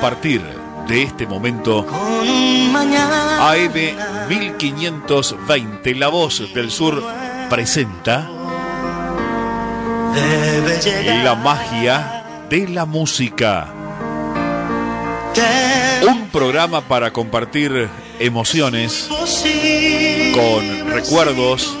[0.00, 0.42] partir
[0.88, 1.86] de este momento,
[3.40, 3.72] AM
[4.28, 7.02] 1520, La Voz del Sur,
[7.50, 8.28] presenta
[11.22, 13.68] La magia de la música.
[16.08, 19.08] Un programa para compartir emociones
[20.34, 21.76] con recuerdos,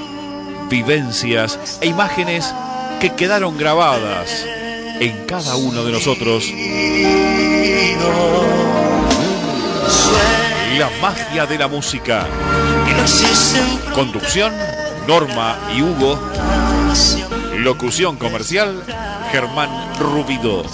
[0.68, 2.54] vivencias e imágenes
[3.00, 4.44] que quedaron grabadas
[5.00, 6.52] en cada uno de nosotros.
[10.78, 12.26] La magia de la música.
[13.94, 14.52] Conducción,
[15.08, 16.20] Norma y Hugo.
[17.56, 18.84] Locución comercial,
[19.32, 20.64] Germán Rubido.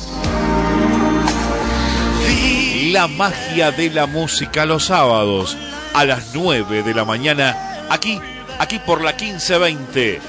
[2.90, 5.56] La magia de la música los sábados
[5.94, 8.20] a las 9 de la mañana, aquí,
[8.58, 10.20] aquí por la 1520,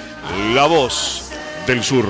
[0.53, 1.29] La Voz
[1.65, 2.05] del Sur.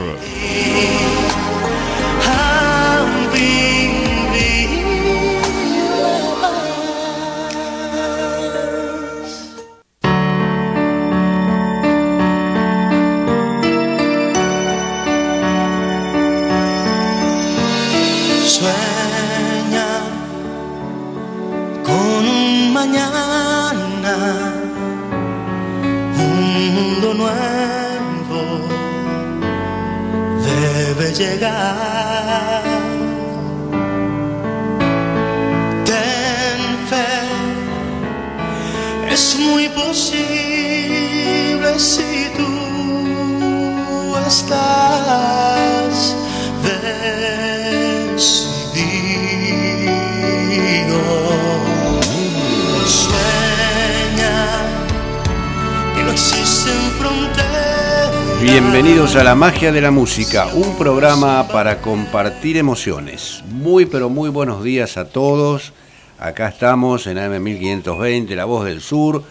[59.16, 63.42] A La Magia de la Música, un programa para compartir emociones.
[63.50, 65.72] Muy pero muy buenos días a todos.
[66.20, 69.24] Acá estamos en AM 1520, La Voz del Sur.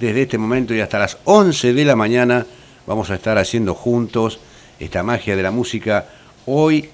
[0.00, 2.46] Desde este momento y hasta las 11 de la mañana
[2.86, 4.40] vamos a estar haciendo juntos
[4.80, 6.06] esta magia de la música.
[6.46, 6.88] Hoy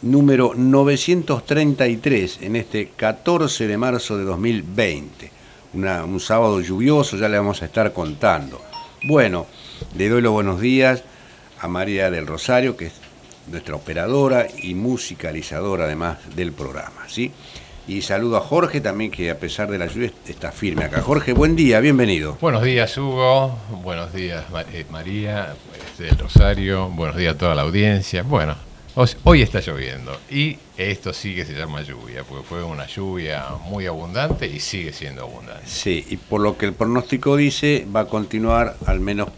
[0.00, 5.32] número 933 en este 14 de marzo de 2020.
[5.74, 8.62] un sábado lluvioso, ya le vamos a estar contando.
[9.02, 9.46] Bueno,
[9.98, 11.02] le doy los buenos días
[11.60, 12.92] a María del Rosario, que es
[13.48, 17.32] nuestra operadora y musicalizadora además del programa, ¿sí?
[17.88, 21.00] Y saludo a Jorge también, que a pesar de la lluvia está firme acá.
[21.02, 22.38] Jorge, buen día, bienvenido.
[22.40, 23.58] Buenos días, Hugo.
[23.82, 25.54] Buenos días, eh, María
[25.90, 26.88] este, del Rosario.
[26.88, 28.22] Buenos días a toda la audiencia.
[28.22, 28.54] Bueno,
[29.24, 33.86] hoy está lloviendo y esto sí que se llama lluvia, porque fue una lluvia muy
[33.86, 35.66] abundante y sigue siendo abundante.
[35.66, 39.30] Sí, y por lo que el pronóstico dice, va a continuar al menos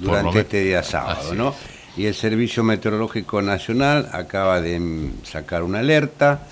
[0.00, 1.54] durante este día sábado, ¿no?
[1.96, 6.42] Y el Servicio Meteorológico Nacional acaba de sacar una alerta,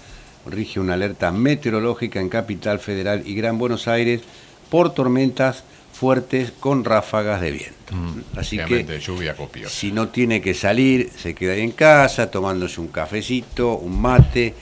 [0.47, 4.23] rige una alerta meteorológica en Capital Federal y Gran Buenos Aires
[4.71, 7.95] por tormentas fuertes con ráfagas de viento.
[7.95, 9.75] Mm, Así que lluvia copiosa.
[9.75, 14.55] si no tiene que salir, se queda ahí en casa tomándose un cafecito, un mate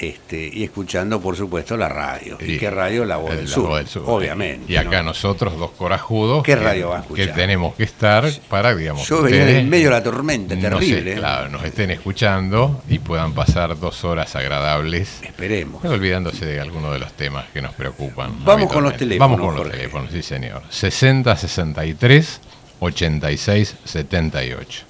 [0.00, 2.38] este, y escuchando, por supuesto, la radio.
[2.40, 3.04] ¿Y, qué radio?
[3.04, 4.72] La voz, del, sur, obviamente.
[4.72, 7.26] Y acá nosotros, dos corajudos, ¿qué radio va a escuchar?
[7.26, 11.12] Que tenemos que estar para, digamos, yo venía en medio de la tormenta, terrible.
[11.12, 11.16] ¿eh?
[11.16, 15.20] claro, nos estén escuchando y puedan pasar dos horas agradables.
[15.22, 15.84] Esperemos.
[15.84, 18.42] Olvidándose de algunos de los temas que nos preocupan.
[18.42, 19.30] Vamos con los teléfonos.
[19.30, 20.62] Vamos con los teléfonos, sí, señor.
[20.70, 22.40] 60 63
[22.80, 24.84] 86 78.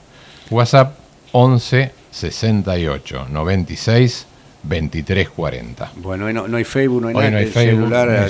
[0.51, 0.97] WhatsApp
[1.33, 4.27] 11 68 96
[4.63, 5.93] 2340.
[5.97, 7.41] Bueno, hoy no, hay Facebook, no hay nada.
[7.41, 7.53] el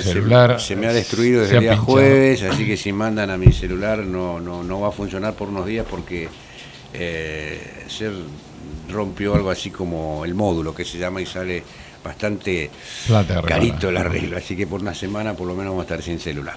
[0.01, 3.51] celular, se, me ha destruido desde el día jueves, así que si mandan a mi
[3.51, 6.29] celular no, no, no va a funcionar por unos días porque
[6.93, 8.11] eh, se
[8.89, 11.63] rompió algo así como el módulo que se llama y sale
[12.03, 12.69] bastante
[13.47, 16.19] carito el arreglo, así que por una semana por lo menos vamos a estar sin
[16.19, 16.55] celular.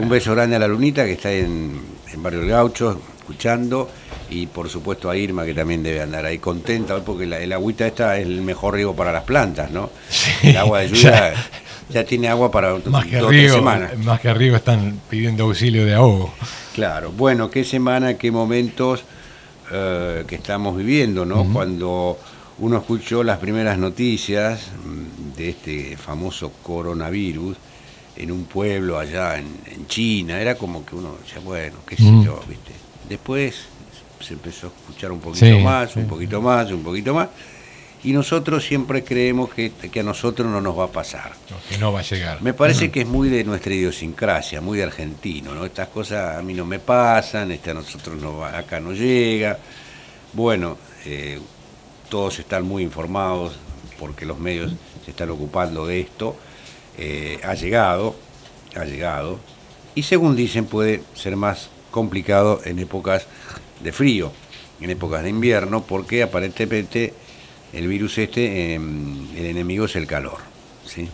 [0.00, 1.80] Un beso grande a la Lunita que está en,
[2.12, 3.88] en Barrio El Gaucho, escuchando
[4.28, 7.86] y por supuesto a Irma que también debe andar ahí contenta porque la, el agüita
[7.86, 9.90] esta es el mejor riego para las plantas, ¿no?
[10.42, 11.34] el agua de lluvia
[11.88, 13.96] ya, tiene agua para más que dos semanas.
[13.98, 16.32] Más que arriba están pidiendo auxilio de ahogo.
[16.74, 19.04] Claro, bueno, qué semana, qué momentos
[19.72, 21.44] eh, que estamos viviendo, ¿no?
[21.52, 22.18] Cuando
[22.58, 27.56] uno escuchó las primeras noticias mm, de este famoso coronavirus
[28.16, 32.40] en un pueblo allá en, China, era como que uno decía, bueno, qué sé yo,
[32.48, 32.72] ¿viste?
[33.10, 33.64] Después
[34.20, 37.28] se empezó a escuchar un poquito más, un poquito más, un poquito más.
[38.04, 41.32] Y nosotros siempre creemos que, a nosotros no nos va a pasar.
[41.68, 42.40] que no va a llegar.
[42.40, 45.64] Me parece que es muy de nuestra idiosincrasia, muy de argentino, ¿no?
[45.66, 49.58] Estas cosas a mí no me pasan, este a nosotros no, acá no llega.
[50.32, 51.40] Bueno, eh,
[52.08, 53.54] todos están muy informados
[53.98, 54.72] porque los medios
[55.04, 56.36] se están ocupando de esto,
[56.96, 58.14] eh, ha llegado,
[58.76, 59.40] ha llegado,
[59.96, 63.26] y según dicen puede ser más complicado en épocas
[63.82, 64.32] de frío,
[64.80, 67.12] en épocas de invierno, porque aparentemente
[67.72, 70.38] el virus este, em, el enemigo es el calor.
[70.84, 71.08] ¿sí?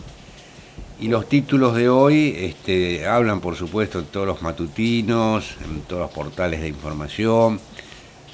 [0.99, 6.01] Y los títulos de hoy este, hablan, por supuesto, en todos los matutinos, en todos
[6.01, 7.59] los portales de información,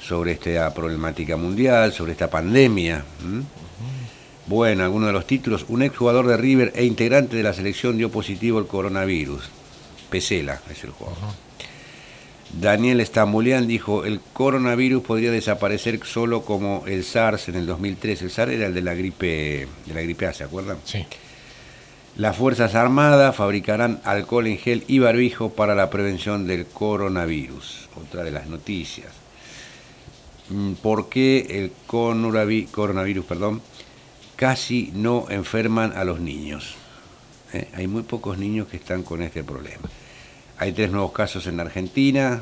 [0.02, 3.04] sobre esta problemática mundial, sobre esta pandemia.
[4.46, 8.10] Bueno, algunos de los títulos, un exjugador de River e integrante de la selección dio
[8.10, 9.50] positivo el coronavirus.
[10.10, 11.43] Pesela es el jugador.
[12.60, 18.22] Daniel Stambulian dijo, el coronavirus podría desaparecer solo como el SARS en el 2003.
[18.22, 20.78] El SARS era el de la gripe, de la gripe A, ¿se acuerdan?
[20.84, 21.04] Sí.
[22.16, 27.88] Las Fuerzas Armadas fabricarán alcohol en gel y barbijo para la prevención del coronavirus.
[27.96, 29.12] Otra de las noticias.
[30.48, 33.62] Mm, ¿Por qué el coronavirus perdón,
[34.36, 36.76] casi no enferman a los niños?
[37.52, 37.68] ¿Eh?
[37.74, 39.88] Hay muy pocos niños que están con este problema.
[40.58, 42.40] Hay tres nuevos casos en Argentina,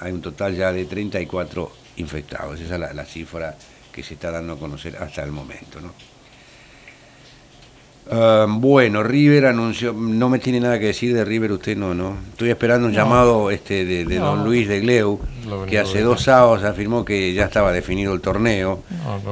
[0.00, 2.60] hay un total ya de 34 infectados.
[2.60, 3.56] Esa es la, la cifra
[3.92, 5.80] que se está dando a conocer hasta el momento.
[5.80, 5.92] ¿no?
[8.12, 12.16] Ah, bueno, River anunció, no me tiene nada que decir de River usted no, ¿no?
[12.30, 15.18] Estoy esperando un llamado este de, don Luis de Gleu,
[15.66, 18.82] que hace dos sábados afirmó que ya estaba definido el torneo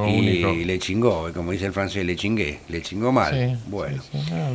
[0.09, 3.59] y, le chingó, como dice el francés, le chingué, le chingó mal.
[3.67, 4.03] bueno.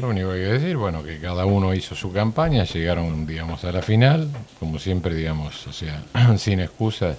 [0.01, 3.63] lo único que hay que decir, bueno, que cada uno hizo su campaña, llegaron, digamos,
[3.63, 4.27] a la final,
[4.59, 6.03] como siempre, digamos, o sea,
[6.37, 7.17] sin excusas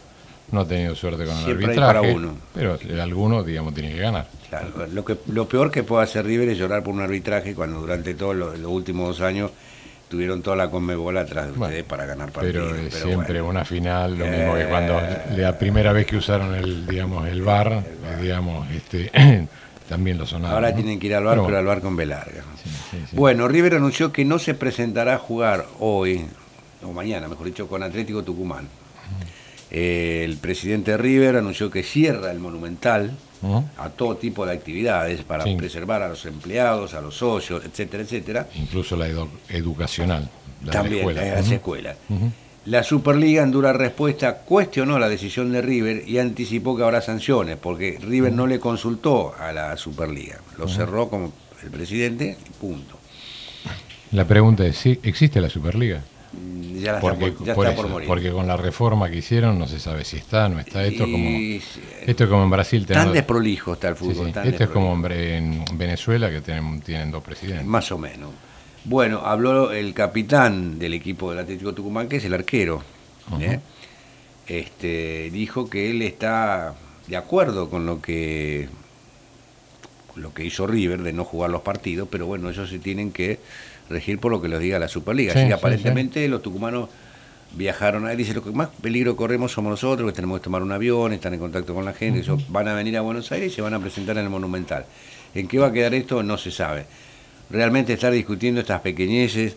[0.51, 2.37] no ha tenido suerte con el arbitraje, para uno.
[2.55, 4.29] pero alguno, digamos, tiene que ganar.
[4.49, 7.81] Claro, lo, que, lo peor que puede hacer River es llorar por un arbitraje cuando
[7.81, 9.51] durante todos los, últimos dos años
[10.09, 12.73] tuvieron toda la conmebola atrás de ustedes para ganar partidos.
[12.73, 16.87] Pero, siempre una final, lo mismo que cuando eh, la primera vez que usaron el,
[16.87, 17.83] digamos, el bar,
[18.21, 19.11] digamos, este,
[19.89, 20.55] también lo sonaron.
[20.55, 22.43] Ahora tienen que ir al bar, pero, al bar con B larga.
[23.13, 26.25] Bueno, River anunció que no se presentará a jugar hoy,
[26.85, 28.69] o mañana, mejor dicho, con Atlético Tucumán
[29.71, 33.17] el presidente River anunció que cierra el Monumental
[33.79, 38.49] a todo tipo de actividades para preservar a los empleados, a los socios, etcétera, etcétera.
[38.55, 39.09] Incluso la
[39.49, 40.29] educacional.
[40.71, 41.95] También, la escuela.
[42.67, 47.57] La Superliga en dura respuesta cuestionó la decisión de River y anticipó que habrá sanciones,
[47.57, 50.41] porque River no le consultó a la Superliga.
[50.59, 52.99] Lo cerró como el presidente y punto.
[54.11, 56.03] La pregunta es, ¿sí ¿existe la Superliga?
[56.75, 58.07] Ya, porque, está, por, morir.
[58.07, 60.85] Porque con la reforma que hicieron no se sabe si está, no está.
[60.85, 62.87] Esto, como, esto es como en Brasil.
[62.87, 64.29] Tan desprolijo está el fútbol.
[64.29, 67.67] esto es como en Venezuela que tienen, tienen dos presidentes.
[67.67, 68.31] Más o menos.
[68.85, 72.83] Bueno, habló el capitán del equipo del Atlético Tucumán, que es el arquero.
[73.41, 73.59] ¿eh?
[74.47, 76.75] este, dijo que él está
[77.07, 78.69] de acuerdo con lo que
[80.15, 83.39] lo que hizo River de no jugar los partidos, pero bueno, ellos se tienen que
[83.89, 85.33] regir por lo que les diga la Superliga.
[85.33, 86.89] Así que aparentemente los tucumanos
[87.55, 90.73] viajaron ahí, dice lo que más peligro corremos somos nosotros, que tenemos que tomar un
[90.73, 93.63] avión, están en contacto con la gente, van a venir a Buenos Aires y se
[93.63, 94.85] van a presentar en el Monumental.
[95.35, 96.23] ¿En qué va a quedar esto?
[96.23, 96.87] No se sabe.
[97.51, 99.57] Realmente estar discutiendo estas pequeñeces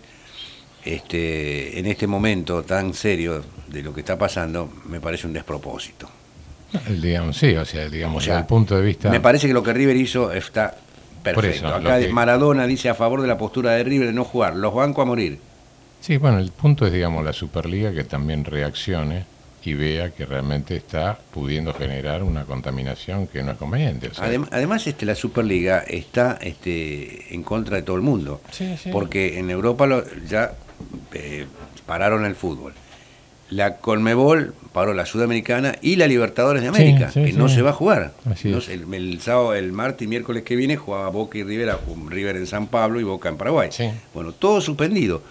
[0.85, 6.09] este, en este momento tan serio de lo que está pasando me parece un despropósito.
[7.01, 9.09] Digamos, sí, o sea, digamos, desde el punto de vista...
[9.09, 10.77] Me parece que lo que River hizo está
[11.33, 11.67] Perfecto.
[11.67, 14.55] Acá Maradona dice a favor de la postura de River de no jugar.
[14.55, 15.39] Los bancos a morir.
[16.01, 19.25] Sí, bueno, el punto es, digamos, la Superliga que también reaccione
[19.63, 24.09] y vea que realmente está pudiendo generar una contaminación que no es conveniente.
[24.17, 28.41] además, este, la Superliga está este, en contra de todo el mundo.
[28.91, 30.53] Porque en Europa lo, ya
[31.13, 31.45] eh,
[31.85, 32.73] pararon el fútbol
[33.49, 37.73] la Colmebol paró la Sudamericana y la Libertadores de América, que no se va a
[37.73, 38.13] jugar.
[38.43, 41.75] el, sábado, el martes y miércoles que viene jugaba Boca y River,
[42.07, 43.69] River en San Pablo y Boca en Paraguay.
[44.13, 45.23] Bueno, todo suspendido.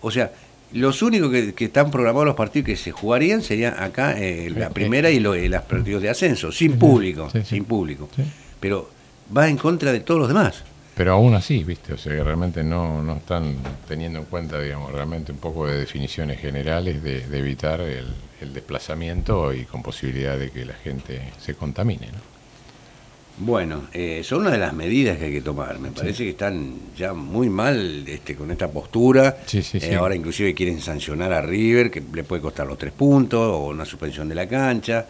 [0.00, 0.32] O sea,
[0.72, 5.10] los únicos que, están programados los partidos que se jugarían serían acá eh, la primera
[5.10, 8.08] y los partidos de ascenso, sin público, sin público.
[8.60, 8.90] Pero
[9.34, 10.64] va en contra de todos los demás.
[10.96, 11.92] Pero aún así, ¿viste?
[11.92, 15.78] O sea, que realmente no, no están teniendo en cuenta, digamos, realmente un poco de
[15.78, 18.06] definiciones generales de, evitar el,
[18.54, 22.18] desplazamiento y con posibilidad de que la gente se contamine, ¿no?
[23.38, 25.78] Bueno, eh, son una de las medidas que hay que tomar.
[25.78, 29.36] Me parece que están ya muy mal este, con esta postura.
[29.44, 32.92] Sí, sí, eh, ahora inclusive quieren sancionar a River, que le puede costar los tres
[32.92, 35.04] puntos o una suspensión de la cancha.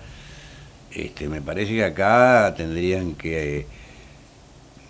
[0.90, 3.66] Este, me parece que acá tendrían que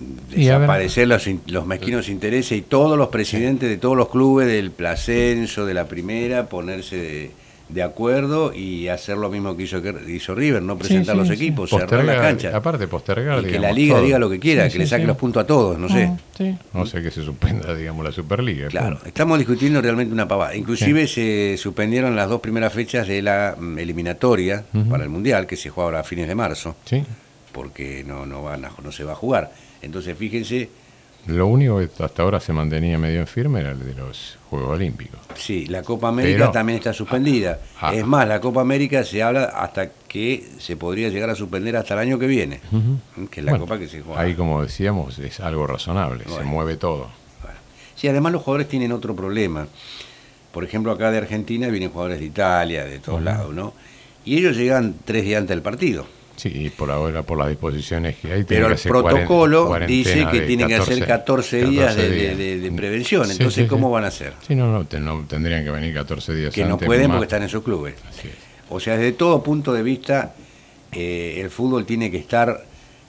[0.00, 5.64] desaparecer los, los, mezquinos intereses y todos los presidentes de todos los clubes del Placenso,
[5.66, 7.30] de la primera, ponerse
[7.68, 11.28] de acuerdo y hacer lo mismo que hizo, que hizo River, no presentar Sí, sí,
[11.28, 11.34] los sí.
[11.44, 12.56] equipos, cerrar la cancha.
[12.56, 13.38] Aparte, postergar.
[13.40, 14.04] Y que digamos, la liga todo.
[14.04, 15.06] diga lo que quiera, Sí, que le saque sí.
[15.08, 16.04] los puntos a todos, no sé.
[16.04, 16.54] Ah, sí.
[16.72, 18.68] No sé que se suspenda, digamos, la Superliga.
[18.68, 19.08] Claro, punto.
[19.08, 20.54] estamos discutiendo realmente una pavada.
[20.54, 25.56] Inclusive se suspendieron las dos primeras fechas de la mm, eliminatoria para el Mundial, que
[25.56, 27.02] se juega ahora a fines de marzo, Sí.
[27.50, 29.50] porque no, no, van a- no se va a jugar.
[29.86, 30.68] Entonces, fíjense,
[31.26, 34.70] Lo único que hasta ahora se mantenía medio en firme era el de los Juegos
[34.76, 35.18] Olímpicos.
[35.34, 37.58] sí, la Copa América Pero- también está suspendida.
[37.80, 37.94] Ah, ah.
[37.94, 41.94] es más, la Copa América se habla hasta que se podría llegar a suspender hasta
[41.94, 42.60] el año que viene,
[43.30, 44.20] que es la Bueno, Copa que se juega.
[44.20, 47.08] Ahí, como decíamos, es algo razonable, se mueve todo.
[47.42, 47.58] Bueno.
[47.96, 49.66] Sí, además los jugadores tienen otro problema.
[50.52, 53.74] Por ejemplo, acá de Argentina vienen jugadores de Italia, de todos lados, ¿no?
[54.24, 56.06] Y ellos llegan tres días antes del partido.
[56.36, 60.68] Sí, y por ahora, por las disposiciones que hay, Pero el protocolo dice que tienen
[60.68, 62.38] que hacer 14 días de, de- días.
[62.38, 63.24] de- de prevención.
[63.26, 63.92] Sí, Entonces, sí, ¿cómo sí.
[63.94, 64.32] van a hacer?
[64.46, 67.16] Sí, no, no, no, tendrían que venir 14 días Que no pueden más.
[67.16, 67.94] porque están en sus clubes.
[68.68, 70.34] O sea, desde todo punto de vista,
[70.92, 72.64] eh, el fútbol tiene que estar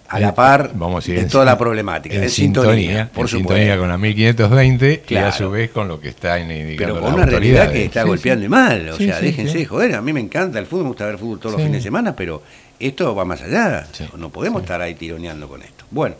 [0.09, 2.15] a Eh, la par vamos a ir de en toda la problemática.
[2.15, 3.53] En, sintonía, por en supuesto.
[3.55, 5.27] sintonía con la 1520 y Claro.
[5.27, 8.45] a su vez con lo que está indicando Pero con una realidad que está golpeando
[8.45, 8.87] y mal.
[8.89, 11.53] O sea, déjense, joder, a mí me encanta el fútbol, me gusta ver fútbol todos
[11.53, 12.41] los fines de semana, pero
[12.79, 13.87] esto va más allá.
[13.93, 14.05] Sí.
[14.17, 14.65] No podemos Sí.
[14.65, 15.85] estar ahí tironeando con esto.
[15.91, 16.15] Bueno,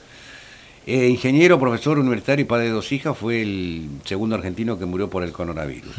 [0.86, 5.10] eh, ingeniero, profesor universitario y padre de dos hijas, fue el segundo argentino que murió
[5.10, 5.96] por el coronavirus.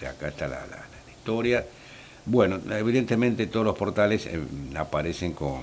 [0.00, 1.64] De Acá está la, la- la historia.
[2.26, 4.38] Bueno, evidentemente todos los portales eh,
[4.76, 5.60] aparecen con,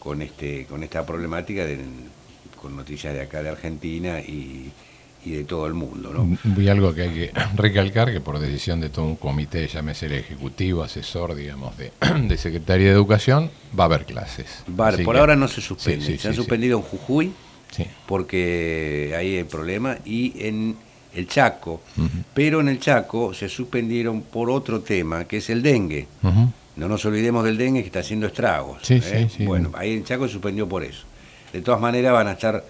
[0.00, 1.78] con, este, con esta problemática, de-
[2.60, 4.72] con noticias de acá de Argentina y,
[5.24, 6.12] y de todo el mundo.
[6.12, 6.60] ¿no?
[6.62, 10.12] Y algo que hay que recalcar, que por decisión de todo un comité, llámese el
[10.12, 11.92] ejecutivo, asesor, digamos, de,
[12.28, 14.46] de Secretaría de Educación, va a haber clases.
[14.66, 16.04] Vale, por que- ahora no se suspende.
[16.06, 17.32] Sí, sí, se han sí, suspendido en Jujuy
[17.70, 17.84] Sí.
[18.06, 20.76] porque ahí hay problema y en
[21.14, 21.80] el Chaco.
[22.34, 26.06] Pero en el Chaco se suspendieron por otro tema, que es el dengue.
[26.76, 28.78] No nos olvidemos del dengue que está haciendo estragos.
[28.82, 29.28] Sí, ¿eh?
[29.28, 29.44] sí, sí.
[29.44, 31.04] Bueno, ahí en Chaco se suspendió por eso.
[31.52, 32.64] De todas maneras van a estar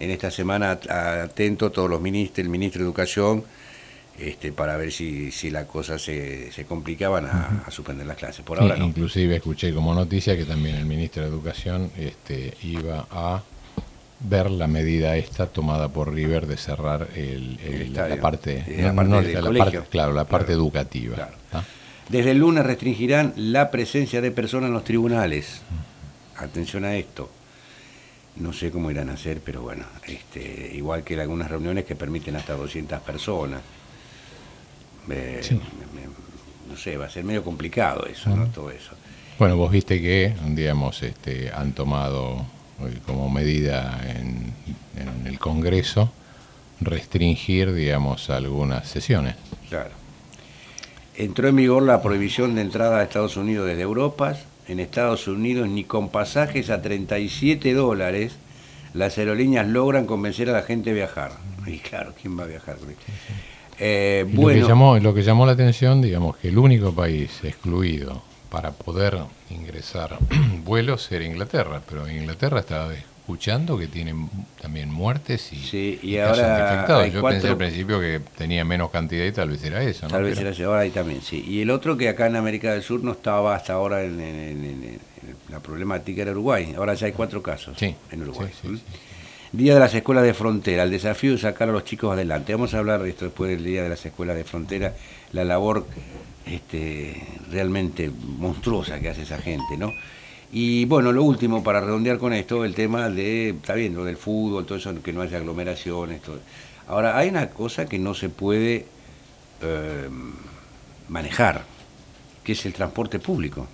[0.00, 3.44] en esta semana at- atentos todos los ministros, el ministro de Educación,
[4.18, 8.44] este, para ver si, si la cosa se, se complicaban a, a suspender las clases.
[8.44, 8.86] Por ahora Sí, no.
[8.86, 13.42] Inclusive escuché como noticia que también el ministro de Educación este, iba a
[14.22, 18.20] ver la medida esta tomada por River de cerrar el, el- El la estadio.
[18.20, 19.64] parte, Eh, la parte del la colegio.
[19.80, 20.60] parte- claro, la parte Claro.
[20.62, 21.14] educativa.
[21.14, 21.32] Claro.
[21.54, 21.64] ¿ah?
[22.10, 25.62] Desde el lunes restringirán la presencia de personas en los tribunales.
[26.36, 27.30] Atención a esto.
[28.36, 31.94] No sé cómo irán a hacer, pero bueno, este, igual que en algunas reuniones que
[31.96, 33.60] permiten hasta 200 personas.
[35.10, 35.60] Eh, Sí.
[36.68, 38.46] no sé, va a ser medio complicado eso, ¿no?
[38.46, 38.92] Todo eso.
[39.38, 42.46] Bueno, vos viste que, digamos, este, han tomado
[42.82, 44.52] eh, como medida en,
[44.96, 46.12] en el Congreso
[46.80, 49.34] restringir, digamos, algunas sesiones.
[49.68, 49.90] Claro.
[51.16, 54.36] Entró en vigor la prohibición de entrada a Estados Unidos desde Europa.
[54.70, 58.36] En Estados Unidos ni con pasajes a 37 dólares
[58.94, 61.32] las aerolíneas logran convencer a la gente a viajar.
[61.66, 62.76] Y claro, ¿quién va a viajar?
[63.80, 66.92] Eh, Y Lo, bueno, que llamó, lo que llamó la atención, digamos, que el único
[66.92, 69.18] país excluido para poder
[69.50, 70.16] ingresar
[70.64, 72.88] vuelos era Inglaterra, pero Inglaterra estaba
[73.32, 74.28] escuchando que tienen
[74.60, 77.12] también muertes y, Sí, y casos ahora infectados.
[77.12, 80.12] Yo cuatro- pensé al principio que tenía menos cantidad y tal vez era eso, ¿no?
[80.12, 81.44] tal vez Pero- era llevar ahí también, sí.
[81.46, 84.64] Y el otro que acá en América del Sur no estaba hasta ahora en, en-
[84.64, 86.74] en- en- en la problemática era Uruguay.
[86.76, 88.50] Ahora ya hay cuatro casos Sí, en Uruguay.
[88.60, 88.78] sí, ¿Mm?
[89.52, 92.52] Día de las escuelas de frontera, el desafío de sacar a los chicos adelante.
[92.54, 94.94] Vamos a hablar de esto después del Día de las escuelas de frontera,
[95.32, 95.86] la labor
[96.46, 97.20] este,
[97.50, 99.92] realmente monstruosa que hace esa gente, ¿no?
[100.52, 104.16] Y bueno, lo último, para redondear con esto, el tema de, está bien, lo del
[104.16, 106.40] fútbol, todo eso, que no haya aglomeraciones, todo.
[106.88, 108.86] Ahora, hay una cosa que no se puede
[109.62, 110.08] eh,
[111.08, 111.62] manejar,
[112.42, 113.68] que es el transporte público.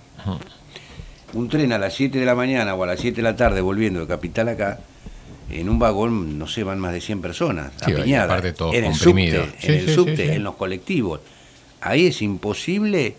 [1.33, 3.61] Un tren a las 7 de la mañana o a las 7 de la tarde
[3.61, 4.79] volviendo de Capital acá,
[5.49, 8.39] en un vagón, no sé, van más de 100 personas, Sí, apiñadas.
[8.43, 8.45] en
[8.85, 9.45] el comprimidos.
[9.47, 11.21] subte, Sí, en el sí, subte, en los colectivos.
[11.81, 13.15] Ahí es imposible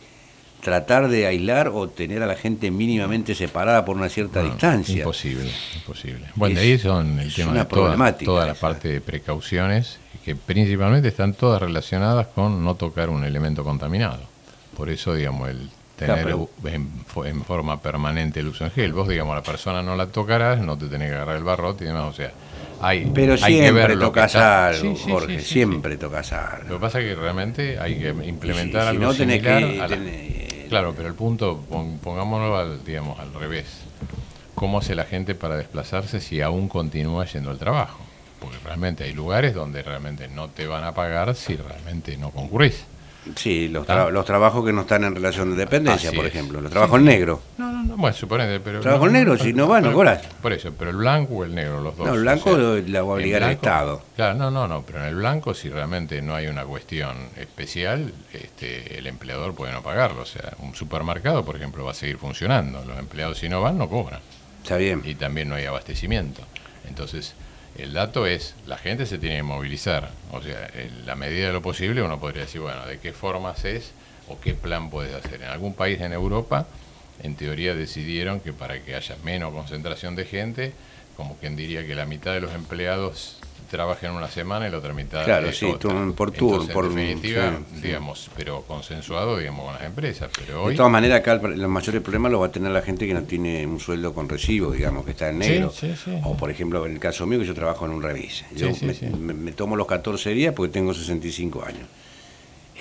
[0.62, 4.98] tratar de aislar o tener a la gente mínimamente separada por una cierta No, distancia.
[4.98, 6.26] Imposible, imposible.
[6.34, 10.34] Bueno, Es- de ahí son el tema de toda, toda la parte de precauciones, que
[10.36, 14.20] principalmente están todas relacionadas con no tocar un elemento contaminado.
[14.76, 18.92] Por eso, digamos, el tener Claro, en, fo- en forma permanente el uso en gel.
[18.92, 21.88] Vos, digamos, la persona no la tocarás, no te tenés que agarrar el barrote y
[21.88, 22.04] demás.
[22.04, 22.30] O sea,
[22.80, 25.44] hay, Pero hay que siempre ver lo que tocas está- algo, Sí, sí, Jorge, sí,
[25.54, 26.68] siempre tocas algo.
[26.68, 29.80] Lo que pasa es que realmente hay que implementar si- algo no tenés similar que-
[29.80, 30.27] a la- tenés-
[30.68, 33.66] Claro, pero el punto, pon- pongámoslo al, digamos, al revés.
[34.54, 37.98] ¿Cómo hace la gente para desplazarse si aún continúa yendo al trabajo?
[38.40, 42.84] Porque realmente hay lugares donde realmente no te van a pagar si realmente no concurrís.
[43.36, 46.60] Sí, los, los trabajos que no están en relación de dependencia, por ejemplo.
[46.60, 47.40] Los trabajos negros.
[47.56, 48.80] No, no, no, bueno, suponete, pero...
[48.80, 50.24] Trabajo no, negro, si no van, no cobras.
[50.42, 52.06] Por eso, pero el blanco o el negro, los dos.
[52.06, 54.02] No, el blanco la va a obligar el Estado.
[54.16, 58.12] Claro, no, no, no, pero en el blanco, si realmente no hay una cuestión especial,
[58.32, 60.22] este, el empleador puede no pagarlo.
[60.22, 62.84] O sea, un supermercado, por ejemplo, va a seguir funcionando.
[62.84, 64.20] Los empleados, si no van, no cobran.
[64.62, 65.02] Está bien.
[65.04, 66.42] Y también no hay abastecimiento.
[66.86, 67.34] Entonces,
[67.78, 70.10] el dato es, la gente se tiene que movilizar.
[70.32, 73.64] O sea, en la medida de lo posible uno podría decir, bueno, ¿de qué formas
[73.64, 73.92] es
[74.28, 75.42] o qué plan puedes hacer?
[75.42, 76.66] En algún país en Europa,
[77.22, 80.72] en teoría decidieron que para que haya menos concentración de gente,
[81.16, 83.37] como quien diría que la mitad de los empleados
[83.68, 85.66] trabajen una semana y la otra mitad claro, sí,
[86.16, 90.30] por tour, por definitiva, digamos, pero consensuado, digamos, con las empresas.
[90.36, 93.14] Pero de todas maneras, acá los mayores problemas los va a tener la gente que
[93.14, 95.72] no tiene un sueldo con recibo, digamos, que está en negro.
[96.24, 98.44] o, por ejemplo, en el caso mío, que yo trabajo en un revis.
[98.54, 98.70] Yo
[99.18, 101.86] me, tomo los 14 días porque tengo 65 años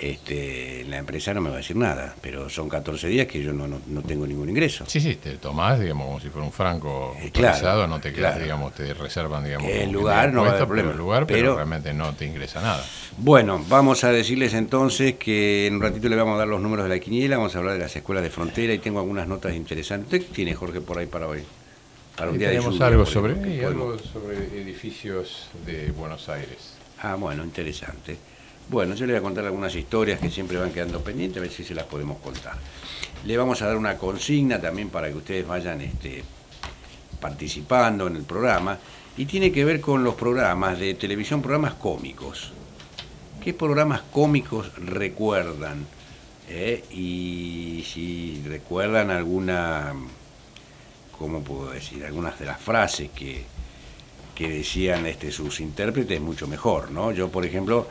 [0.00, 3.52] este, la empresa no me va a decir nada, pero son 14 días que yo
[3.52, 4.84] no, no, tengo ningún ingreso.
[4.86, 7.30] Sí, sí, te tomás, digamos, como si fuera un franco eh,
[7.88, 10.92] no te quedas, digamos, te reservan, digamos, el lugar no va a haber problema.
[10.92, 12.84] El lugar, pero, realmente no te ingresa nada.
[13.16, 16.84] Bueno, vamos a decirles entonces que en un ratito le vamos a dar los números
[16.84, 19.54] de la quiniela, vamos a hablar de las escuelas de frontera y tengo algunas notas
[19.54, 20.24] interesantes.
[20.24, 21.42] ¿Qué tiene Jorge por ahí para hoy?
[22.16, 26.74] Para un día tenemos algo sobre, algo sobre edificios de Buenos Aires.
[27.00, 28.16] Ah, bueno, interesante.
[28.70, 31.50] Bueno, yo le voy a contar algunas historias que siempre van quedando pendientes, a ver
[31.50, 32.54] si se las podemos contar.
[33.24, 36.22] Le vamos a dar una consigna también para que ustedes vayan este,
[37.18, 38.78] participando en el programa
[39.16, 42.52] y tiene que ver con los programas de televisión, programas cómicos.
[43.42, 45.86] ¿Qué programas cómicos recuerdan?
[46.50, 46.84] Eh?
[46.90, 49.94] Y si recuerdan alguna,
[51.18, 52.04] ¿cómo puedo decir?
[52.04, 53.44] Algunas de las frases que,
[54.34, 57.12] que decían este, sus intérpretes, mucho mejor, ¿no?
[57.12, 57.88] Yo, por ejemplo,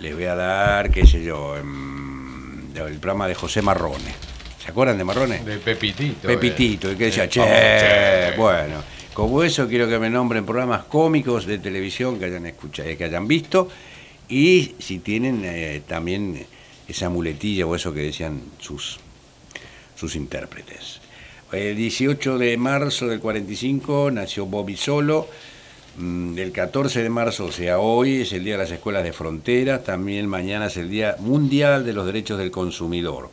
[0.00, 4.14] les voy a dar, qué sé yo, em, el programa de José Marrone.
[4.62, 5.40] ¿Se acuerdan de Marrone?
[5.44, 6.26] De Pepitito.
[6.26, 8.82] Pepitito, y que decía, che, bueno,
[9.14, 13.26] como eso quiero que me nombren programas cómicos de televisión que hayan escuchado, que hayan
[13.28, 13.68] visto,
[14.28, 16.46] y si tienen eh, también
[16.88, 18.98] esa muletilla o eso que decían sus,
[19.94, 21.00] sus intérpretes.
[21.52, 25.28] El 18 de marzo del 45 nació Bobby Solo,
[25.98, 29.82] el 14 de marzo, o sea, hoy es el Día de las Escuelas de Frontera,
[29.82, 33.30] también mañana es el Día Mundial de los Derechos del Consumidor.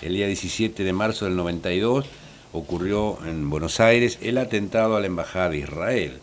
[0.00, 2.06] El día 17 de marzo del 92
[2.52, 6.18] ocurrió en Buenos Aires el atentado a la Embajada de Israel.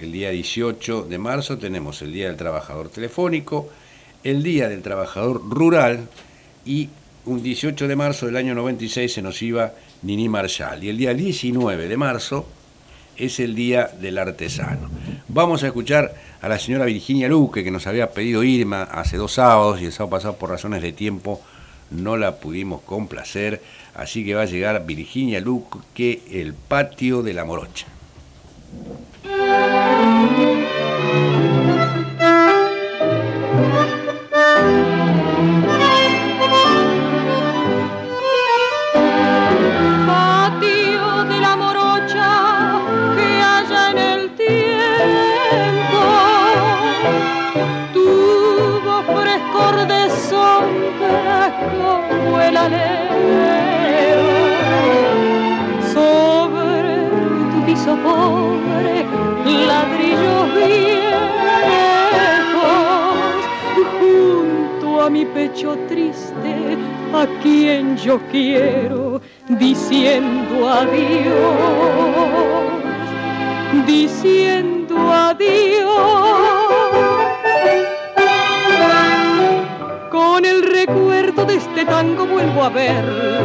[0.00, 3.68] El día 18 de marzo tenemos el Día del Trabajador Telefónico,
[4.24, 6.08] el Día del Trabajador Rural
[6.64, 6.88] y
[7.26, 10.82] un 18 de marzo del año 96 se nos iba Nini Marshall.
[10.82, 12.46] Y el día 19 de marzo
[13.20, 14.88] es el Día del Artesano.
[15.28, 19.32] Vamos a escuchar a la señora Virginia Luque, que nos había pedido Irma hace dos
[19.32, 21.40] sábados y el sábado pasado por razones de tiempo
[21.90, 23.60] no la pudimos complacer,
[23.94, 27.86] así que va a llegar Virginia Luque, el patio de la morocha.
[55.92, 57.08] Sobre
[57.50, 59.04] tu piso pobre,
[59.66, 61.00] ladrillos viejos,
[64.00, 66.52] junto a mi pecho triste,
[67.14, 71.34] a quien yo quiero, diciendo adiós,
[73.86, 76.39] diciendo adiós.
[81.80, 83.40] Este tango vuelvo a verlo.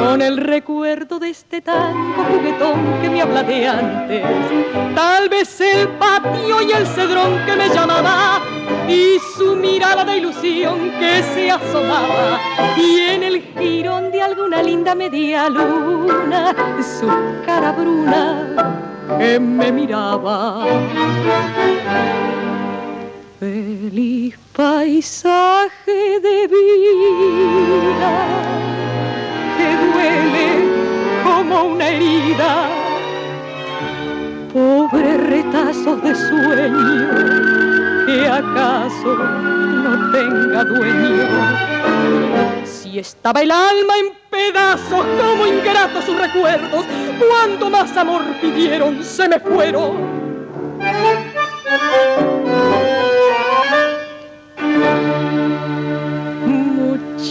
[0.00, 4.24] Con el recuerdo de este tango juguetón que me habla de antes.
[4.94, 8.40] Tal vez el patio y el cedrón que me llamaba.
[8.88, 12.40] Y su mirada de ilusión que se asomaba.
[12.76, 16.54] Y en el jirón de alguna linda media luna.
[16.98, 17.06] Su
[17.46, 18.82] cara bruna
[19.18, 20.66] que me miraba.
[23.38, 28.14] Feliz paisaje de vida
[29.58, 30.48] que duele
[31.22, 32.70] como una herida.
[34.54, 41.28] Pobres retazos de sueño que acaso no tenga dueño.
[42.64, 46.86] Si estaba el alma en pedazos como ingratos sus recuerdos,
[47.28, 50.16] cuanto más amor pidieron se me fueron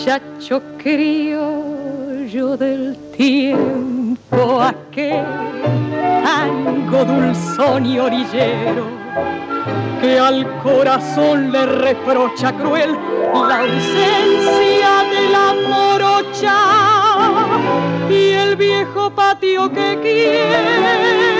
[0.06, 5.26] muchacho criollo del tiempo aquel,
[6.24, 8.86] tango dulzón y orillero,
[10.00, 12.96] que al corazón le reprocha cruel
[13.34, 16.56] la ausencia de la morocha
[18.08, 21.35] y el viejo patio que quiere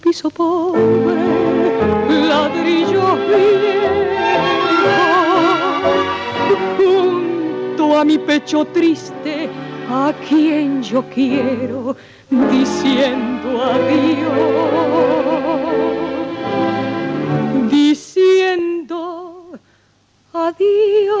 [0.00, 0.80] piso pobre,
[2.28, 4.00] ladrillo viejo,
[6.76, 9.48] junto a mi pecho triste,
[9.88, 11.96] a quien yo quiero,
[12.30, 14.40] diciendo adiós,
[17.70, 19.58] diciendo
[20.32, 21.20] adiós.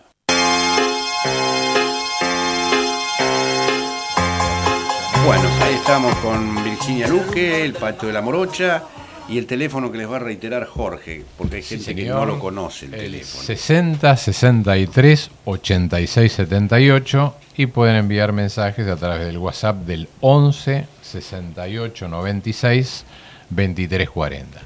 [5.25, 8.83] Bueno, ahí estamos con Virginia Luque, el Pato de la Morocha
[9.29, 12.39] y el teléfono que les va a reiterar Jorge, porque hay gente que no lo
[12.39, 13.43] conoce el, teléfono.
[13.43, 22.07] 60 63 86 78 y pueden enviar mensajes a través del WhatsApp del 11 68
[22.07, 23.05] 96
[23.51, 24.61] 23 40.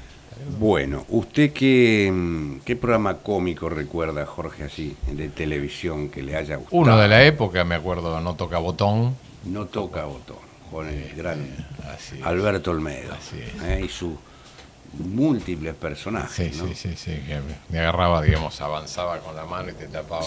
[0.58, 6.80] Bueno, ¿usted qué, qué programa cómico recuerda, Jorge, así, de televisión que le haya gustado?
[6.80, 9.14] Uno de la época, me acuerdo, No Toca Botón.
[9.44, 10.45] No Toca Botón
[10.76, 11.40] con el gran
[12.22, 13.14] Alberto Olmedo
[13.64, 13.80] ¿eh?
[13.82, 14.12] y sus
[14.98, 16.54] múltiples personajes.
[16.54, 20.26] Sí, sí, sí, sí, que me agarraba, digamos, avanzaba con la mano y te tapaba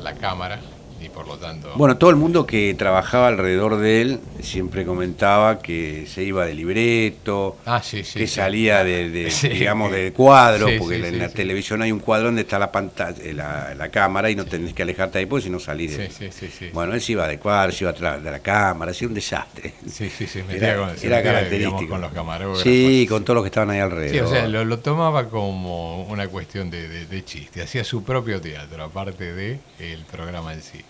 [0.00, 0.60] la cámara
[1.00, 1.72] y por lo tanto...
[1.76, 6.54] Bueno, todo el mundo que trabajaba alrededor de él siempre comentaba que se iba de
[6.54, 9.08] libreto, ah, que salía de,
[9.42, 13.32] digamos, de cuadro, porque en la televisión hay un cuadro donde está la pantalla, eh,
[13.32, 16.70] la, cámara y no tenés que alejarte ahí porque si no salís de...
[16.72, 19.74] Bueno, él se iba de cuadro, se iba atrás de la cámara, hacía un desastre.
[19.90, 21.88] Sí, sí, sí, era, con, era característico.
[21.88, 22.62] con los camarógrafos.
[22.62, 24.12] Sí, con todos los que estaban ahí alrededor.
[24.12, 28.84] Sí, o sea, lo, tomaba como una cuestión de, de chiste, hacía su propio teatro,
[28.84, 30.84] aparte de el programa en sí.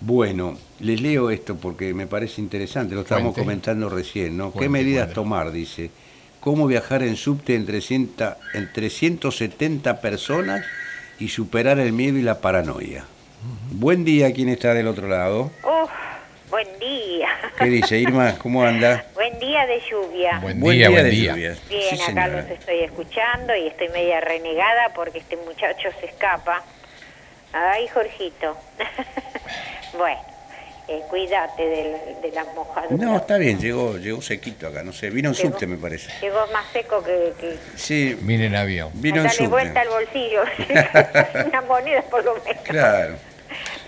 [0.00, 4.52] Bueno, les leo esto porque me parece interesante, lo estábamos comentando recién, ¿no?
[4.52, 5.50] ¿Qué medidas tomar?
[5.50, 5.90] Dice,
[6.40, 10.64] ¿cómo viajar en subte entre, 170 personas
[11.18, 13.04] y superar el miedo y la paranoia?
[13.72, 15.50] Buen día, ¿quién está del otro lado?
[15.64, 15.90] Uf,
[16.48, 17.28] buen día.
[17.58, 18.36] ¿Qué dice Irma?
[18.38, 19.04] ¿Cómo anda?
[19.14, 20.38] Buen día de lluvia.
[20.40, 21.34] Buen día, buen día.
[21.34, 21.56] Bien,
[22.08, 26.62] acá los estoy escuchando y estoy media renegada porque este muchacho se escapa.
[27.52, 28.56] Ay, Jorgito.
[29.96, 30.20] Bueno,
[30.88, 32.98] eh, cuídate de, las mojaduras.
[32.98, 36.10] No, está bien, llegó llegó sequito acá, no sé, vino en subte me parece.
[36.20, 37.32] Llegó más seco que...
[37.38, 37.58] que...
[37.76, 38.16] Sí.
[38.22, 38.90] Vine en avión.
[38.94, 39.48] Vino en subte.
[39.48, 40.42] vuelta al bolsillo,
[41.46, 42.62] una moneda por lo menos.
[42.62, 43.16] Claro.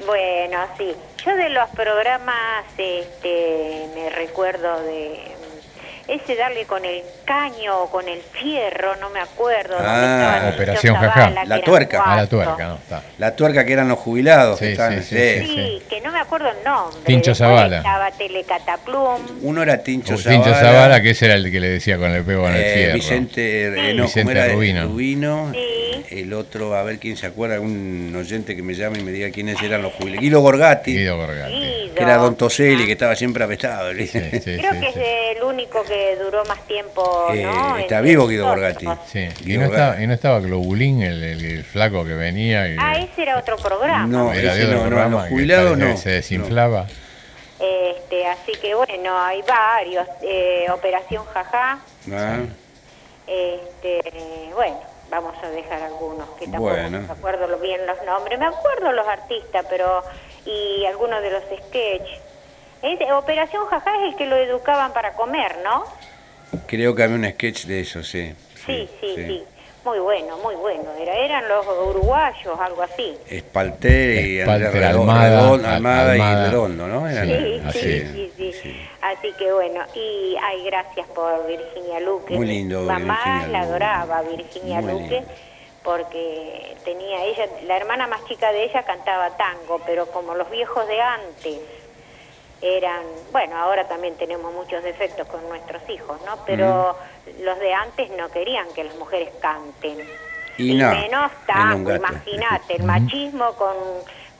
[0.06, 0.94] Bueno, sí.
[1.24, 5.39] Yo de los programas este, me recuerdo de
[6.10, 9.76] ese darle con el caño o con el fierro, no me acuerdo.
[9.78, 11.44] Ah, Operación Jajá.
[11.46, 12.02] La tuerca.
[12.04, 13.02] Ah, la tuerca, no, está.
[13.18, 14.58] La tuerca que eran los jubilados.
[14.58, 17.00] Sí, que sí, sí, que no me acuerdo el nombre.
[17.04, 17.78] Tincho Zavala.
[17.78, 19.20] Estaba Telecataplum.
[19.42, 20.44] Uno era Tincho Zavala.
[20.44, 22.74] Tincho Zavala, que ese era el que le decía con el pego en el eh,
[22.74, 22.94] fierro.
[22.94, 24.84] Vicente, eh, no, Vicente era Rubino.
[24.84, 25.52] Rubino.
[26.10, 29.30] El otro, a ver quién se acuerda, un oyente que me llame y me diga
[29.30, 30.22] quiénes eran los jubilados.
[30.22, 30.92] Guido Gorgati.
[30.92, 31.92] Guido Gorgati.
[31.94, 33.92] Que era Don Toselli, que estaba siempre apestado.
[33.92, 37.28] Creo que es el único que duró más tiempo.
[37.32, 37.46] Eh,
[37.80, 38.86] está vivo Guido Borgatti.
[39.06, 39.28] Sí.
[39.44, 42.68] y, no estaba, y, no estaba, Globulín, el, el, flaco que venía.
[42.68, 42.76] Y...
[42.78, 44.06] Ah, ese era otro programa.
[44.06, 45.28] No, era de otro no, programa.
[45.28, 45.96] jubilado no.
[45.96, 46.86] Se desinflaba.
[47.58, 50.06] Este, así que bueno, hay varios.
[50.22, 51.78] Eh, Operación Jajá.
[52.12, 52.38] Ah.
[53.26, 54.02] Este,
[54.54, 57.00] bueno, vamos a dejar algunos que tampoco bueno.
[57.00, 58.38] me acuerdo bien los nombres.
[58.38, 60.02] Me acuerdo los artistas, pero.
[60.46, 62.29] y algunos de los sketches
[62.82, 65.84] Operación Jajá es el que lo educaban para comer, ¿no?
[66.66, 68.34] Creo que había un sketch de eso, sí.
[68.66, 69.44] Sí, sí, sí.
[69.84, 70.84] Muy bueno, muy bueno.
[71.00, 73.16] Era, eran los uruguayos, algo así.
[73.28, 77.08] Espalter y Espalter, Almada, Almada, y Redondo, ¿no?
[77.08, 78.88] sí, sí, sí, sí, sí.
[79.00, 82.34] Así que bueno, y hay gracias por Virginia Luque.
[82.34, 82.82] Muy lindo.
[82.82, 85.22] Mamá la adoraba, Virginia Luque,
[85.82, 90.86] porque tenía ella, la hermana más chica de ella cantaba tango, pero como los viejos
[90.88, 91.58] de antes
[92.62, 96.44] eran, bueno, ahora también tenemos muchos defectos con nuestros hijos, ¿no?
[96.44, 96.96] Pero
[97.42, 99.98] los de antes no querían que las mujeres canten.
[100.58, 103.74] Y, menos tango, imagínate, el machismo con,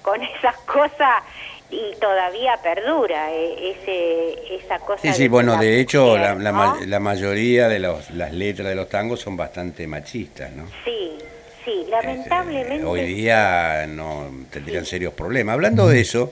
[0.03, 1.23] con esas cosas
[1.71, 5.01] y todavía perdura eh, ese, esa cosa.
[5.01, 9.21] Sí, sí, bueno, de hecho la, la, mayoría de los, las letras de los tangos
[9.21, 10.67] son bastante machistas, ¿no?
[10.85, 11.17] Sí,
[11.65, 12.85] sí, lamentablemente.
[12.85, 15.55] hoy día no tendrían serios problemas.
[15.55, 16.31] Hablando de eso,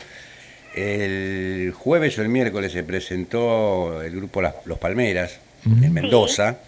[0.79, 6.59] el jueves o el miércoles se presentó el grupo Los Palmeras en Mendoza.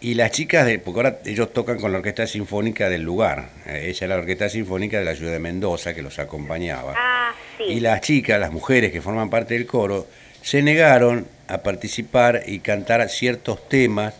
[0.00, 3.50] Y las chicas, de, porque ahora ellos tocan con la Orquesta Sinfónica del lugar.
[3.66, 6.94] Eh, ella era la Orquesta Sinfónica de la ciudad de Mendoza que los acompañaba.
[6.96, 10.08] Ah, y las chicas, las mujeres que forman parte del coro,
[10.42, 14.14] se negaron a participar y cantar ciertos temas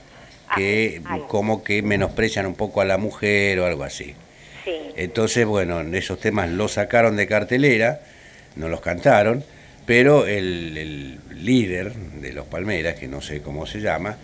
[0.49, 4.15] ah, que como que menosprecian un poco a la mujer o algo así.
[4.95, 8.03] Entonces, bueno, esos temas los sacaron de cartelera,
[8.57, 9.45] no los cantaron,
[9.87, 14.17] pero el, el líder de los Palmeras, que no sé cómo se llama,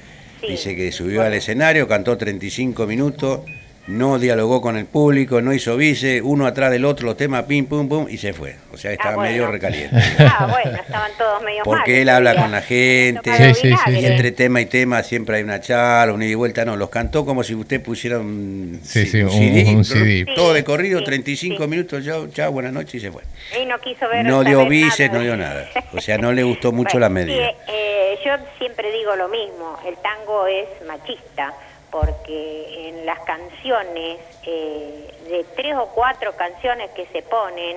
[0.46, 3.40] Dice que subió al escenario, cantó 35 minutos,
[3.88, 7.66] no dialogó con el público, no hizo vice, uno atrás del otro, los temas, pim,
[7.66, 8.56] pum, pum, y se fue.
[8.72, 9.96] O sea, estaba ah, medio recaliente.
[10.18, 13.30] Ah, bueno, estaban todos medio Porque él habla con la gente,
[13.90, 16.64] y entre tema y tema siempre hay una charla, una ida y vuelta.
[16.66, 22.28] No, los cantó como si usted pusiera un, CD, todo de corrido, 35 minutos, chao,
[22.28, 23.22] chao, buenas noches, y se fue.
[23.60, 25.66] Y no quiso ver No dio vice, no dio nada.
[25.92, 27.52] O sea, no le gustó mucho la medida.
[27.66, 31.54] Eh, yo siempre digo lo mismo, el tango es machista
[32.00, 37.76] porque en las canciones, eh, de tres o cuatro canciones que se ponen,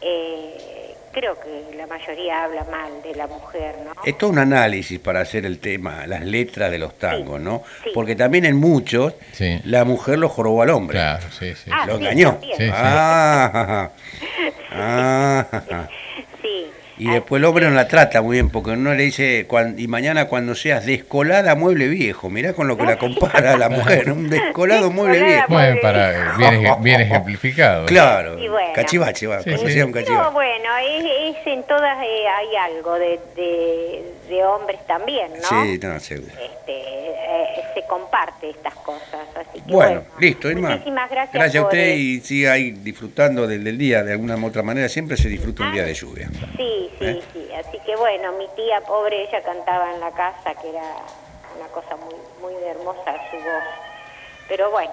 [0.00, 3.92] eh, creo que la mayoría habla mal de la mujer, ¿no?
[4.04, 7.62] Es todo un análisis para hacer el tema, las letras de los tangos, ¿no?
[7.94, 9.14] Porque también en muchos
[9.64, 10.98] la mujer lo jorobó al hombre.
[10.98, 11.70] Claro, sí, sí.
[11.86, 12.38] lo engañó.
[12.70, 13.90] Ah,
[16.98, 20.26] y después el hombre no la trata muy bien, porque uno le dice, y mañana
[20.26, 24.90] cuando seas descolada mueble viejo, mirá con lo que la compara la mujer, un descolado
[24.90, 25.46] mueble viejo.
[25.48, 26.36] Bueno, para,
[26.80, 27.86] bien, ejemplificado.
[27.86, 28.36] Claro,
[28.74, 29.80] cachivache, va, sí, sí.
[29.80, 30.22] un cachivache.
[30.22, 33.20] No, bueno, es, en todas eh, hay algo de,
[34.28, 35.64] de, hombres también, ¿no?
[35.64, 36.32] Sí, no, seguro.
[36.32, 40.70] Este, eh, se comparte estas cosas, así que bueno, listo, Irma.
[40.70, 41.34] Muchísimas gracias.
[41.34, 44.88] Gracias a usted y siga ahí disfrutando del, del, día, de alguna u otra manera,
[44.88, 46.30] siempre se disfruta un día de lluvia.
[46.56, 47.22] Sí, sí, ¿Eh?
[47.32, 47.48] sí.
[47.54, 50.82] Así que bueno, mi tía pobre, ella cantaba en la casa, que era
[51.56, 53.64] una cosa muy, muy hermosa su voz.
[54.48, 54.92] Pero bueno,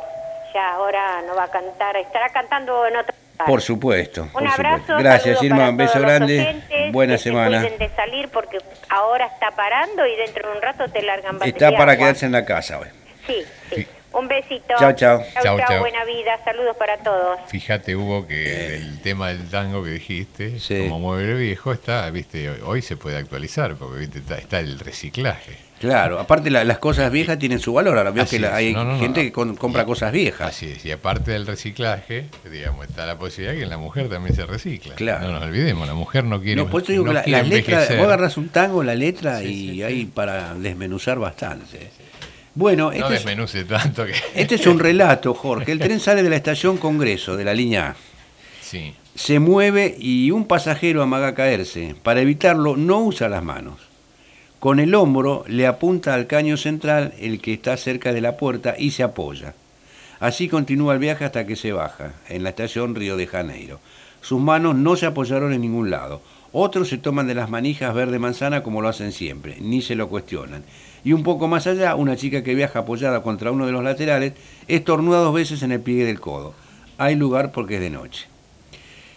[0.53, 4.29] ya ahora no va a cantar, estará cantando en otro por supuesto.
[4.33, 4.97] Un abrazo.
[4.97, 5.69] Gracias, Irma.
[5.69, 6.61] Un beso grande.
[6.91, 7.61] Buena semana.
[7.61, 11.75] Se de salir porque ahora está parando y dentro de un rato te largan Está
[11.75, 12.87] para quedarse en la casa hoy.
[13.27, 13.87] Sí, sí.
[14.15, 14.73] Un besito.
[14.79, 15.21] Chao, chao.
[15.43, 15.79] Chao, chao.
[15.81, 16.39] Buena vida.
[16.45, 17.37] Saludos para todos.
[17.47, 22.81] Fíjate, Hugo, que el tema del tango que dijiste, como mueble viejo, está, viste, hoy
[22.81, 24.19] se puede actualizar porque ¿viste?
[24.19, 25.57] Está, el reciclaje.
[25.81, 27.97] Claro, aparte las cosas viejas tienen su valor.
[27.97, 30.47] Ahora veo que hay gente que compra cosas viejas.
[30.47, 34.45] Así es, y aparte del reciclaje, digamos, está la posibilidad que la mujer también se
[34.45, 34.95] recicla.
[34.95, 35.27] Claro.
[35.27, 36.55] No nos olvidemos, la mujer no quiere.
[36.55, 40.53] No, pues digo que la, letra, vos agarras un tango, la letra, y hay para
[40.53, 41.91] desmenuzar bastante.
[42.55, 44.13] Bueno, no este tanto que...
[44.33, 45.71] Este es un relato, Jorge.
[45.71, 47.95] El tren sale de la estación Congreso, de la línea A.
[48.61, 48.93] Sí.
[49.13, 51.95] Se mueve y un pasajero amaga caerse.
[52.01, 53.79] Para evitarlo, no usa las manos.
[54.59, 58.75] Con el hombro le apunta al caño central, el que está cerca de la puerta,
[58.77, 59.53] y se apoya.
[60.19, 63.79] Así continúa el viaje hasta que se baja, en la estación Río de Janeiro.
[64.21, 66.21] Sus manos no se apoyaron en ningún lado.
[66.57, 70.07] Otros se toman de las manijas verde manzana como lo hacen siempre, ni se lo
[70.07, 70.63] cuestionan.
[71.03, 74.35] Y un poco más allá, una chica que viaja apoyada contra uno de los laterales
[74.69, 76.53] estornuda dos veces en el pie del codo.
[76.97, 78.27] Hay lugar porque es de noche.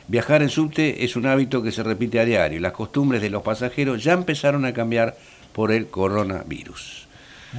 [0.09, 2.59] Viajar en subte es un hábito que se repite a diario.
[2.59, 5.17] Las costumbres de los pasajeros ya empezaron a cambiar
[5.53, 7.07] por el coronavirus.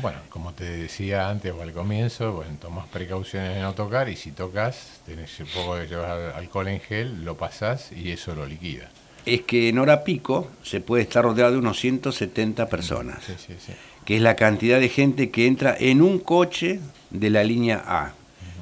[0.02, 4.18] Bueno, como te decía antes o al comienzo, bueno, tomas precauciones de no tocar y
[4.18, 8.46] si tocas, tenés un poco de llevar alcohol en gel, lo pasás y eso lo
[8.46, 8.90] liquida.
[9.34, 13.24] Es que en hora pico se puede estar rodeado de unos 170 personas.
[13.24, 13.74] Sí, sí, sí
[14.10, 16.80] que es la cantidad de gente que entra en un coche
[17.12, 18.14] de la línea A,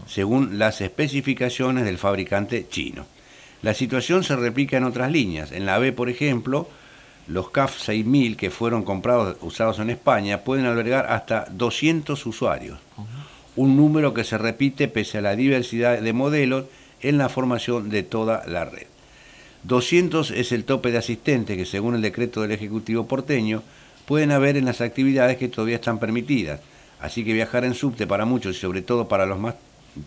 [0.06, 3.06] según las especificaciones del fabricante chino.
[3.62, 5.54] La situación se replica en otras líneas.
[5.54, 6.68] En la B, por ejemplo,
[7.28, 12.78] los CAF 6000 que fueron comprados usados en España pueden albergar hasta 200 usuarios,
[13.56, 16.66] un número que se repite pese a la diversidad de modelos
[17.00, 18.88] en la formación de toda la red.
[19.68, 23.64] 200 es el tope de asistentes que según el decreto del Ejecutivo porteño
[24.06, 26.62] pueden haber en las actividades que todavía están permitidas.
[27.02, 29.56] Así que viajar en subte para muchos y sobre todo para los más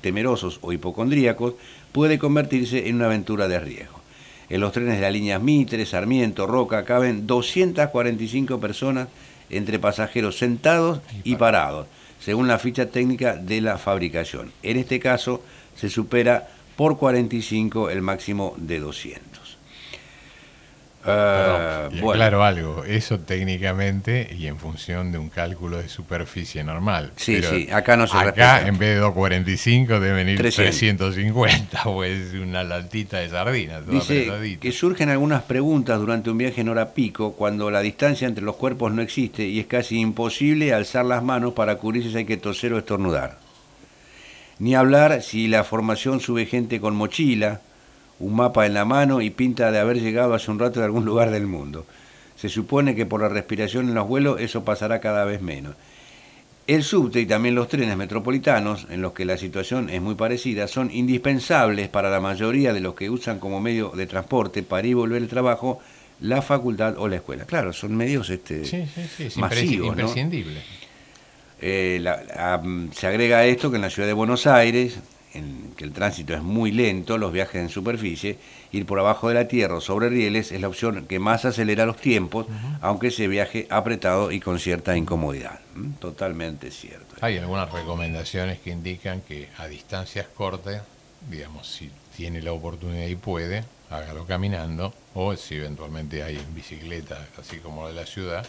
[0.01, 1.55] temerosos o hipocondríacos
[1.93, 4.01] puede convertirse en una aventura de riesgo.
[4.49, 9.09] En los trenes de las líneas Mitre, Sarmiento, Roca caben 245 personas
[9.51, 11.87] entre pasajeros sentados y parados,
[12.19, 14.53] según la ficha técnica de la fabricación.
[14.63, 15.43] En este caso
[15.77, 19.30] se supera por 45 el máximo de 200.
[21.05, 27.13] Ah, claro algo, eso técnicamente y en función de un cálculo de superficie normal.
[27.17, 32.35] Sí, sí, acá no se Acá en vez de 245 deben ir 350, o es
[32.35, 33.87] una latita de sardinas.
[33.87, 38.45] Dice que surgen algunas preguntas durante un viaje en hora pico cuando la distancia entre
[38.45, 42.25] los cuerpos no existe y es casi imposible alzar las manos para cubrirse si hay
[42.27, 43.39] que toser o estornudar.
[44.59, 47.63] Ni hablar si la formación sube gente con mochila,
[48.21, 51.05] un mapa en la mano y pinta de haber llegado hace un rato de algún
[51.07, 51.87] lugar del mundo.
[52.37, 55.75] Se supone que por la respiración en los vuelos eso pasará cada vez menos.
[56.67, 60.69] El subte y también los trenes metropolitanos, en los que la situación es muy parecida,
[60.69, 64.93] son indispensables para la mayoría de los que usan como medio de transporte para ir
[64.93, 65.81] y volver al trabajo
[66.21, 67.45] la facultad o la escuela.
[67.45, 69.89] Claro, son medios este, sí, sí, sí, masivos.
[69.89, 70.63] Imprescindibles.
[71.61, 72.03] Eh,
[72.93, 74.99] se agrega a esto que en la ciudad de Buenos Aires,
[75.35, 78.39] en que el tránsito es muy lento, los viajes en superficie,
[78.73, 81.87] ir por abajo de la tierra o sobre rieles es la opción que más acelera
[81.87, 82.47] los tiempos,
[82.81, 85.61] aunque se viaje apretado y con cierta incomodidad.
[85.99, 87.17] Totalmente cierto.
[87.21, 90.83] Hay algunas recomendaciones que indican que a distancias cortas,
[91.31, 97.59] digamos, si tiene la oportunidad y puede, hágalo caminando, o si eventualmente hay bicicleta, así
[97.59, 98.47] como de la ciudad,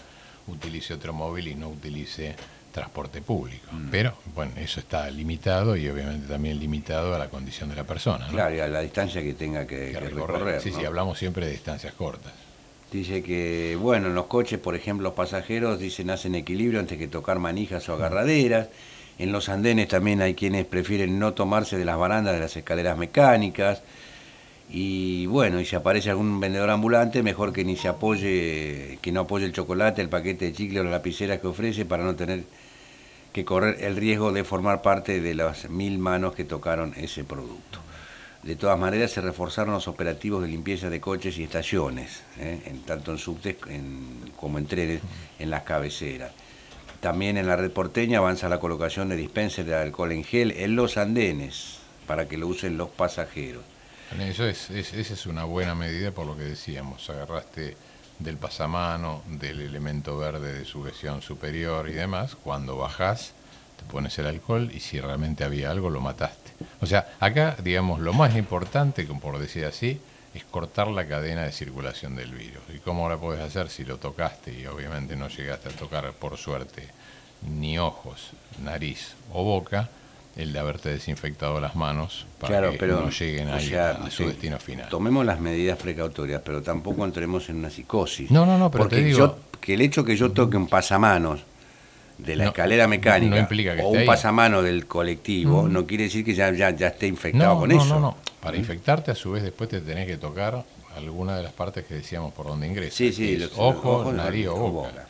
[0.48, 2.36] utilice otro móvil y no utilice
[2.72, 3.68] transporte público.
[3.72, 3.90] Mm.
[3.92, 8.28] Pero, bueno, eso está limitado y obviamente también limitado a la condición de la persona.
[8.30, 10.62] Claro, y a la distancia que tenga que, recorrer.
[10.62, 12.34] sí, sí, hablamos siempre de distancias cortas.
[12.92, 17.08] Dice que, bueno, en los coches, por ejemplo, los pasajeros dicen hacen equilibrio antes que
[17.08, 18.68] tocar manijas o agarraderas.
[19.18, 22.98] En los andenes también hay quienes prefieren no tomarse de las barandas de las escaleras
[22.98, 23.82] mecánicas.
[24.70, 29.22] Y bueno, y si aparece algún vendedor ambulante, mejor que ni se apoye, que no
[29.22, 32.44] apoye el chocolate, el paquete de chicle o la lapicera que ofrece para no tener
[33.32, 37.80] que correr el riesgo de formar parte de las mil manos que tocaron ese producto.
[38.44, 42.62] De todas maneras, se reforzaron los operativos de limpieza de coches y estaciones, ¿eh?
[42.66, 43.56] en, tanto en subtes
[44.36, 45.02] como en trenes,
[45.38, 46.32] en las cabeceras.
[47.02, 50.76] También en la red porteña avanza la colocación de dispenser de alcohol en gel en
[50.76, 53.64] los andenes, para que lo usen los pasajeros.
[54.20, 57.78] Eso es, esa es una buena medida por lo que decíamos, agarraste
[58.24, 63.34] del pasamano, del elemento verde de sujeción superior y demás, cuando bajás
[63.78, 66.52] te pones el alcohol y si realmente había algo lo mataste.
[66.82, 70.00] O sea, acá, digamos, lo más importante, por decir así,
[70.34, 72.64] es cortar la cadena de circulación del virus.
[72.74, 76.38] ¿Y cómo la puedes hacer si lo tocaste y obviamente no llegaste a tocar, por
[76.38, 76.88] suerte,
[77.50, 78.32] ni ojos,
[78.64, 79.90] nariz o boca?
[80.36, 83.60] El de haberte desinfectado las manos para que no lleguen a,
[84.10, 84.90] su destino final.
[84.90, 88.32] Tomemos las medidas precautorias, pero tampoco entremos en una psicosis.
[88.32, 91.42] No, no, no, pero porque yo, que el hecho que yo toque un pasamanos
[92.18, 93.48] de la escalera mecánica
[93.84, 97.72] o un pasamano del colectivo no quiere decir que ya, ya, ya esté infectado con
[97.72, 97.86] eso.
[97.86, 98.18] No, no, no.
[98.40, 100.64] Para infectarte, a su vez, después te tenés que tocar
[100.96, 102.96] alguna de las partes que decíamos por donde ingresas.
[102.96, 105.08] Sí, sí, ojo, nariz o boca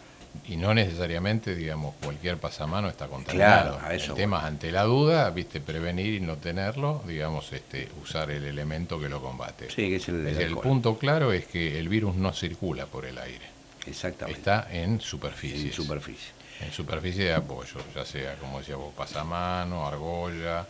[0.47, 3.77] y no necesariamente, digamos, cualquier pasamano está contaminado.
[3.77, 4.11] Claro, eso.
[4.13, 8.99] El tema ante la duda, viste, prevenir y no tenerlo, digamos, este, usar el elemento
[8.99, 9.69] que lo combate.
[9.69, 13.17] Sí, que es el, el punto claro es que el virus no circula por el
[13.17, 13.45] aire.
[13.85, 14.39] Exactamente.
[14.39, 15.67] Está en superficie.
[15.67, 16.31] En superficie.
[16.61, 20.65] En superficie de apoyo, ya sea, como decía vos, pasamano, argolla,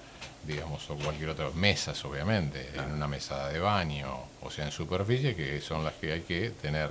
[0.47, 4.07] digamos, o cualquier otra, mesas obviamente, en una mesa de baño,
[4.41, 6.89] o sea, en superficie, que son las que hay que tener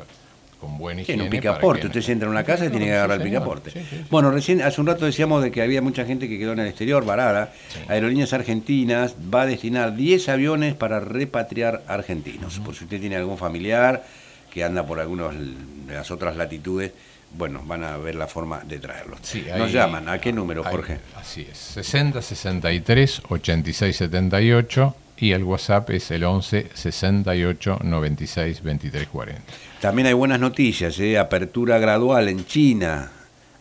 [0.60, 1.22] con buen higiene.
[1.22, 3.72] Tiene un picaporte, usted se entra en una casa y tiene que agarrar el picaporte.
[4.10, 6.66] Bueno, recién, hace un rato decíamos de que había mucha gente que quedó en el
[6.68, 7.52] exterior, varada.
[7.88, 12.60] Aerolíneas Argentinas va a destinar 10 aviones para repatriar argentinos.
[12.60, 14.04] Por si usted tiene algún familiar
[14.50, 16.92] que anda por algunas de las otras latitudes,
[17.32, 19.20] bueno, van a ver la forma de traerlos.
[19.56, 20.98] Nos llaman, ¿a qué número, Jorge?
[21.14, 29.08] Así es, 60 63 86 78 y el WhatsApp es el 11 68 96 23
[29.08, 29.42] 40.
[29.80, 31.16] También hay buenas noticias, ¿eh?
[31.16, 33.10] apertura gradual en China,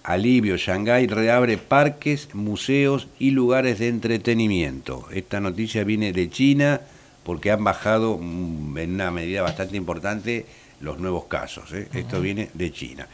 [0.04, 5.08] alivio, Shanghái reabre parques, museos y lugares de entretenimiento.
[5.14, 6.82] Esta noticia viene de China
[7.24, 10.46] porque han bajado mm, en una medida bastante importante
[10.82, 11.72] los nuevos casos.
[11.72, 11.88] ¿eh?
[11.94, 13.08] Esto viene de China.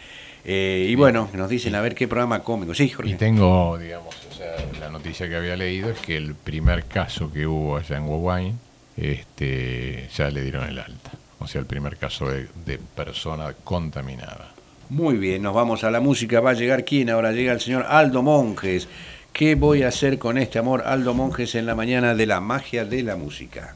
[0.43, 2.73] Eh, y bueno, nos dicen a ver qué programa cómico.
[2.73, 6.85] Sí, Y tengo, digamos, o sea, la noticia que había leído es que el primer
[6.85, 8.59] caso que hubo allá en Wuhan,
[8.97, 11.11] este, ya le dieron el alta.
[11.53, 14.51] O el primer caso de, de persona contaminada.
[14.89, 16.39] Muy bien, nos vamos a la música.
[16.39, 18.87] Va a llegar quién ahora llega el señor Aldo Monjes.
[19.33, 20.83] ¿Qué voy a hacer con este amor?
[20.85, 23.75] Aldo Monjes en la mañana de la magia de la música.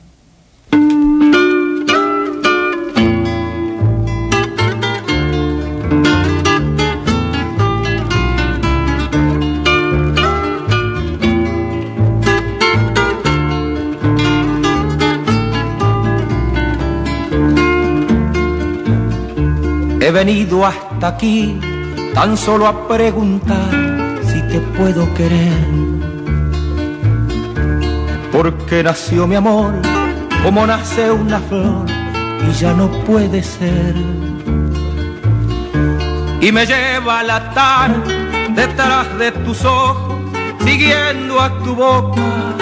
[20.10, 21.60] He venido hasta aquí
[22.16, 23.70] tan solo a preguntar
[24.24, 25.68] si te puedo querer.
[28.32, 29.76] Porque nació mi amor
[30.43, 31.86] como nace una flor
[32.41, 33.93] y ya no puede ser.
[36.41, 40.24] Y me lleva la tarde detrás de tus ojos,
[40.66, 42.55] siguiendo a tu boca.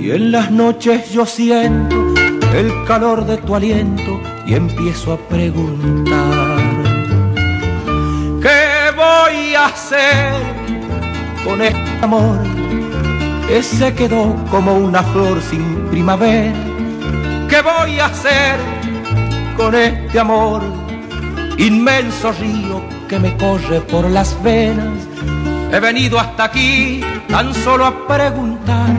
[0.00, 1.94] Y en las noches yo siento
[2.54, 4.17] el calor de tu aliento
[4.48, 6.58] y empiezo a preguntar,
[8.40, 10.32] ¿qué voy a hacer
[11.44, 12.38] con este amor
[13.46, 16.54] que se quedó como una flor sin primavera?
[17.46, 18.58] ¿Qué voy a hacer
[19.54, 20.62] con este amor?
[21.58, 25.06] Inmenso río que me corre por las venas.
[25.70, 28.96] He venido hasta aquí tan solo a preguntar,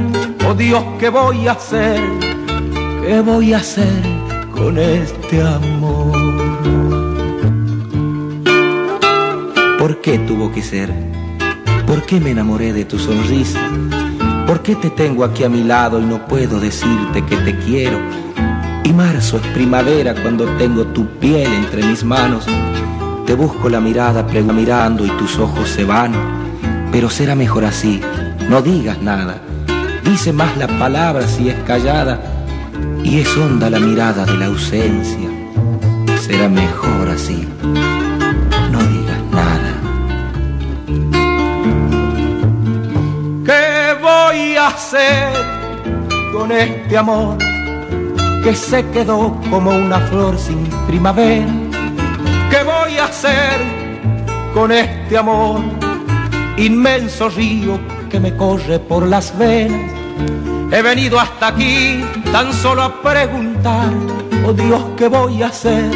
[0.47, 2.00] oh Dios, ¿qué voy a hacer?
[3.02, 4.09] ¿Qué voy a hacer?
[4.60, 6.18] Con este amor.
[9.80, 10.93] ¿Por qué tuvo que ser?
[11.88, 13.60] ¿Por qué me enamoré de tu sonrisa?
[14.45, 17.99] ¿Por qué te tengo aquí a mi lado y no puedo decirte que te quiero?
[18.84, 22.45] Y marzo es primavera cuando tengo tu piel entre mis manos.
[23.26, 26.12] Te busco la mirada mirando y tus ojos se van.
[26.91, 28.01] Pero será mejor así,
[28.49, 29.41] no digas nada.
[30.03, 32.39] Dice más la palabra si es callada
[33.04, 35.30] y es honda la mirada de la ausencia.
[36.20, 37.47] Será mejor así.
[38.72, 39.74] No digas nada.
[43.45, 45.34] ¿Qué voy a hacer
[46.32, 47.38] con este amor
[48.43, 51.47] que se quedó como una flor sin primavera?
[52.50, 53.60] ¿Qué voy a hacer
[54.54, 55.62] con este amor?
[56.58, 57.80] Inmenso río
[58.10, 60.00] que me corre por las venas
[60.72, 63.90] He venido hasta aquí tan solo a preguntar,
[64.46, 65.92] oh Dios, ¿qué voy a hacer?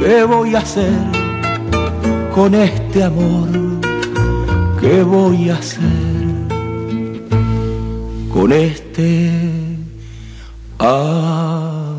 [0.00, 0.92] ¿Qué voy a hacer
[2.34, 3.48] con este amor?
[4.80, 5.82] ¿Qué voy a hacer
[8.32, 9.30] con este
[10.78, 11.98] amor?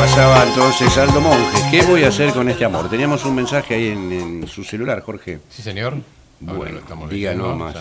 [0.00, 1.70] Pasaba entonces Aldo Monge.
[1.70, 2.88] ¿Qué voy a hacer con este amor?
[2.88, 5.40] Teníamos un mensaje ahí en, su celular, Jorge.
[5.50, 5.94] Sí, señor.
[6.40, 7.76] Bueno, estamos diga nomás,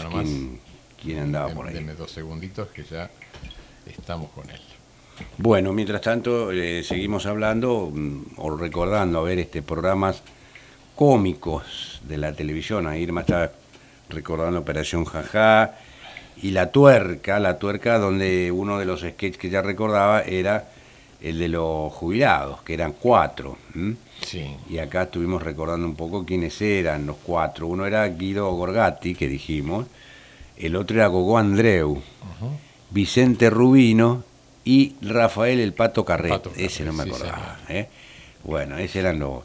[1.02, 1.76] quién, andaba por ahí.
[1.76, 3.10] Deme dos segunditos que ya
[3.86, 4.60] estamos con él.
[5.38, 10.22] Bueno, mientras tanto, eh, seguimos hablando mm, o recordando a ver este programas
[10.98, 12.86] cómicos de la televisión.
[12.86, 13.54] Ahí Irma está
[14.10, 15.78] recordando Operación Jajá
[16.42, 20.68] y La Tuerca, La Tuerca, donde uno de los sketches que ya recordaba era
[21.22, 23.58] el de los jubilados, que eran cuatro.
[24.22, 24.56] Sí.
[24.70, 27.68] Y acá estuvimos recordando un poco quiénes eran los cuatro.
[27.68, 29.88] Uno era Guido Gorgati, que dijimos,
[30.58, 32.02] el otro era Gogó Andreu,
[32.90, 34.24] Vicente Rubino
[34.64, 36.48] y Rafael el Pato Carret.
[36.58, 37.60] ese no me acordaba.
[37.70, 37.88] ¿eh?
[38.44, 39.44] Bueno, esos eran los,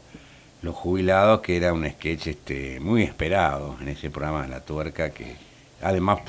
[0.61, 5.09] los jubilados, que era un sketch este, muy esperado en ese programa de La Tuerca,
[5.09, 5.35] que
[5.81, 6.19] además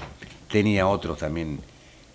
[0.51, 1.61] tenía otros también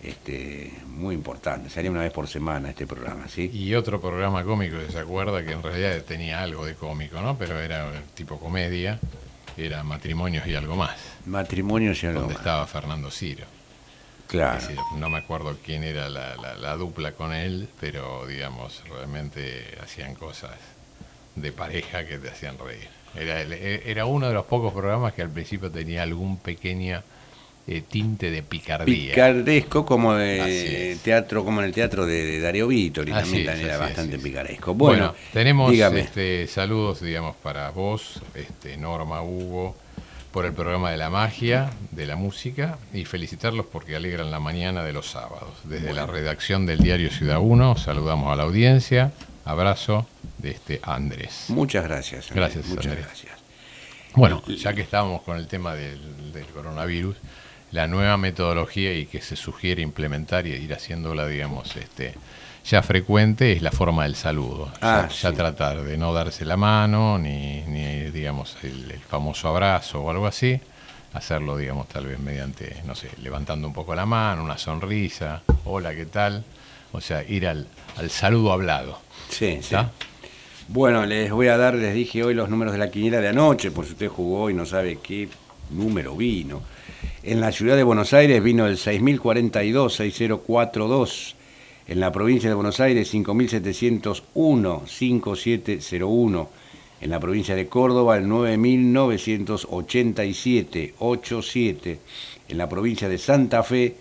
[0.04, 1.70] este, muy importante.
[1.70, 3.50] Salía una vez por semana este programa, ¿sí?
[3.54, 5.44] Y otro programa cómico, ¿se acuerda?
[5.44, 7.38] Que en realidad tenía algo de cómico, ¿no?
[7.38, 9.00] Pero era tipo comedia,
[9.58, 10.98] era Matrimonios y algo más.
[11.26, 13.46] Matrimonios y algo donde estaba Fernando Ciro.
[14.28, 14.66] Claro.
[14.96, 20.56] no me acuerdo quién era la, dupla con él, pero digamos, realmente hacían cosas
[21.36, 22.88] de pareja que te hacían reír.
[23.14, 27.04] Era, era uno de los pocos programas que al principio tenía algún pequeña
[27.68, 29.12] eh, tinte de picardía.
[29.12, 34.74] Picardesco como de teatro, como en el teatro de, Darío Vítor, también, era bastante picaresco.
[34.74, 39.76] Bueno, tenemos este, saludos, digamos, para vos, este, Norma, Hugo,
[40.32, 44.84] por el programa de la magia, de la música, y felicitarlos porque alegran la mañana
[44.84, 45.54] de los sábados.
[45.66, 49.12] Desde la redacción del diario Ciudad 1, saludamos a la audiencia.
[49.44, 50.08] Abrazo
[50.38, 51.46] de este Andrés.
[51.50, 52.32] Muchas gracias.
[52.32, 53.42] Gracias, Muchas gracias.
[54.14, 56.00] Bueno, ya que estábamos con el tema del,
[56.54, 57.16] coronavirus,
[57.72, 62.14] la nueva metodología y que se sugiere implementar y ir haciéndola, digamos, este,
[62.66, 64.72] ya frecuente es la forma del saludo.
[64.82, 70.10] Ah, ya, tratar de no darse la mano, ni, ni digamos, el, famoso abrazo o
[70.10, 70.60] algo así.
[71.14, 75.94] Hacerlo, digamos, tal vez mediante, no sé, levantando un poco la mano, una sonrisa, hola,
[75.94, 76.44] ¿qué tal?
[76.94, 77.68] O sea, ir al,
[77.98, 79.00] al saludo hablado.
[79.30, 79.76] Sí, sí.
[80.70, 83.72] Bueno, les voy a dar, les dije hoy los números de la quiniela de anoche,
[83.72, 85.28] por si usted jugó y no sabe qué
[85.70, 86.62] número vino.
[87.24, 91.36] En la ciudad de Buenos Aires vino el 6042, 6042.
[91.88, 96.50] En la provincia de Buenos Aires, 5701, 5701.
[97.00, 102.00] En la provincia de Córdoba, el 9987, 87.
[102.48, 103.96] En la provincia de Santa Fe,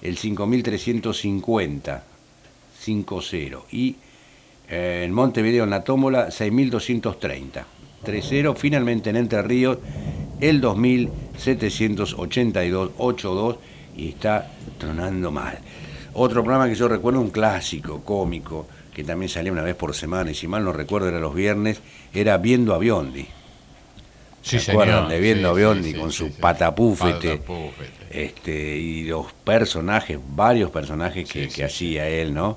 [0.00, 2.04] el 5350,
[2.78, 3.58] 50.
[3.72, 3.96] Y
[4.68, 7.66] eh, en Montevideo, en la tómola, 6230.
[8.04, 8.56] 3-0.
[8.56, 9.78] Finalmente en Entre Ríos,
[10.40, 13.56] el 2782, 82.
[13.96, 15.58] Y está tronando mal.
[16.14, 20.30] Otro programa que yo recuerdo, un clásico, cómico, que también salía una vez por semana,
[20.30, 21.80] y si mal no recuerdo era los viernes,
[22.12, 23.26] era Viendo a Biondi.
[24.42, 27.42] Sí, ¿Se acuerdan de Viendo a Biondi con su patapúfete?
[28.10, 32.56] Este, y los personajes, varios personajes que, que hacía él, ¿no?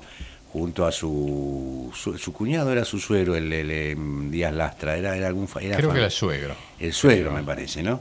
[0.54, 5.48] Junto a su, su, cuñado era su suegro, el, em, Díaz Lastra, era, era algún
[5.60, 6.54] era Creo que era suegro.
[6.78, 8.00] El suegro me parece, ¿no?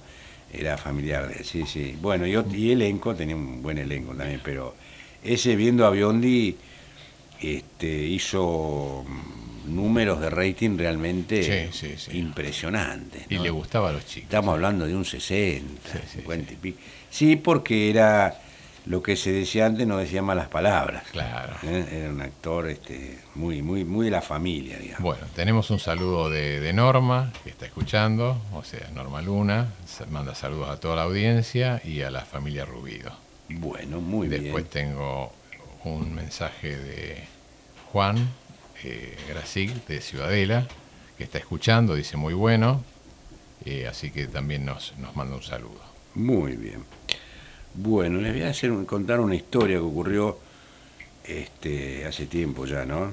[0.54, 1.98] Era familiar de él, sí, sí.
[2.00, 4.76] Bueno, y, y elenco, tenía un buen elenco también, pero
[5.24, 6.56] ese viendo a Biondi
[7.42, 11.72] este, hizo mm, números de rating realmente
[12.12, 13.24] impresionantes.
[13.32, 14.26] Y le gustaba a los chicos.
[14.26, 16.78] Estamos hablando de un 60, 50 y pico.
[17.10, 18.43] Sí, porque era
[18.86, 21.04] lo que se decía antes no decía malas palabras.
[21.12, 21.54] Claro.
[21.64, 21.88] ¿Eh?
[21.92, 25.02] Era un actor este, muy, muy, muy de la familia, digamos.
[25.02, 29.68] Bueno, tenemos un saludo de, Norma, que está escuchando, o sea, Norma Luna,
[30.10, 33.14] manda saludos a toda la audiencia y a la familia Rubido.
[33.50, 34.44] Bueno, muy bien.
[34.44, 35.32] Después tengo
[35.84, 37.24] un mensaje de
[37.92, 38.18] Juan
[38.84, 39.16] eh,
[39.88, 40.68] de Ciudadela,
[41.18, 42.84] que está escuchando, dice muy bueno,
[43.66, 45.82] eh, así que también nos, nos manda un saludo.
[46.16, 46.84] Muy bien.
[47.76, 50.38] Bueno, les voy a hacer, contar una historia que ocurrió
[51.24, 53.12] este, hace tiempo ya, ¿no?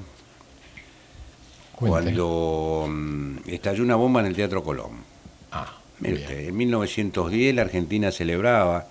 [1.72, 5.02] Cuando mm, estalló una bomba en el Teatro Colón.
[5.50, 8.86] Ah, en 1910 la Argentina celebraba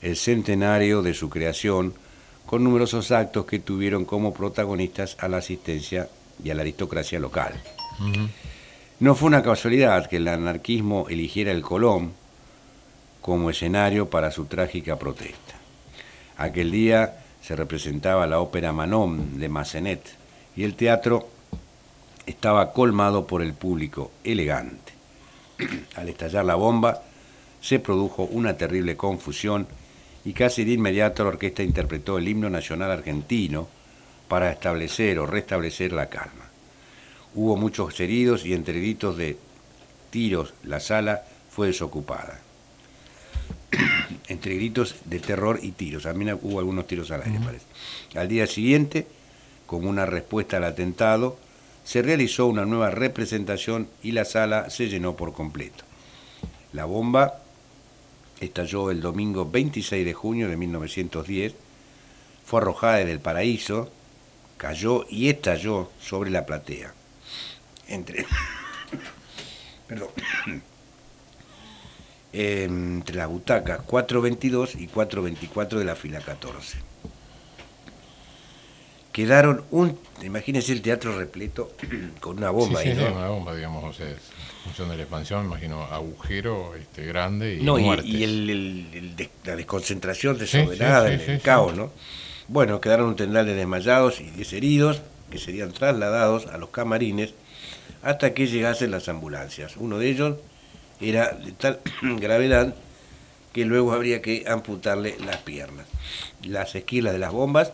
[0.00, 1.94] el centenario de su creación
[2.46, 6.08] con numerosos actos que tuvieron como protagonistas a la asistencia
[6.42, 7.54] y a la aristocracia local.
[9.00, 12.12] No fue una casualidad que el anarquismo eligiera el Colón
[13.22, 15.54] como escenario para su trágica protesta.
[16.36, 20.02] Aquel día se representaba la ópera Manon de Massenet
[20.56, 21.28] y el teatro
[22.26, 24.92] estaba colmado por el público elegante.
[25.96, 27.02] Al estallar la bomba,
[27.60, 29.68] se produjo una terrible confusión
[30.24, 33.68] y casi de inmediato la orquesta interpretó el himno nacional argentino
[34.26, 36.50] para establecer o restablecer la calma.
[37.34, 39.38] Hubo muchos heridos y entre gritos de
[40.10, 42.40] tiros la sala fue desocupada
[44.28, 46.04] entre gritos de terror y tiros.
[46.04, 47.66] También hubo algunos tiros al aire, parece.
[48.14, 49.06] Al día siguiente,
[49.66, 51.38] como una respuesta al atentado,
[51.84, 55.84] se realizó una nueva representación y la sala se llenó por completo.
[56.72, 57.40] La bomba
[58.40, 61.54] estalló el domingo 26 de junio de 1910,
[62.44, 63.90] fue arrojada desde el paraíso,
[64.56, 66.94] cayó y estalló sobre la platea.
[67.88, 68.26] Entre.
[69.88, 70.10] Perdón
[72.32, 76.78] entre las butacas 422 y 424 de la fila 14.
[79.12, 81.72] Quedaron un, imagínense el teatro repleto
[82.20, 83.12] con una bomba ahí, ¿no?
[83.12, 84.16] una bomba, digamos, o sea, en
[84.64, 89.14] función de la expansión, imagino agujero este, grande y no, Y, el,
[89.44, 91.92] la desconcentración desordenada, el caos, ¿no?
[92.48, 97.34] Bueno, quedaron un tendal de desmayados y 10 heridos que serían trasladados a los camarines
[98.02, 99.76] hasta que llegasen las ambulancias.
[99.76, 100.36] Uno de ellos
[101.02, 102.74] era de tal gravedad
[103.52, 105.86] que luego habría que amputarle las piernas.
[106.42, 107.72] Las esquilas de las bombas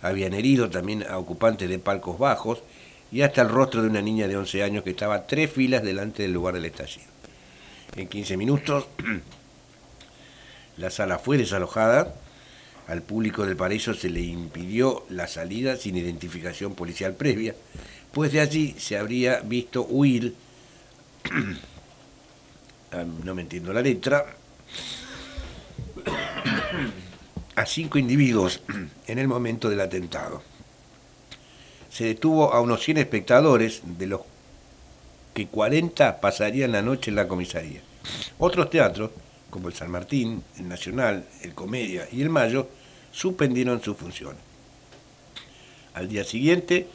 [0.00, 2.62] habían herido también a ocupantes de palcos bajos
[3.10, 6.22] y hasta el rostro de una niña de 11 años que estaba tres filas delante
[6.22, 7.06] del lugar del estallido.
[7.96, 8.86] En 15 minutos
[10.78, 12.14] La sala fue desalojada.
[12.86, 17.54] Al público del paraíso se le impidió la salida sin identificación policial previa,
[18.12, 20.34] pues de allí se habría visto huir,
[23.24, 24.26] no me entiendo la letra,
[27.54, 28.60] a cinco individuos
[29.06, 30.42] en el momento del atentado.
[31.90, 34.20] Se detuvo a unos 100 espectadores, de los
[35.34, 37.80] que 40 pasarían la noche en la comisaría.
[38.38, 39.10] Otros teatros,
[39.50, 42.68] como el San Martín, el Nacional, el Comedia y el Mayo,
[43.10, 44.40] suspendieron sus funciones.
[45.94, 46.86] Al día siguiente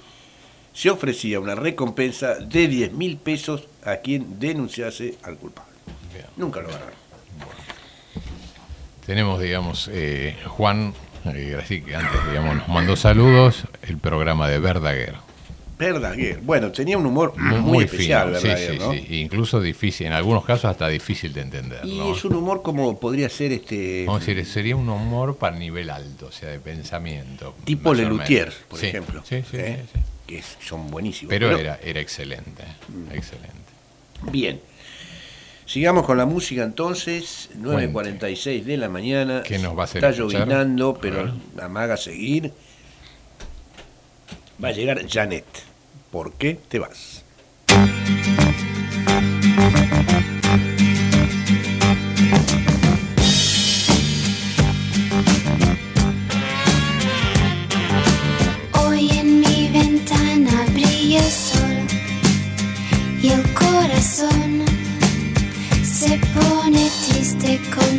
[0.74, 5.73] se ofrecía una recompensa de 10 mil pesos a quien denunciase al culpable.
[6.38, 7.04] Nunca lo ganaron.
[9.06, 10.94] Tenemos, digamos, eh, Juan,
[11.26, 15.16] eh, así que antes, digamos, nos mandó saludos, el programa de Verdaguer.
[15.78, 20.66] Verdaguer, bueno, tenía un humor muy, especial, sí, sí, sí, incluso difícil, en algunos casos
[20.66, 21.84] hasta difícil de entender.
[21.84, 24.06] Y es un humor como podría ser este...
[24.06, 27.56] Vamos a decir, sería un humor para nivel alto, o sea, de pensamiento.
[27.66, 29.22] Tipo Lelutier, por ejemplo.
[29.26, 29.84] Sí, sí, ¿eh?
[30.26, 31.30] Que son buenísimos.
[31.30, 33.12] Pero, era, era excelente, mm.
[33.12, 33.74] excelente.
[34.32, 34.62] Bien.
[35.74, 39.42] Sigamos con la música entonces, 9.46 de la mañana.
[39.42, 42.54] ¿Qué nos va a hacer Está llovinando, pero amaga seguir.
[44.64, 45.46] Va a llegar Janet.
[46.12, 47.24] ¿Por qué te vas?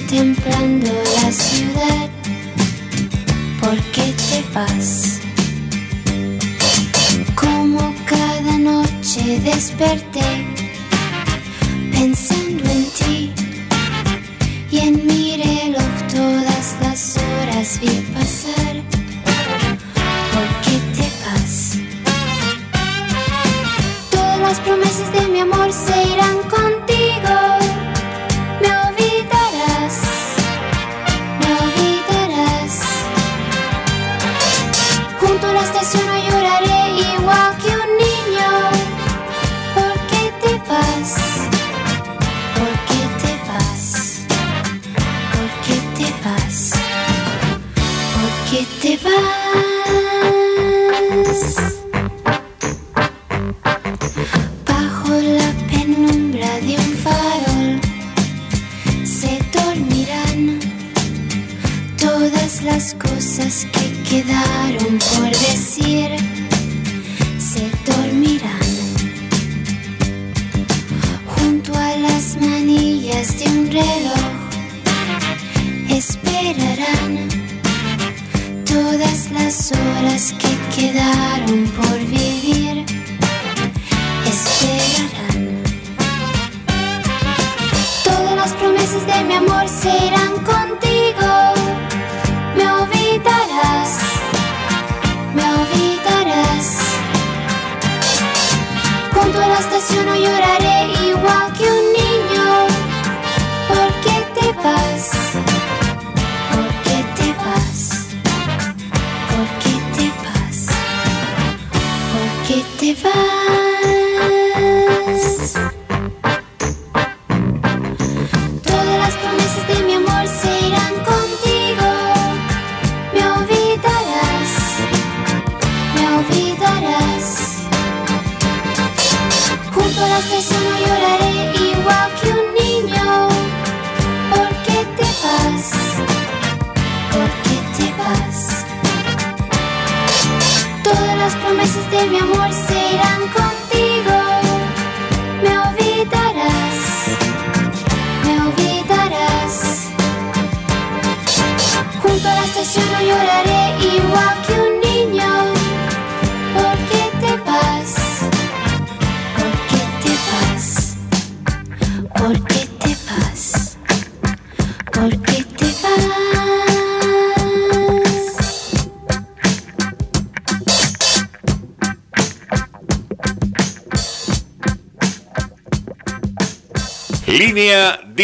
[0.07, 0.93] Contemplando
[1.23, 2.11] la ciudad.
[3.61, 5.21] ¿Por qué te vas?
[7.35, 10.47] Como cada noche desperté
[11.91, 12.34] pensando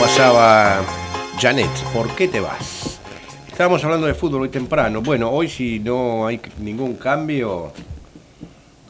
[0.00, 0.82] pasaba
[1.38, 2.98] Janet, ¿por qué te vas?
[3.46, 5.02] Estábamos hablando de fútbol hoy temprano.
[5.02, 7.72] Bueno, hoy si no hay ningún cambio,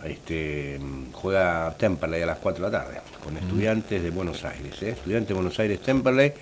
[0.05, 0.79] este,
[1.23, 4.83] juega Temperley a las 4 de la tarde, con estudiantes de Buenos Aires.
[4.83, 4.91] ¿eh?
[4.91, 6.33] Estudiantes de Buenos Aires Temperley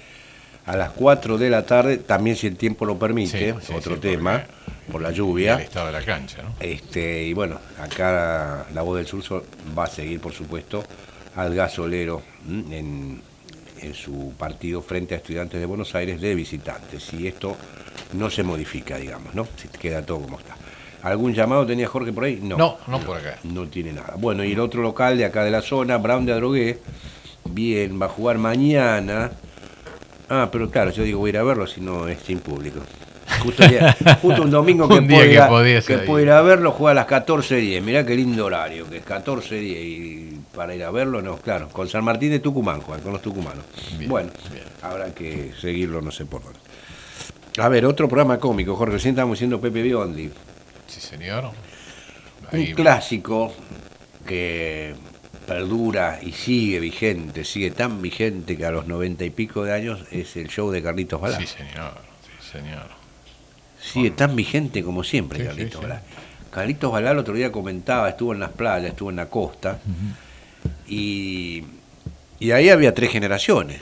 [0.65, 4.45] a las 4 de la tarde, también si el tiempo lo permite, otro tema,
[4.91, 5.55] por la lluvia.
[5.57, 6.55] El estado de la cancha, ¿no?
[6.61, 9.45] Este, y bueno, acá la voz del sur
[9.79, 10.83] va a seguir, por supuesto,
[11.37, 13.21] al gasolero en,
[13.81, 17.13] en su partido frente a Estudiantes de Buenos Aires de visitantes.
[17.13, 17.57] Y esto
[18.15, 19.47] no se modifica, digamos, ¿no?
[19.57, 20.57] Se queda todo como está.
[21.03, 22.41] ¿Algún llamado tenía Jorge por ahí?
[22.43, 22.57] No.
[22.57, 23.39] No, no por acá.
[23.45, 24.15] No tiene nada.
[24.17, 26.79] Bueno, y el otro local de acá de la zona, Brown de Adrogué,
[27.45, 29.33] bien, va a jugar mañana.
[30.29, 32.81] Ah, pero claro, yo digo voy a ir a verlo si no es sin público.
[33.43, 33.65] Justo,
[34.43, 37.81] un domingo que, puedo ir a verlo, juega a las 14.10.
[37.81, 39.63] Mirá qué lindo horario, que es 14.10.
[39.63, 43.23] Y para ir a verlo, no, claro, con San Martín de Tucumán, juega, con los
[43.23, 43.65] tucumanos.
[44.07, 44.31] bueno,
[44.83, 46.59] habrá que seguirlo, no sé por dónde.
[47.59, 50.31] A ver, otro programa cómico, Jorge, recién estamos diciendo Pepe Biondi.
[50.91, 51.53] Sí, señor.
[52.53, 53.55] un clásico
[54.27, 54.95] que
[55.47, 60.01] perdura y sigue vigente, sigue tan vigente que a los noventa y pico de años
[60.11, 61.39] es el show de Carlitos Balá.
[61.39, 62.87] Sí, señor, sí, señor.
[63.81, 66.03] Sigue tan vigente como siempre Carlitos Balá.
[66.51, 69.79] Carlitos Balá el otro día comentaba, estuvo en las playas, estuvo en la costa,
[70.89, 71.63] y,
[72.41, 73.81] y ahí había tres generaciones.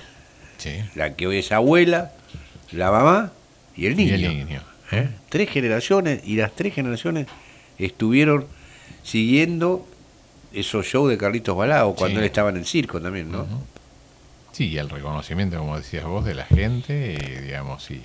[0.95, 2.13] La que hoy es abuela,
[2.73, 3.33] la mamá
[3.77, 4.61] y el niño.
[4.93, 5.09] ¿Eh?
[5.29, 7.27] Tres generaciones y las tres generaciones
[7.79, 8.47] estuvieron
[9.03, 9.87] siguiendo
[10.53, 13.47] esos shows de Carlitos Balao cuando él estaba en el circo también, ¿no?
[14.53, 18.01] Sí, y el reconocimiento, como decías vos, de la gente, digamos, y,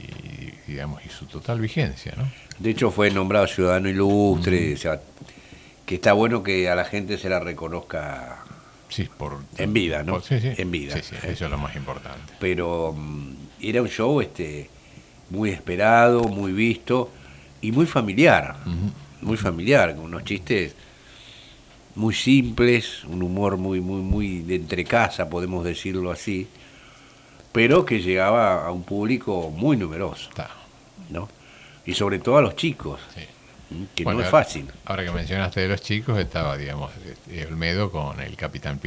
[0.67, 2.29] digamos, y su total vigencia, ¿no?
[2.59, 5.01] De hecho fue nombrado ciudadano ilustre, o sea,
[5.86, 8.43] que está bueno que a la gente se la reconozca
[8.89, 10.21] sí, por, en vida, ¿no?
[10.21, 10.51] sí, sí.
[10.57, 11.01] En vida.
[11.01, 12.34] Sí, eso es lo más importante.
[12.39, 14.69] Pero mm, era un show este
[15.30, 17.11] muy esperado, muy visto
[17.61, 18.57] y muy familiar,
[19.21, 20.76] muy familiar, con unos chistes
[21.95, 26.47] muy simples, un humor muy, muy, muy de entre casa, podemos decirlo así,
[27.51, 30.30] pero que llegaba a un público muy numeroso,
[31.09, 31.30] ¿no?
[31.86, 32.99] Y sobre todo a los chicos,
[33.93, 34.67] que no es fácil.
[34.86, 36.91] Ahora que mencionaste de los chicos, estaba, digamos,
[37.47, 38.80] Olmedo con el Capitán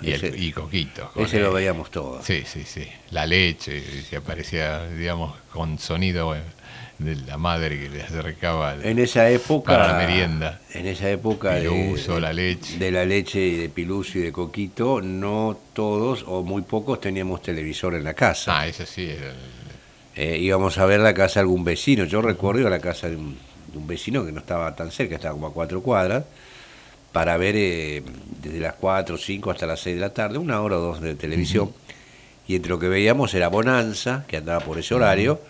[0.00, 1.10] Y, el, Coquito.
[1.16, 2.24] ese lo veíamos todos.
[2.24, 2.86] Sí, sí, sí.
[3.10, 6.40] La leche, se aparecía, digamos, con sonido eh,
[6.98, 10.60] de la madre que le acercaba en esa época, para la merienda.
[10.72, 12.78] En esa época Piluso, de, la leche.
[12.78, 17.42] De la leche y de Piluso y de Coquito, no todos o muy pocos teníamos
[17.42, 18.60] televisor en la casa.
[18.60, 19.10] Ah, eso sí.
[20.16, 22.04] Eh, íbamos a ver la casa de algún vecino.
[22.04, 23.38] Yo recuerdo a la casa de un,
[23.72, 26.24] de un vecino que no estaba tan cerca, estaba como a cuatro cuadras
[27.12, 28.02] para ver eh,
[28.42, 31.00] desde las 4 o 5 hasta las 6 de la tarde, una hora o dos
[31.00, 31.70] de televisión.
[32.46, 35.40] Y entre lo que veíamos era Bonanza, que andaba por ese horario,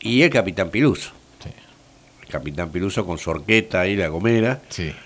[0.00, 1.12] y el Capitán Piluso.
[2.22, 4.60] El Capitán Piluso con su orqueta ahí, la gomera.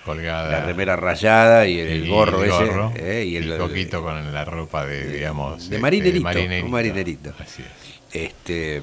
[0.05, 0.51] colgada.
[0.51, 3.21] La remera rayada y el, gorro, ese.
[3.21, 5.71] Eh, y el, coquito con la ropa de, digamos.
[5.71, 7.33] De, marinerito, Un marinerito.
[7.39, 8.23] Así es.
[8.23, 8.83] Este,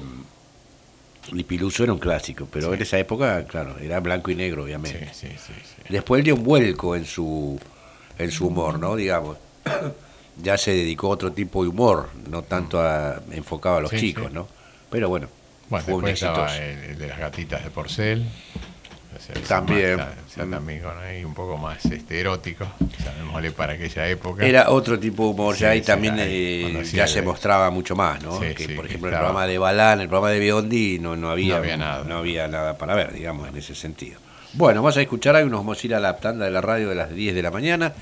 [1.30, 5.10] y Piluso era un clásico, pero en esa época, claro, era blanco y negro, obviamente.
[5.12, 5.54] Sí, sí,
[5.88, 7.60] Después dio un vuelco en su,
[8.18, 8.96] en su humor, ¿no?
[8.96, 9.38] Digamos.
[10.42, 14.32] ya se dedicó a otro tipo de humor, no tanto a, enfocado a los chicos,
[14.32, 14.48] ¿no?
[14.90, 15.28] Pero bueno,
[15.68, 18.26] bueno fue después estaba el, de las gatitas de porcel.
[19.48, 20.00] también.
[20.34, 22.66] También con ahí un poco más este, erótico,
[23.04, 24.44] llamémosle para aquella época.
[24.44, 28.40] Era otro tipo de humor, ya ahí también eh, ya se mostraba mucho más, ¿no?
[28.40, 31.60] que, por ejemplo, en el programa de Balán, el programa de Biondi, no, no, había,
[31.76, 32.04] nada.
[32.04, 34.18] no había nada para ver, digamos, en ese sentido.
[34.54, 36.88] Bueno, vamos a escuchar algo, nos vamos a ir a la tanda de la radio
[36.88, 37.92] de las 10 de la mañana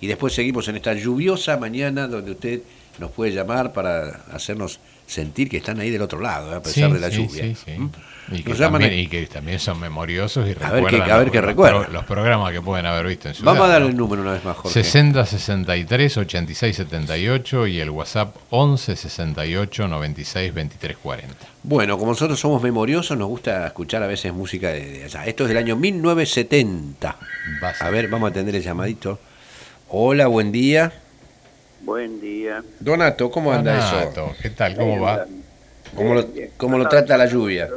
[0.00, 2.60] y después seguimos en esta lluviosa mañana donde usted
[2.98, 6.56] nos puede llamar para hacernos sentir que están ahí del otro lado, ¿eh?
[6.56, 7.54] a pesar de la lluvia.
[7.76, 7.90] ¿Mm?
[8.32, 11.92] Y que, también, son memoriosos y a ver que, a ver que recuerdan.
[11.92, 14.44] Los, programas que pueden haber visto en su Vamos a dar el número una vez
[14.44, 14.82] más, Jorge.
[14.82, 21.34] 60 63 86 78 y el WhatsApp 11 68 96 23 40.
[21.64, 25.26] Bueno, como nosotros somos memoriosos, nos gusta escuchar a veces música de, allá.
[25.26, 27.16] Esto es del año 1970.
[27.80, 29.18] A ver, vamos a atender el llamadito.
[29.90, 30.92] Hola, buen día.
[31.82, 32.62] Buen día.
[32.80, 34.34] Donato, ¿cómo anda eso?
[34.40, 34.76] ¿Qué tal?
[34.76, 35.26] ¿Cómo va?
[35.94, 37.68] ¿Cómo lo, cómo lo trata la lluvia?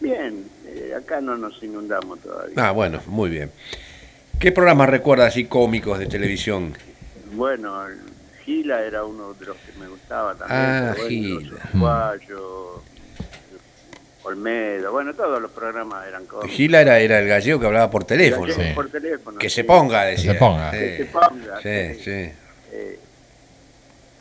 [0.00, 2.54] Bien, eh, acá no nos inundamos todavía.
[2.56, 3.50] Ah, bueno, muy bien.
[4.38, 6.74] ¿Qué programas recuerda así cómicos de televisión?
[7.32, 7.84] Bueno,
[8.44, 10.60] Gila era uno de los que me gustaba también.
[10.60, 11.70] Ah, Gila.
[11.74, 12.82] Guayo,
[14.22, 16.50] Olmedo, bueno, todos los programas eran cómicos.
[16.50, 18.54] Gila era, era el gallego que hablaba por teléfono.
[18.74, 20.32] por teléfono que se ponga, decía.
[20.32, 20.70] Que se ponga.
[20.70, 21.60] Que se ponga.
[21.60, 22.32] Sí, sí.
[22.72, 22.98] Eh,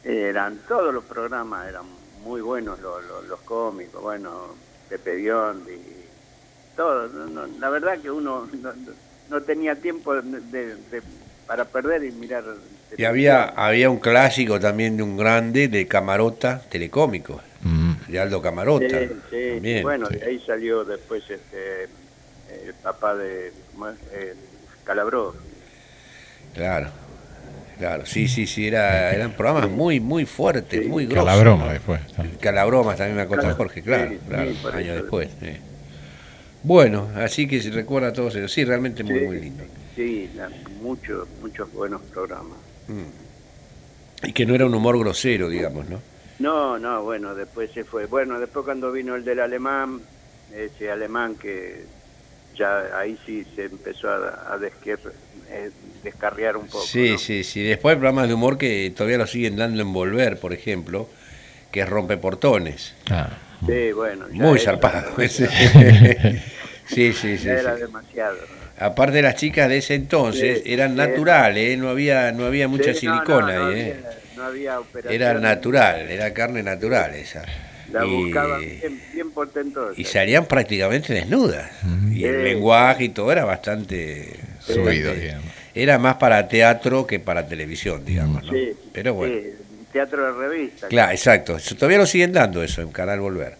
[0.03, 1.85] Eran todos los programas, eran
[2.23, 4.55] muy buenos los, los, cómicos, bueno,
[4.89, 5.77] Pepe Biondi,
[6.75, 7.09] todo.
[7.59, 8.49] la verdad que uno
[9.29, 10.75] no, tenía tiempo de,
[11.45, 12.43] para perder y mirar.
[12.97, 18.11] Y había, había un clásico también de un grande de Camarota Telecómico, mm.
[18.11, 18.99] de Aldo Camarota.
[19.29, 23.53] Sí, bueno, de ahí salió después este, el papá de
[24.83, 25.35] Calabró.
[26.55, 26.89] Claro.
[27.79, 31.25] Claro, sí, sí, sí, era, eran programas muy, muy fuertes, muy grosos.
[31.25, 32.01] Calabroma después.
[32.41, 35.29] Calabroma también me acuerdo Jorge, claro, claro, años después.
[36.61, 38.51] Bueno, así que se recuerda a todos ellos.
[38.51, 39.63] Sí, realmente muy, muy lindo.
[39.95, 40.29] Sí,
[40.81, 42.57] muchos, muchos buenos programas.
[42.89, 44.27] Mm.
[44.27, 46.01] Y que no era un humor grosero, digamos, ¿no?
[46.39, 48.07] No, no, bueno, después se fue.
[48.07, 50.01] Bueno, después cuando vino el del alemán,
[50.53, 51.85] ese alemán que
[52.57, 54.57] ya ahí sí se empezó a, a
[55.49, 55.71] eh,
[56.03, 56.83] descarriar un poco.
[56.83, 57.63] Sí, sí, sí.
[57.63, 61.09] Después hay programas de humor que todavía lo siguen dando en Volver, por ejemplo,
[61.71, 62.95] que es Rompeportones.
[63.09, 63.29] Ah.
[63.65, 64.27] Sí, bueno.
[64.31, 65.11] Muy zarpado.
[65.19, 65.39] sí,
[66.85, 67.49] sí, sí.
[67.49, 68.37] era demasiado.
[68.77, 71.77] Aparte de las chicas de ese entonces, eran naturales, ¿eh?
[71.77, 73.79] no había no había mucha silicona ahí.
[73.79, 74.03] ¿eh?
[74.37, 75.13] no había operación.
[75.13, 77.43] Era natural, era carne natural esa.
[77.91, 79.33] La y, buscaban bien, bien
[79.97, 81.69] Y salían prácticamente desnudas.
[82.11, 85.13] Y el lenguaje y todo era bastante subido,
[85.73, 88.53] Era más para teatro que para televisión, digamos, ¿no?
[88.93, 89.35] Pero bueno.
[89.91, 90.87] teatro de revista.
[90.87, 91.57] Claro, exacto.
[91.77, 93.55] Todavía lo siguen dando eso en Canal Volver.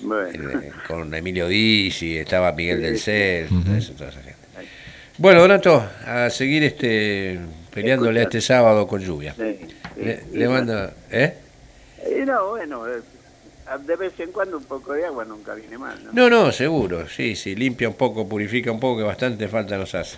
[0.00, 0.50] Bueno.
[0.60, 3.78] Eh, con Emilio Dizzi, estaba Miguel del Cel, toda
[4.10, 4.36] esa gente.
[5.18, 7.38] Bueno, Donato, a seguir este
[7.72, 9.34] peleándole este sábado con lluvia.
[9.36, 11.34] le, mando, ¿eh?
[12.24, 12.84] No, bueno,
[13.76, 16.12] de vez en cuando un poco de agua nunca viene mal, ¿no?
[16.12, 19.94] No, no, seguro, sí, sí, limpia un poco, purifica un poco, que bastante falta nos
[19.94, 20.16] hace.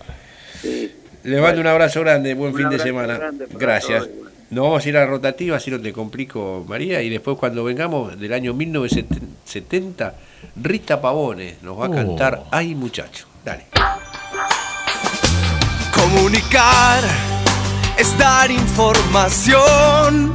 [0.60, 0.94] Sí.
[1.24, 3.18] Le mando un abrazo grande, buen fin de semana.
[3.50, 4.08] Gracias.
[4.50, 7.62] Nos vamos a ir a la rotativa, así no te complico, María, y después cuando
[7.62, 10.14] vengamos del año 1970,
[10.56, 11.92] Rita Pavone nos va a oh.
[11.92, 13.26] cantar Ay muchacho.
[13.44, 13.66] Dale.
[15.94, 17.04] Comunicar
[17.96, 20.34] es dar información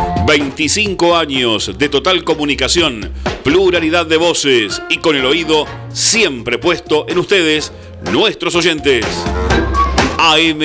[0.25, 3.11] 25 años de total comunicación,
[3.43, 7.71] pluralidad de voces y con el oído siempre puesto en ustedes,
[8.11, 9.05] nuestros oyentes.
[10.17, 10.59] AM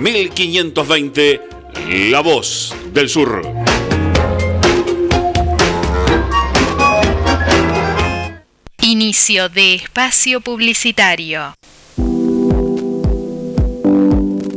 [0.00, 1.40] 1520,
[2.10, 3.42] La Voz del Sur.
[8.80, 11.54] Inicio de espacio publicitario.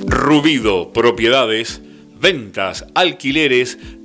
[0.07, 1.81] Rubido Propiedades,
[2.19, 3.77] ventas, alquileres,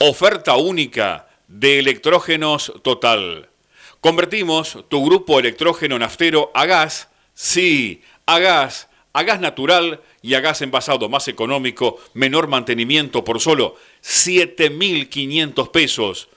[0.00, 3.48] Oferta única de electrógenos total.
[4.00, 10.40] Convertimos tu grupo electrógeno naftero a gas, sí, a gas, a gas natural y a
[10.40, 13.74] gas envasado más económico, menor mantenimiento por solo
[14.04, 16.28] 7.500 pesos.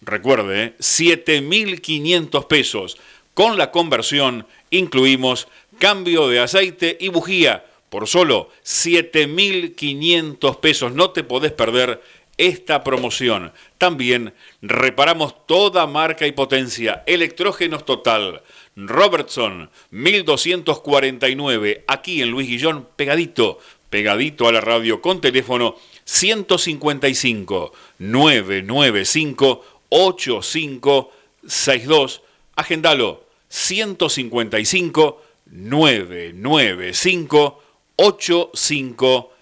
[0.00, 2.98] Recuerde, 7.500 pesos.
[3.34, 5.48] Con la conversión incluimos
[5.80, 10.92] cambio de aceite y bujía por solo 7.500 pesos.
[10.92, 12.00] No te podés perder
[12.36, 13.52] esta promoción.
[13.78, 17.04] También reparamos toda marca y potencia.
[17.06, 18.42] Electrógenos Total.
[18.76, 21.84] Robertson 1249.
[21.86, 23.58] Aquí en Luis Guillón, pegadito,
[23.90, 31.12] pegadito a la radio con teléfono 155 995 85
[31.46, 32.22] 62.
[32.56, 37.62] Agendalo 155 995
[37.96, 39.32] 8562.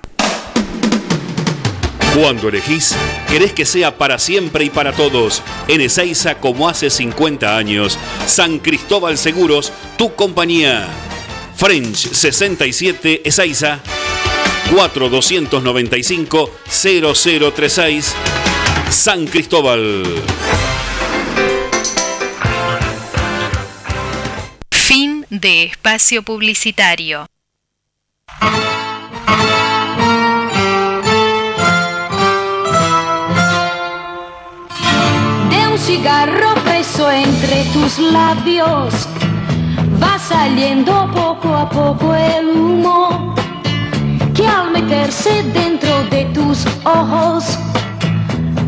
[2.16, 2.96] Cuando elegís,
[3.28, 5.44] querés que sea para siempre y para todos.
[5.68, 8.00] En Ezeiza, como hace 50 años.
[8.26, 10.88] San Cristóbal Seguros, tu compañía.
[11.56, 13.82] French 67 Ezeiza.
[14.72, 18.16] 4295 0036
[18.90, 20.04] San Cristóbal.
[25.40, 27.28] De espacio publicitario.
[35.50, 39.08] De un cigarro preso entre tus labios
[40.02, 43.36] va saliendo poco a poco el humo
[44.34, 47.58] que al meterse dentro de tus ojos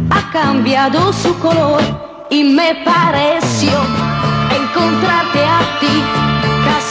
[0.10, 1.82] ha cambiado su color
[2.30, 3.72] y me pareció
[4.52, 6.37] encontrarte a ti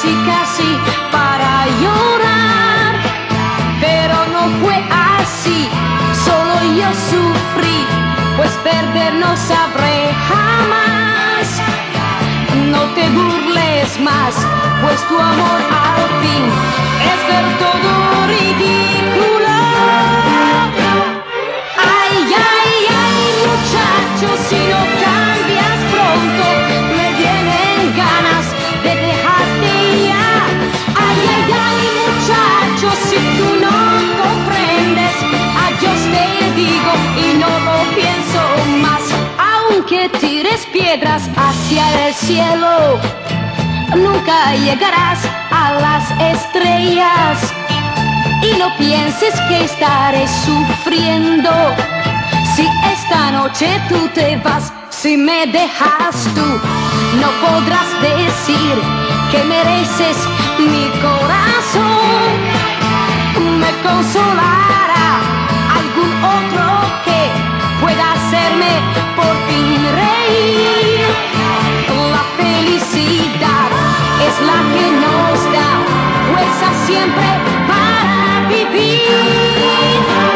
[0.07, 0.71] casi casi
[1.11, 2.95] para llorar.
[3.81, 4.77] Pero no fue
[5.19, 5.69] así
[6.25, 7.79] solo yo sufrí
[8.37, 11.47] pues perder no sabré jamás.
[12.71, 14.35] No te burles más
[14.83, 16.45] pues tu amor al fin
[17.11, 17.91] es del todo
[18.27, 19.57] ridículo
[33.39, 33.77] tú no
[34.23, 35.15] comprendes.
[35.67, 36.93] Adiós te digo
[37.25, 38.41] y no lo pienso
[38.83, 39.03] más.
[39.55, 43.01] Aunque tires piedras hacia el cielo
[43.97, 47.39] nunca llegarás a las estrellas.
[48.43, 51.51] Y no pienses que estaré sufriendo.
[52.55, 56.61] Si esta noche tú te vas si me dejas tú
[57.21, 58.75] no podrás decir
[59.31, 60.17] que mereces
[60.59, 62.06] mi corazón
[63.61, 65.09] me consolará
[65.79, 66.67] algún otro
[67.05, 67.21] que
[67.81, 68.73] pueda hacerme
[69.15, 71.01] por fin reír
[72.15, 73.69] la felicidad
[74.27, 75.71] es la que nos da
[76.29, 77.29] fuerza siempre
[77.69, 80.36] para vivir.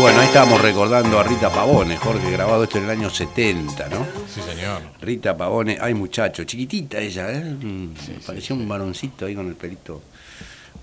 [0.00, 4.06] Bueno, ahí estábamos recordando a Rita Pavone, Jorge, grabado esto en el año 70, ¿no?
[4.26, 4.80] Sí, señor.
[5.02, 7.44] Rita Pavone, ay muchacho, chiquitita ella, ¿eh?
[7.44, 7.92] Mm,
[8.26, 10.00] Parecía un varoncito ahí con el pelito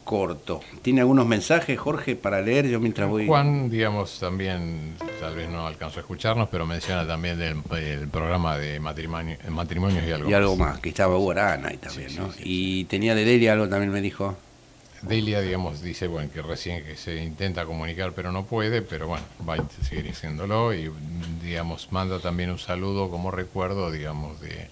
[0.03, 0.61] corto.
[0.83, 3.25] ¿Tiene algunos mensajes, Jorge, para leer yo mientras voy?
[3.25, 8.55] Juan, digamos, también, tal vez no alcanzó a escucharnos, pero menciona también del el programa
[8.59, 12.29] de matrimonio, matrimonios y algo Y algo más, que estaba Guarana ahí también, ¿no?
[12.37, 14.37] Y tenía de Delia algo también me dijo.
[15.01, 19.25] Delia, digamos, dice bueno que recién que se intenta comunicar pero no puede, pero bueno,
[19.47, 20.91] va a seguir haciéndolo y
[21.43, 24.67] digamos manda también un saludo como recuerdo, digamos, de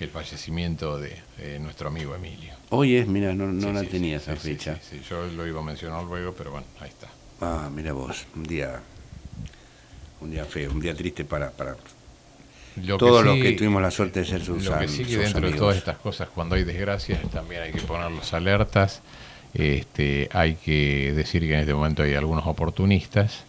[0.00, 1.20] el fallecimiento de
[1.60, 2.54] nuestro amigo Emilio.
[2.70, 4.78] Hoy es, mira, no, no la tenía esa fecha.
[4.80, 7.08] Sí, yo lo iba a mencionar luego, pero bueno, ahí está.
[7.40, 8.80] Ah, mira vos, un día,
[10.20, 11.76] un día feo, un día triste para, para
[12.98, 15.56] todos los que tuvimos la suerte de ser sus Lo que sí que dentro de
[15.56, 19.02] todas estas cosas, cuando hay desgracias, también hay que poner los alertas.
[19.54, 23.44] Este, hay que decir que en este momento hay algunos oportunistas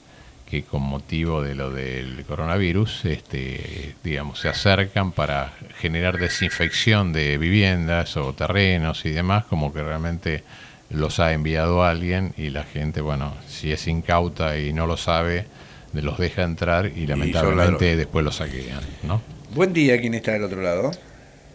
[0.52, 7.38] que con motivo de lo del coronavirus, este, digamos, se acercan para generar desinfección de
[7.38, 10.44] viviendas o terrenos y demás, como que realmente
[10.90, 15.46] los ha enviado alguien y la gente, bueno, si es incauta y no lo sabe,
[15.94, 19.22] los deja entrar y lamentablemente después los saquean, ¿no?
[19.54, 20.92] Buen día, ¿quién está del otro lado?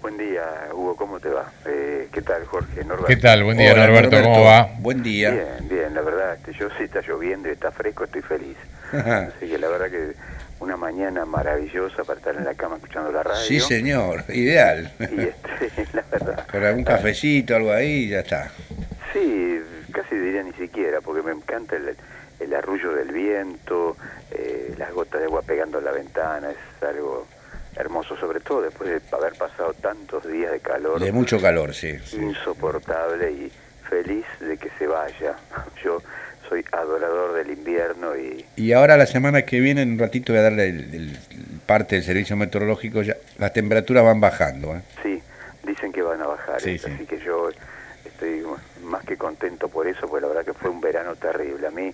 [0.00, 0.42] Buen día,
[0.72, 1.52] Hugo, ¿cómo te va?
[1.66, 1.85] Eh,
[2.16, 2.82] ¿Qué tal, Jorge?
[2.82, 3.06] Norberto.
[3.08, 3.44] ¿Qué tal?
[3.44, 4.70] Buen día, Norberto, ¿cómo va?
[4.78, 5.32] Buen día.
[5.32, 8.56] Bien, bien, la verdad, que yo sí está lloviendo y está fresco, estoy feliz.
[8.90, 10.14] Así que la verdad que
[10.60, 13.42] una mañana maravillosa para estar en la cama escuchando la radio.
[13.42, 14.90] Sí, señor, ideal.
[14.98, 16.46] Y este, la verdad.
[16.50, 18.50] Con algún cafecito, algo ahí, ya está.
[19.12, 19.60] Sí,
[19.92, 21.98] casi diría ni siquiera, porque me encanta el,
[22.40, 23.98] el arrullo del viento,
[24.30, 27.26] eh, las gotas de agua pegando en la ventana, es algo
[27.76, 31.00] hermoso, sobre todo después de haber pasado tantos días de calor.
[31.00, 31.96] De mucho calor, sí.
[32.12, 33.52] Insoportable y
[33.88, 35.36] feliz de que se vaya.
[35.84, 36.02] Yo
[36.48, 38.44] soy adorador del invierno y...
[38.56, 41.18] Y ahora la semana que viene, en un ratito voy a darle el,
[41.66, 44.76] parte del servicio meteorológico, ya las temperaturas van bajando.
[44.76, 44.82] ¿eh?
[45.02, 45.20] Sí,
[45.64, 47.50] dicen que van a bajar, así que yo
[48.04, 48.42] estoy
[48.84, 51.66] más que contento por eso, porque la verdad que fue un verano terrible.
[51.66, 51.90] A mí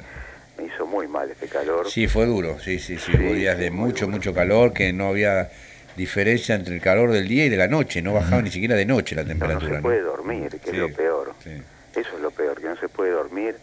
[0.58, 1.90] me hizo muy mal este calor.
[1.90, 5.50] Sí, fue duro, sí, sí, sí, hubo días de mucho, mucho calor, que no había
[5.96, 8.86] diferencia entre el calor del día y de la noche, no bajaba ni siquiera de
[8.86, 9.70] noche la temperatura.
[9.70, 11.34] No, se puede dormir, que es lo peor.
[11.44, 13.56] Eso es lo peor, que no se puede dormir,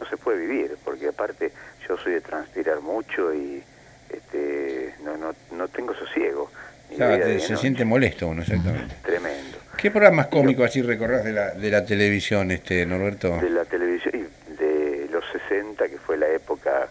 [0.00, 1.52] no se puede vivir, porque aparte
[1.88, 3.62] yo soy de transpirar mucho y
[4.10, 6.50] este, no, no, no tengo sosiego.
[6.96, 8.94] Claro, se siente molesto uno, exactamente.
[9.02, 9.58] Tremendo.
[9.76, 13.38] ¿Qué programas cómicos así recordás de la, de la televisión, este Norberto?
[13.38, 14.28] De la televisión,
[14.58, 16.88] de los 60, que fue la época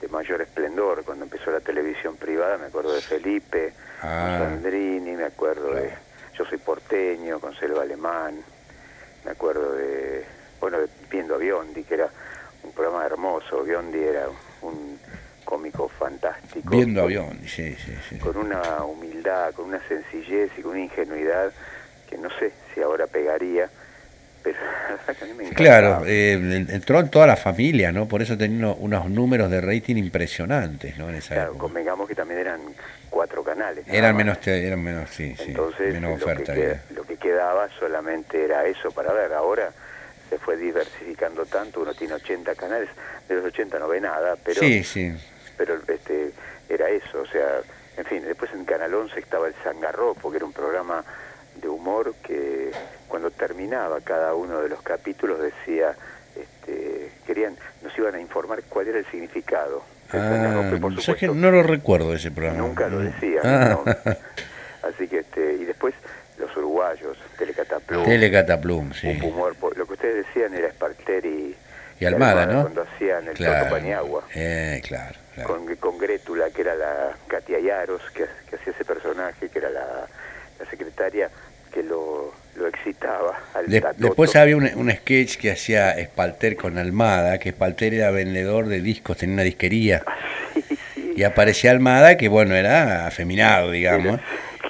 [0.00, 3.72] de mayor esplendor, cuando empezó la televisión privada, me acuerdo de Felipe,
[4.02, 4.38] ah.
[4.40, 5.90] Sandrini, me acuerdo de
[6.36, 8.40] Yo soy porteño, con Selva Alemán,
[9.24, 10.24] me acuerdo de,
[10.60, 12.08] bueno, de Viendo a Biondi, que era
[12.62, 14.26] un programa hermoso, Biondi era
[14.62, 14.98] un
[15.44, 16.68] cómico fantástico.
[16.70, 18.18] Viendo a Biondi, sí, sí, sí.
[18.18, 21.52] Con una humildad, con una sencillez y con una ingenuidad
[22.08, 23.68] que no sé si ahora pegaría,
[24.42, 24.58] pero
[25.08, 28.06] a mí me Claro, eh, entró en toda la familia, ¿no?
[28.06, 31.08] Por eso tenía unos números de rating impresionantes, ¿no?
[31.08, 32.60] En esa claro, convengamos que también eran
[33.10, 33.84] cuatro canales.
[33.88, 36.54] Eran menos, eran menos, sí, Entonces, menos oferta.
[36.54, 39.32] Lo que, lo que quedaba solamente era eso para ver.
[39.32, 39.70] Ahora
[40.28, 42.88] se fue diversificando tanto, uno tiene 80 canales,
[43.28, 45.12] de los 80 no ve nada, pero sí, sí.
[45.56, 46.32] pero este
[46.68, 47.60] era eso, o sea,
[47.96, 51.04] en fin, después en Canal 11 estaba el Sangarropo, que era un programa
[51.56, 52.70] de humor que
[53.08, 55.96] cuando terminaba cada uno de los capítulos decía,
[56.36, 59.82] este, querían, nos iban a informar cuál era el significado.
[60.12, 60.70] Ah,
[61.18, 62.58] que no lo recuerdo ese programa.
[62.58, 63.40] Nunca lo decía.
[63.44, 63.78] Ah.
[64.82, 65.94] Así que, este, y después
[66.38, 68.04] los uruguayos, Telecataplum.
[68.04, 69.18] Telecataplum, sí.
[69.22, 71.56] Humor, lo que ustedes decían era Esparter y,
[72.00, 72.62] y Almada, ¿no?
[72.62, 73.70] Cuando hacían el claro.
[73.70, 74.24] Paniagua.
[74.34, 79.48] Eh, claro, Con, con Grétula, que era la Katia Yaros, que, que hacía ese personaje,
[79.48, 80.06] que era la
[80.58, 81.30] la secretaria
[81.68, 83.38] que lo, lo excitaba.
[83.54, 83.66] Al
[83.96, 88.80] después había un, un, sketch que hacía Espalter con Almada, que Espalter era vendedor de
[88.80, 90.02] discos, tenía una disquería.
[91.16, 94.20] Y aparecía Almada, que bueno, era afeminado, digamos.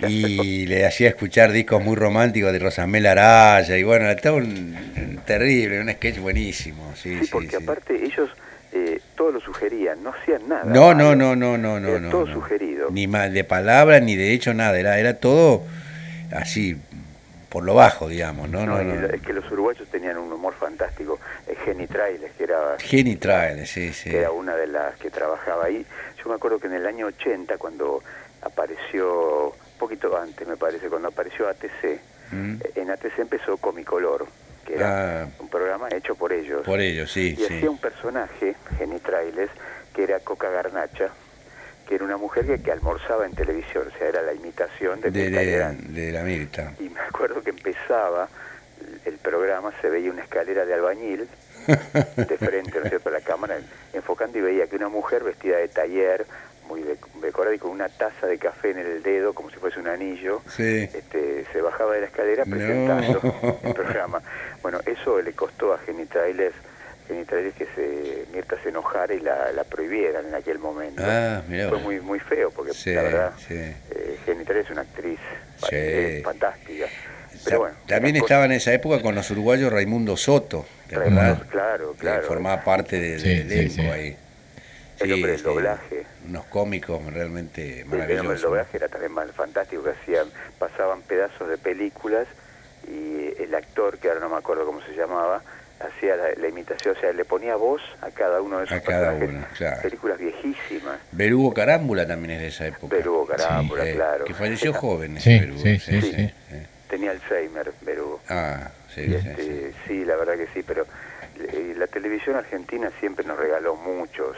[0.08, 5.80] y le hacía escuchar discos muy románticos de Rosamel Araya, y bueno, estaba un, terrible,
[5.80, 6.92] un sketch buenísimo.
[6.94, 8.30] Sí, sí, porque aparte ellos
[8.72, 10.64] eh, todo lo sugerían, no hacían nada.
[10.64, 11.96] No, no, no, no, no, no.
[11.96, 12.88] Era todo sugerido.
[12.90, 15.64] Ni mal de palabra, ni de hecho nada, era, era todo
[16.32, 16.76] así
[17.48, 18.66] por lo bajo, digamos, ¿no?
[18.66, 21.18] no, no, Es que los uruguayos tenían un humor fantástico.
[21.64, 22.76] Geni Trailes, que era...
[22.78, 24.10] Geni Trailes, sí, sí.
[24.10, 25.84] Que era una de las que trabajaba ahí.
[26.18, 28.02] Yo me acuerdo que en el año 80, cuando
[28.42, 32.00] apareció, un poquito antes me parece, cuando apareció ATC,
[32.32, 32.56] mm.
[32.74, 34.26] en ATC empezó Comicolor,
[34.66, 35.28] que era ah.
[35.38, 36.62] un programa hecho por ellos.
[36.64, 37.34] Por ellos, sí.
[37.38, 39.50] Y hacía un personaje, Geni Trailes,
[39.94, 41.10] que era Coca Garnacha,
[41.89, 45.10] que era una mujer que, que, almorzaba en televisión, o sea, era la imitación de,
[45.10, 46.74] de, de, la Mirta.
[46.78, 48.28] Y me acuerdo que empezaba
[49.06, 51.27] el programa, se veía una escalera de albañil
[51.66, 53.56] de frente, ¿no es cierto?, a la cámara,
[53.94, 56.27] enfocando y veía que una mujer vestida de taller,
[56.69, 56.85] muy
[57.23, 60.43] decorada y con una taza de café en el dedo, como si fuese un anillo,
[60.59, 64.20] este, se bajaba de la escalera presentando el programa.
[64.60, 65.78] Bueno, eso le costó a
[67.09, 71.02] Genitailes genitales que se Mirta se enojara y la, la prohibieran en aquel momento.
[71.05, 73.55] Ah, mirá Fue muy muy feo porque Sí, la verdad sí.
[73.55, 75.18] eh, es una actriz
[75.59, 75.66] Sí.
[75.72, 76.86] eh, fantástica.
[77.44, 81.48] Pero bueno, También estaba en esa época con los uruguayos Raimundo Soto, ¿te Raimundo, acordás?
[81.51, 82.22] claro, Que claro.
[82.26, 83.80] formaba parte de- Sí, del sí, elenco sí.
[84.01, 84.16] ahí.
[85.01, 86.06] El hombre del doblaje.
[86.28, 88.43] Unos cómicos realmente El nombre del maravillosos.
[88.43, 90.26] doblaje era también mal- fantástico, que hacían,
[90.59, 92.26] pasaban pedazos de películas
[92.89, 95.43] y el actor, que ahora no me acuerdo cómo se llamaba,
[95.80, 98.80] hacía la, la imitación, o sea, le ponía voz a cada uno de esos A
[98.80, 99.28] cada personajes.
[99.36, 99.82] uno, claro.
[99.82, 100.98] Películas viejísimas.
[101.12, 102.96] Berugo Carámbula también es de esa época.
[102.96, 104.24] Berugo Carámbula, Sí, eh, claro.
[104.24, 105.60] Que falleció joven ese Sí, Berugo.
[105.62, 106.30] sí, sí, sí.
[106.88, 108.20] Tenía Alzheimer, Berugo.
[108.28, 109.42] Ah, sí, Y sí, este,
[109.72, 109.76] sí.
[109.86, 110.86] sí, la verdad que sí, pero
[111.38, 114.36] eh, la televisión argentina siempre nos regaló muchos,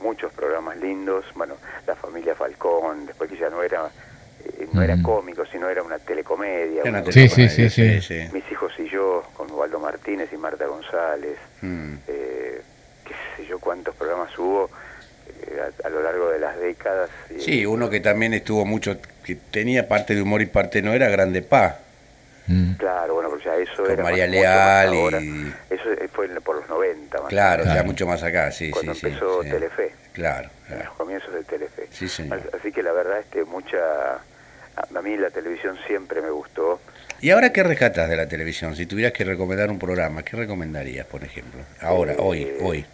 [0.00, 1.24] muchos programas lindos.
[1.34, 3.90] Bueno, la familia Falcón, después que ya no era,
[4.72, 6.82] no era cómico, sino era una telecomedia.
[6.84, 8.00] Una Sí, sí, sí, sí.
[8.00, 8.28] sí.
[8.32, 11.94] Mis hijos y yo, con Ubaldo Martínez y Marta González, Mm.
[12.08, 12.62] eh,
[13.04, 14.70] qué sé yo cuántos programas hubo
[15.46, 17.08] eh, a, a lo largo de las décadas.
[17.34, 20.92] y- Sí, uno que también estuvo mucho, que tenía parte de humor y parte no,
[20.92, 21.78] era Grande Pa.
[22.46, 22.72] Mm.
[22.74, 26.28] Claro, bueno, pero ya eso Con era María más- mucho más Leal y- Eso fue
[26.40, 27.78] por los 90, más Claro, o menos.
[27.80, 29.06] ya mucho más acá, sí, cuando sí, sí.
[29.06, 29.50] empezó sí.
[29.50, 30.84] Telefe, Claro, en claro.
[30.84, 31.86] los comienzos de Telefe.
[31.90, 32.38] Sí, señor.
[32.48, 33.78] As- Así que la verdad este mucha
[34.94, 36.80] a mí la televisión siempre me gustó.
[37.20, 38.74] ¿Y ahora qué rescatas de la televisión?
[38.76, 41.60] Si tuvieras que recomendar un programa, ¿qué recomendarías, por ejemplo?
[41.80, 42.86] Ahora, Eh, hoy, hoy.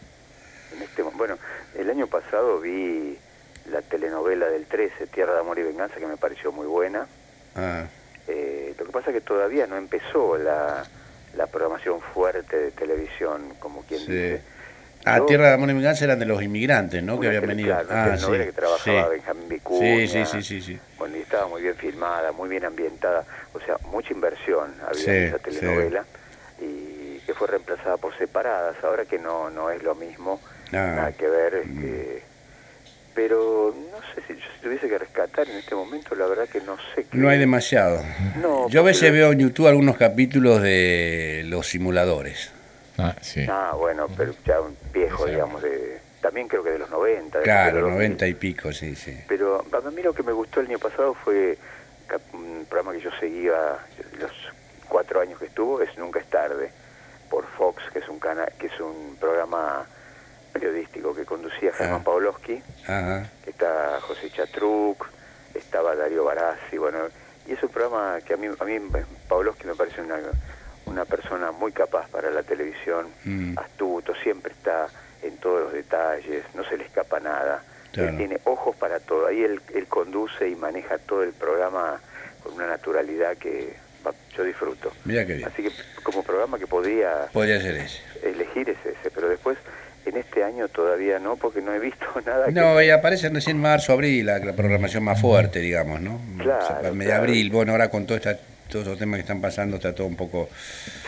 [0.76, 1.38] En este, bueno,
[1.78, 3.16] el año pasado vi
[3.70, 7.06] la telenovela del 13, Tierra de Amor y Venganza, que me pareció muy buena.
[7.54, 7.84] Ah,
[8.28, 10.84] Eh, lo que pasa es que todavía no empezó la,
[11.36, 14.06] la programación fuerte de televisión, como quien sí.
[14.12, 14.40] dice.
[15.06, 17.18] Ah, Yo- Tierra de Amor y Venganza eran de los inmigrantes, ¿no?
[17.20, 17.68] Que habían venido.
[17.68, 19.10] claro, ah, sí, que trabajaba sí.
[19.10, 20.06] Benjamín Vicuña.
[20.26, 20.78] Sí, sí, sí.
[20.98, 23.24] Bueno, y estaba muy bien filmada, muy bien ambientada.
[23.54, 26.04] O sea, mucha inversión había Sí, en esa telenovela.
[26.60, 28.76] Y que fue reemplazada por separadas.
[28.82, 30.40] Ahora que no no es lo mismo,
[30.72, 30.92] Ah.
[30.96, 31.54] nada que ver.
[31.54, 32.22] este,
[33.14, 36.60] pero no sé si yo si tuviese que rescatar en este momento, la verdad que
[36.60, 37.16] no sé qué.
[37.16, 38.02] No hay demasiado.
[38.42, 42.50] No, Yo a veces veo en YouTube algunos capítulos de los simuladores.
[42.98, 43.46] Ah, sí.
[43.48, 45.30] Ah, bueno, pero ya un viejo, Sí.
[45.32, 47.38] digamos, de también creo que de los 90.
[47.38, 47.94] de Claro, los 2000.
[47.98, 49.16] 90 y pico, sí, sí.
[49.28, 51.56] Pero a mí lo que me gustó el año pasado fue
[52.32, 53.54] un programa que yo seguía
[54.18, 54.32] los
[54.88, 56.70] cuatro años que estuvo, es Nunca es tarde,
[57.30, 59.84] por Fox, que es un cana que es un programa
[60.52, 62.04] periodístico que conducía Germán Ah.
[62.04, 63.28] Pavlovsky, Ajá.
[63.44, 65.06] que está José Chatruc,
[65.54, 66.98] estaba Darío Barassi, bueno,
[67.46, 68.78] y es un programa que a mí, a mí
[69.28, 70.16] Pavlovsky me parece una,
[70.86, 73.58] una persona muy capaz para la televisión, Mm.
[73.58, 74.88] astuto, siempre está
[75.22, 77.62] en todos los detalles, no se le escapa nada.
[77.92, 78.10] Claro.
[78.10, 79.26] Él tiene ojos para todo.
[79.26, 82.00] Ahí él, él conduce y maneja todo el programa
[82.42, 83.74] con una naturalidad que
[84.06, 84.92] va- yo disfruto.
[85.04, 85.48] Mira qué bien.
[85.48, 85.70] Así que
[86.02, 88.00] como programa que podría Podría ser ese.
[88.22, 89.56] elegir es ese, pero después
[90.04, 92.46] en este año todavía no, porque no he visto nada.
[92.52, 92.86] No, que...
[92.86, 96.20] y aparece recién marzo, abril, la, la programación más fuerte, digamos, ¿no?
[96.38, 97.22] Claro, O sea, para medio claro.
[97.24, 98.38] abril, bueno, ahora con todo esta,
[98.68, 100.48] todos los temas que están pasando está todo un poco...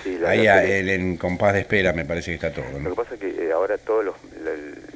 [0.04, 2.96] Sí, Ahí a- el- en compás de espera me parece que está todo, Lo que
[2.96, 4.14] pasa es que eh, ahora todos los,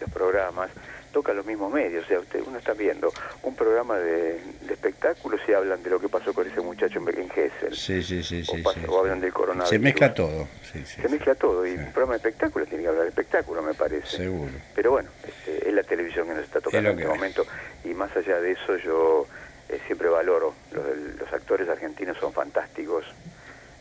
[0.01, 0.71] los programas
[1.13, 2.05] tocan los mismos medios.
[2.05, 3.13] O sea, usted, uno está viendo
[3.43, 7.21] un programa de, de espectáculos y hablan de lo que pasó con ese muchacho en,
[7.21, 7.77] en Gessel.
[7.77, 8.43] Sí, sí, sí,
[8.89, 9.69] o, hablan del coronavirus.
[9.69, 11.67] Se mezcla todo, sí, sí, Se mezcla todo.
[11.67, 14.07] Y un programa de espectáculos tiene que hablar de espectáculo, me parece.
[14.17, 14.53] seguro.
[14.75, 17.45] Pero bueno, este, es la televisión que nos está tocando Es en este momento.
[17.85, 19.27] Y más allá de eso, yo
[19.73, 20.55] eh, siempre valoro.
[20.73, 20.85] Los,
[21.19, 23.05] los actores argentinos son fantásticos.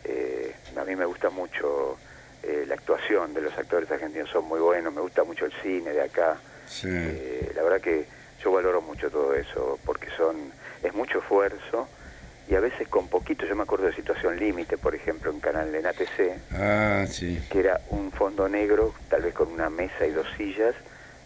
[0.03, 1.97] Eh, a mí me gusta mucho
[2.43, 4.93] eh, la actuación de los actores argentinos, son muy buenos.
[4.93, 6.37] Me gusta mucho el cine de acá.
[6.65, 6.87] Sí.
[6.89, 8.05] Eh, la verdad que
[8.43, 10.51] yo valoro mucho todo eso porque son
[10.81, 11.87] es mucho esfuerzo
[12.49, 13.45] y a veces con poquito.
[13.45, 17.39] Yo me acuerdo de Situación Límite, por ejemplo, en Canal en ATC, Ah, sí.
[17.51, 20.73] que era un fondo negro, tal vez con una mesa y dos sillas,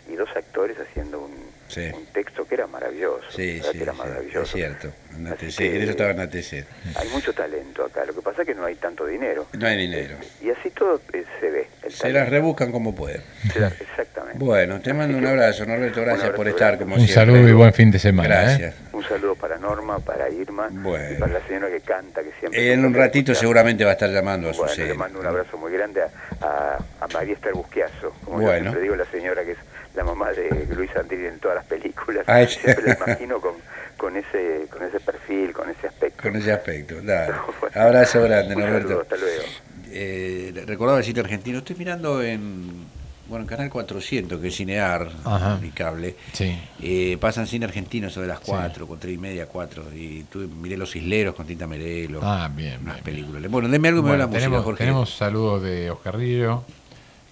[0.09, 1.33] y dos actores haciendo un,
[1.67, 1.89] Sí.
[1.93, 3.23] un texto que era maravilloso.
[3.35, 4.41] Sí, sí, que era sí, maravilloso.
[4.41, 4.91] es cierto.
[5.17, 6.65] En Así ATC, que- en eso estaba en ATC.
[6.95, 9.47] Hay mucho talento acá, lo que pasa es que no hay tanto dinero.
[9.57, 10.15] No hay dinero.
[10.41, 11.67] Y así todo eh, se ve.
[11.83, 13.21] El Se las rebuscan como pueden.
[13.59, 14.37] La- exactamente.
[14.43, 16.01] Bueno, te mando un abrazo, Norberto.
[16.01, 17.15] Gracias abrazo por estar como Un siempre.
[17.33, 18.55] saludo y buen fin de semana.
[18.55, 18.73] ¿eh?
[18.91, 21.11] Un saludo para Norma, para Irma, Bueno.
[21.13, 22.73] y para la señora que canta, que siempre...
[22.73, 23.39] En un ratito escucha.
[23.39, 24.93] seguramente va a estar llamando a su Bueno, le cena.
[24.95, 26.09] mando un abrazo muy grande a,
[26.41, 28.61] a, a María Esther Busquiazo, como yo Bueno.
[28.63, 29.57] siempre digo, la señora que es
[29.95, 32.23] la mamá de Luis Andrini en todas las películas.
[32.27, 33.53] Ay, Siempre la imagino con,
[33.97, 36.21] con ese con ese perfil, con ese aspecto.
[36.23, 37.33] Con ese aspecto, dale.
[37.61, 37.81] Bueno.
[37.81, 38.87] Abrazo grande, Norberto.
[38.87, 39.43] saludo, hasta luego.
[39.91, 42.85] Eh, recordaba el sitio argentino, estoy mirando en
[43.27, 45.57] bueno, en Canal 400, que es Cinear, Ajá.
[45.59, 46.15] mi cable.
[46.33, 46.55] Sí.
[46.79, 49.83] Eh, pasan cine argentino sobre las 4, con 3 y media, 4.
[49.95, 52.19] Y tuve, miré Los Isleros con Tinta Merelo.
[52.21, 53.49] Ah, bien, Unas bien, películas.
[53.49, 54.77] Bueno, denme algo y me Bueno, voy a la música, tenemos, Jorge.
[54.83, 56.63] tenemos saludos de Oscar Río,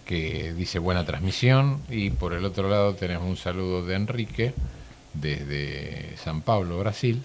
[0.05, 1.81] que dice buena transmisión.
[1.89, 4.53] Y por el otro lado tenemos un saludo de Enrique
[5.13, 7.21] desde San Pablo, Brasil.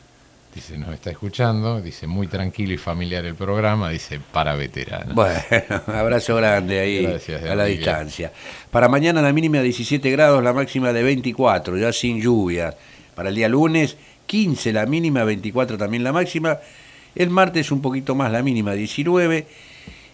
[0.55, 5.15] Dice, nos está escuchando, dice muy tranquilo y familiar el programa, dice para veteranos.
[5.15, 5.43] Bueno,
[5.87, 8.33] abrazo grande ahí a la distancia.
[8.71, 12.75] Para mañana la mínima de 17 grados, la máxima de 24, ya sin lluvia.
[13.15, 13.97] Para el día lunes
[14.27, 16.59] 15 la mínima, 24 también la máxima.
[17.15, 19.47] El martes un poquito más la mínima, 19.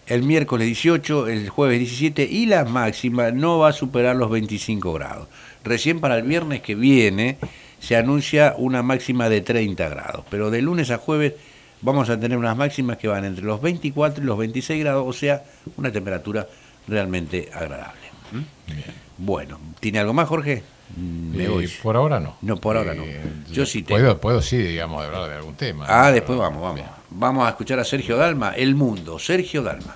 [0.07, 4.93] El miércoles 18, el jueves 17 y la máxima no va a superar los 25
[4.93, 5.27] grados.
[5.63, 7.37] Recién para el viernes que viene
[7.79, 11.33] se anuncia una máxima de 30 grados, pero de lunes a jueves
[11.81, 15.13] vamos a tener unas máximas que van entre los 24 y los 26 grados, o
[15.13, 15.43] sea,
[15.75, 16.47] una temperatura
[16.87, 18.01] realmente agradable.
[18.31, 19.23] ¿Mm?
[19.23, 20.61] Bueno, ¿tiene algo más, Jorge?
[20.97, 22.37] Me Por ahora no.
[22.41, 23.03] No, por ahora no.
[23.03, 23.21] Eh,
[23.51, 25.85] yo sí puedo, puedo sí, digamos, hablar de algún tema.
[25.87, 26.81] Ah, después vamos, vamos.
[27.09, 29.19] Vamos a escuchar a Sergio Dalma, El Mundo.
[29.19, 29.95] Sergio Dalma.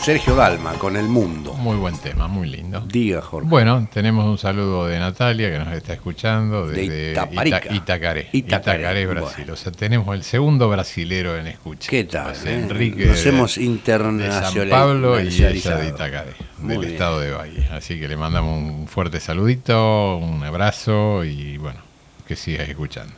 [0.00, 1.52] Sergio Dalma con El Mundo.
[1.54, 2.80] Muy buen tema, muy lindo.
[2.80, 3.48] Diga, Jorge.
[3.48, 7.58] Bueno, tenemos un saludo de Natalia que nos está escuchando De desde Itaparica.
[7.58, 8.28] Ita- Itacaré.
[8.32, 9.50] Itacaré, Itacaré, Brasil.
[9.50, 11.90] O sea, tenemos el segundo brasilero en escucha.
[11.90, 12.34] ¿Qué tal?
[12.46, 12.54] Eh?
[12.54, 14.52] Enrique Nos de- hemos de internacionalizado.
[14.60, 15.48] San Pablo y ella
[15.78, 16.92] de Itacaré, Muy del bien.
[16.92, 17.66] estado de Valle.
[17.72, 21.80] Así que le mandamos un fuerte saludito, un abrazo y bueno,
[22.28, 23.14] que sigas escuchando.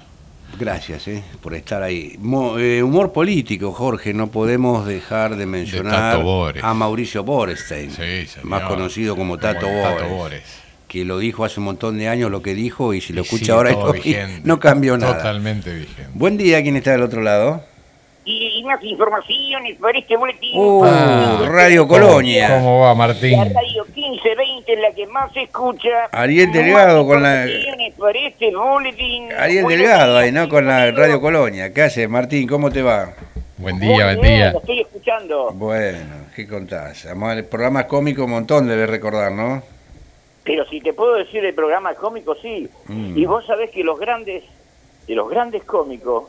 [0.59, 2.17] Gracias eh, por estar ahí.
[2.19, 6.21] Mo- eh, humor político, Jorge, no podemos dejar de mencionar
[6.63, 7.91] a Mauricio Borestein,
[8.43, 10.61] más conocido como Tato, Como Tato Bores, Bores.
[10.89, 13.25] que lo dijo hace un montón de años lo que dijo y si lo Y
[13.25, 14.41] escucha ahora no, vigente.
[14.45, 15.19] no cambió nada.
[15.19, 16.07] Totalmente vigente.
[16.15, 17.63] Buen día, ¿quién está del otro lado?
[18.31, 20.51] Y más informaciones para este boletín.
[20.55, 22.49] Uh, Ah, Radio Colonia.
[22.59, 23.39] ¿Cómo va, Martín?
[23.39, 24.35] La radio 1520
[24.69, 26.07] es la que más se escucha.
[26.13, 27.47] Ariel Delgado con la...
[27.47, 29.33] Este boletín.
[29.33, 30.49] Ariel Buenos Delgado días, ahí, ¿no?
[30.49, 31.73] Con la Radio Colonia.
[31.73, 32.47] ¿Qué hace, Martín?
[32.47, 33.15] ¿Cómo te va?
[33.57, 35.51] Buen Muy bien, Lo estoy escuchando.
[35.53, 37.07] Bueno, ¿qué contás?
[37.07, 39.63] El programa cómico un montón debes recordar, ¿no?
[40.45, 42.69] Pero si te puedo decir el programa cómico, sí.
[42.87, 43.17] Mm.
[43.17, 44.45] Y vos sabés que los grandes,
[45.07, 46.25] de los grandes cómicos,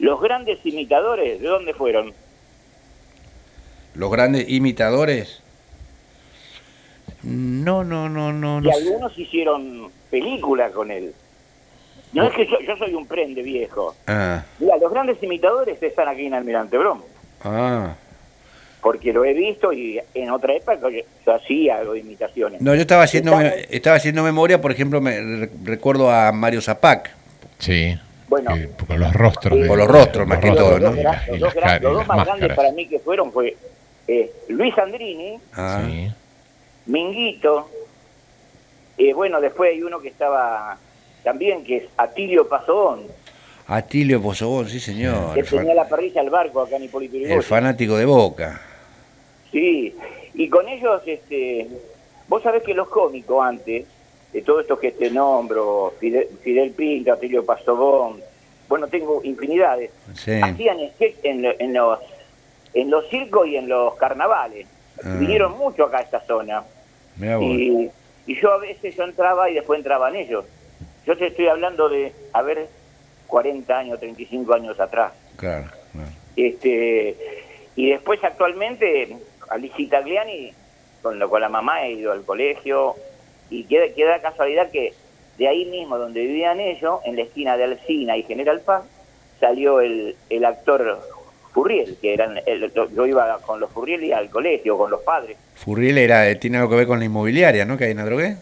[0.00, 2.12] los grandes imitadores, ¿de dónde fueron?
[3.94, 5.39] Los grandes imitadores.
[7.22, 8.58] No, no, no, no.
[8.60, 8.78] y no sé.
[8.78, 11.12] algunos hicieron películas con él.
[12.12, 13.94] No es que yo, yo soy un prende viejo.
[14.06, 17.02] Ah, Mira, los grandes imitadores están aquí en Almirante Brom.
[17.44, 17.94] ah.
[18.80, 22.60] porque lo he visto y en otra época yo, hacía algo de imitaciones.
[22.62, 26.62] No, yo estaba haciendo, Estaba- estaba haciendo memoria, por ejemplo, me re- recuerdo a Mario
[26.62, 27.10] Zapac.
[27.58, 27.94] Sí.
[28.28, 28.52] Bueno,
[28.86, 29.60] Por los rostros.
[29.60, 33.30] de- Por los rostros, más que todo, los, dos, más grandes para mí que fueron
[33.32, 33.54] fue
[34.08, 36.10] eh, Luis Andrini, Ah, Sí.
[36.86, 37.68] Minguito,
[38.98, 40.78] eh, bueno, después hay uno que estaba
[41.22, 43.02] también, que es Atilio Pasodón,
[43.66, 45.32] Atilio Pozobón, sí, señor.
[45.34, 48.60] que tenía la parrilla al barco acá en Hipólito el fanático de Boca.
[49.52, 49.94] Sí,
[50.34, 51.68] y con ellos, este,
[52.26, 53.86] vos sabés que los cómicos antes,
[54.32, 58.20] de todos estos que te nombro, Fidel, Fidel Pinto, Atilio Pasobón,
[58.68, 60.40] bueno, tengo infinidades, Sí.
[60.42, 60.78] hacían
[61.22, 61.98] en, en los
[62.72, 64.66] en los circos y en los carnavales.
[65.04, 65.16] Ah.
[65.18, 66.62] Vinieron mucho acá a esta zona.
[67.20, 67.90] Y,
[68.26, 70.44] y yo a veces yo entraba y después entraban ellos.
[71.06, 72.68] Yo te estoy hablando de, a ver,
[73.26, 75.12] 40 años, 35 años atrás.
[75.36, 76.10] Claro, claro.
[76.36, 77.16] Este,
[77.76, 79.16] y después actualmente,
[79.48, 80.52] Alicia Tagliani,
[81.02, 82.96] con, lo, con la mamá he ido al colegio,
[83.48, 84.94] y queda, queda casualidad que
[85.38, 88.84] de ahí mismo donde vivían ellos, en la esquina de Alcina y General Paz,
[89.40, 91.00] salió el, el actor
[91.52, 95.36] Furriel, que eran, el- yo iba con los Furriel y al colegio, con los padres.
[95.56, 97.76] Furriel era, eh, tiene algo que ver con la inmobiliaria, ¿no?
[97.76, 98.36] Que hay en Adrogué.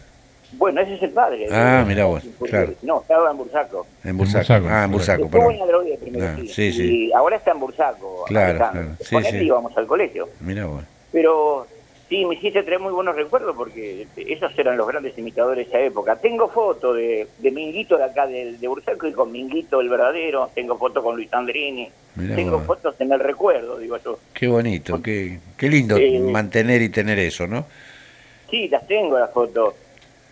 [0.52, 1.47] Bueno, ese es el padre.
[1.51, 2.72] Ah, Eh, mirá vos, claro.
[2.82, 3.86] No, estaba en Bursaco.
[4.05, 4.39] En Bursaco.
[4.39, 5.55] Bursaco, Ah, en Bursaco, Estuvo perdón.
[5.56, 6.72] en Adrogué primero, Ah, sí.
[6.72, 7.06] sí.
[7.09, 8.24] Y ahora está en Bursaco.
[8.26, 8.89] Claro, claro.
[9.01, 9.44] Sí, Con él sí.
[9.44, 10.28] íbamos al colegio.
[10.40, 10.85] Mirá vos.
[11.12, 11.66] Pero
[12.09, 15.80] sí, me hiciste traer muy buenos recuerdos porque esos eran los grandes imitadores de esa
[15.85, 16.16] época.
[16.16, 20.51] Tengo fotos de, de Minguito de acá de, de Bursaco y con Minguito el verdadero.
[20.55, 21.89] Tengo fotos con Luis Andrini.
[22.16, 22.66] Mirá Tengo vos.
[22.66, 24.18] fotos en el recuerdo, digo yo.
[24.35, 27.66] Qué bonito, qué, qué lindo Eh, mantener y tener eso, ¿no?
[28.51, 29.74] Sí, las tengo las fotos.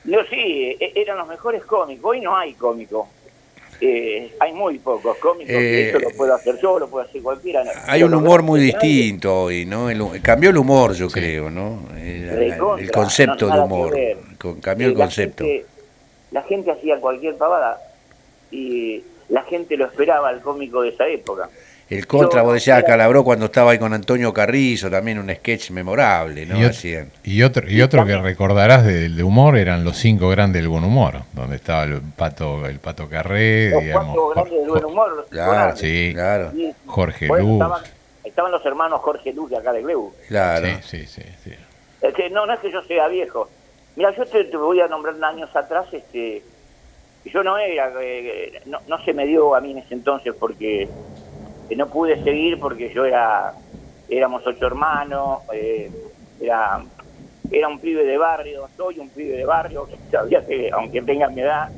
[0.05, 2.05] No, sí, e- eran los mejores cómicos.
[2.11, 3.09] Hoy no hay cómicos.
[3.81, 5.49] Eh, hay muy pocos cómicos.
[5.49, 7.63] que Eh, esto lo puedo hacer yo, lo puede hacer cualquiera.
[7.87, 9.91] Hay un humor muy distinto hoy, ¿no?
[9.91, 11.83] El cambió el humor, yo creo, ¿no?
[11.99, 13.99] El, el concepto no, de humor.
[14.39, 15.45] Con- cambió el Eh, la concepto.
[15.45, 15.67] gente-
[16.31, 17.79] la gente hacía cualquier pavada
[18.51, 21.49] y la gente lo esperaba al cómico de esa época.
[21.89, 26.45] El contra, vos decías, Calabró cuando estaba ahí con Antonio Carrizo, también un sketch memorable,
[26.45, 26.59] ¿no?
[26.59, 27.13] Y, ot- Hacían.
[27.23, 30.83] y otro, y otro que recordarás de, de humor eran los cinco grandes del buen
[30.83, 35.27] humor, donde estaba el pato, el pato Carré, Los digamos, cuatro grandes del buen humor.
[35.31, 37.53] Claro, sí, claro, Y, Jorge Luz.
[37.53, 37.83] estaban,
[38.25, 40.13] estaban los hermanos Jorge Luz de acá de Gleu.
[40.27, 40.67] claro.
[40.83, 41.53] Sí, sí, sí, sí.
[42.03, 43.49] Es que no, no es que yo sea viejo.
[43.95, 46.43] Mira, yo te, te voy a nombrar años atrás, este,
[47.27, 50.89] yo no era, eh, no, no se me dio a mí en ese entonces porque
[51.69, 53.55] eh, no pude seguir porque yo era,
[54.09, 55.91] éramos ocho hermanos, eh,
[56.41, 56.85] era,
[57.51, 61.41] era un pibe de barrio, soy un pibe de barrio, sabía que aunque tenga mi
[61.41, 61.71] edad,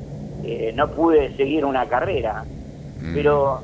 [0.43, 2.45] eh, no pude seguir una carrera,
[3.13, 3.61] pero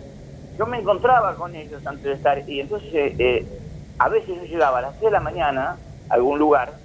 [0.58, 3.46] yo me encontraba con ellos antes de estar, y entonces eh,
[3.98, 5.78] a veces yo llegaba a las 6 de la mañana
[6.10, 6.78] a algún lugar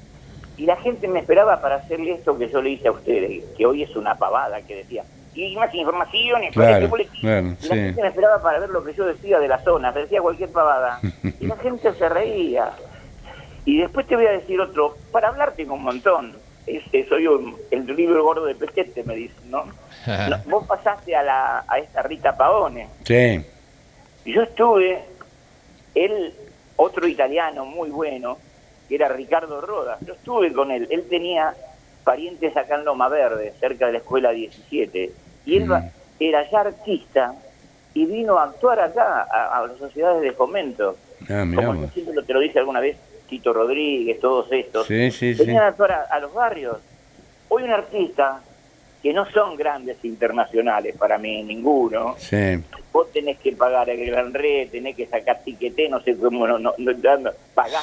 [0.56, 3.66] y la gente me esperaba para hacerle esto que yo le hice a ustedes, que
[3.66, 7.20] hoy es una pavada, que decía, y más informaciones, para Claro, este boletín".
[7.20, 7.80] claro, y la sí.
[7.80, 11.00] gente me esperaba para ver lo que yo decía de la zona, decía cualquier pavada,
[11.38, 12.72] y la gente se reía.
[13.64, 16.36] Y después te voy a decir otro, para hablar tengo un montón,
[16.66, 19.64] es, es- soy un- el libro gordo de Pesquete, me dicen, ¿no?
[20.28, 23.44] No, Vos pasaste a, la, a esta Rita Pavone, Sí,
[24.24, 25.04] yo estuve,
[25.94, 26.34] él,
[26.76, 28.38] otro italiano muy bueno,
[28.88, 29.98] que era Ricardo Roda.
[30.06, 31.54] Yo estuve con él, él tenía
[32.04, 35.12] parientes acá en Loma Verde, cerca de la escuela 17,
[35.46, 35.84] y él va-
[36.18, 37.34] era ya artista
[37.94, 40.96] y vino a actuar acá, a, a las sociedades de fomento.
[41.28, 42.96] Ah, Como siempre lo- te lo dije alguna vez,
[43.28, 44.86] Tito Rodríguez, todos estos.
[44.86, 45.44] Sí, sí, sí.
[45.44, 46.78] Venían a actuar a, a los barrios.
[47.48, 48.40] Hoy un artista
[49.02, 52.16] que no son grandes internacionales para mí, ninguno.
[52.18, 52.58] Sí.
[52.92, 56.58] Vos tenés que pagar el gran red, tenés que sacar tiquete, no sé cómo, no,
[56.58, 57.30] no, no, no,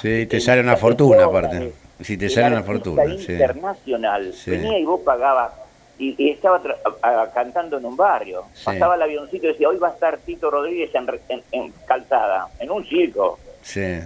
[0.02, 1.74] Sí, te sale una fortuna aparte.
[2.02, 3.32] Si te sale una fortuna, sí.
[3.32, 4.34] internacional.
[4.34, 4.52] Sí.
[4.52, 5.52] Venía y vos pagabas
[6.00, 8.44] y, y estaba tra- a- a- cantando en un barrio.
[8.54, 8.66] Sí.
[8.66, 12.48] Pasaba el avioncito y decía, hoy va a estar Tito Rodríguez en, en- en Calzada,
[12.60, 13.40] en un circo.
[13.64, 13.98] Sí,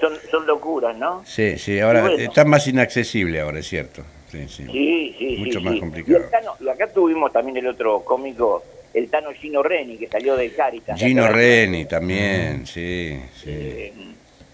[0.00, 1.22] Son, son locuras, ¿no?
[1.26, 1.80] sí, sí.
[1.80, 2.16] Ahora bueno.
[2.18, 4.02] está más inaccesible ahora, es cierto.
[4.30, 4.64] Sí, sí.
[4.70, 5.80] Sí, sí, Mucho sí, más sí.
[5.80, 6.18] complicado.
[6.18, 8.62] Y, el Tano- y acá tuvimos también el otro cómico,
[8.94, 10.98] el Tano Gino Reni, que salió del Caritas.
[11.00, 13.50] Gino Reni también, sí, sí.
[13.50, 13.92] Eh,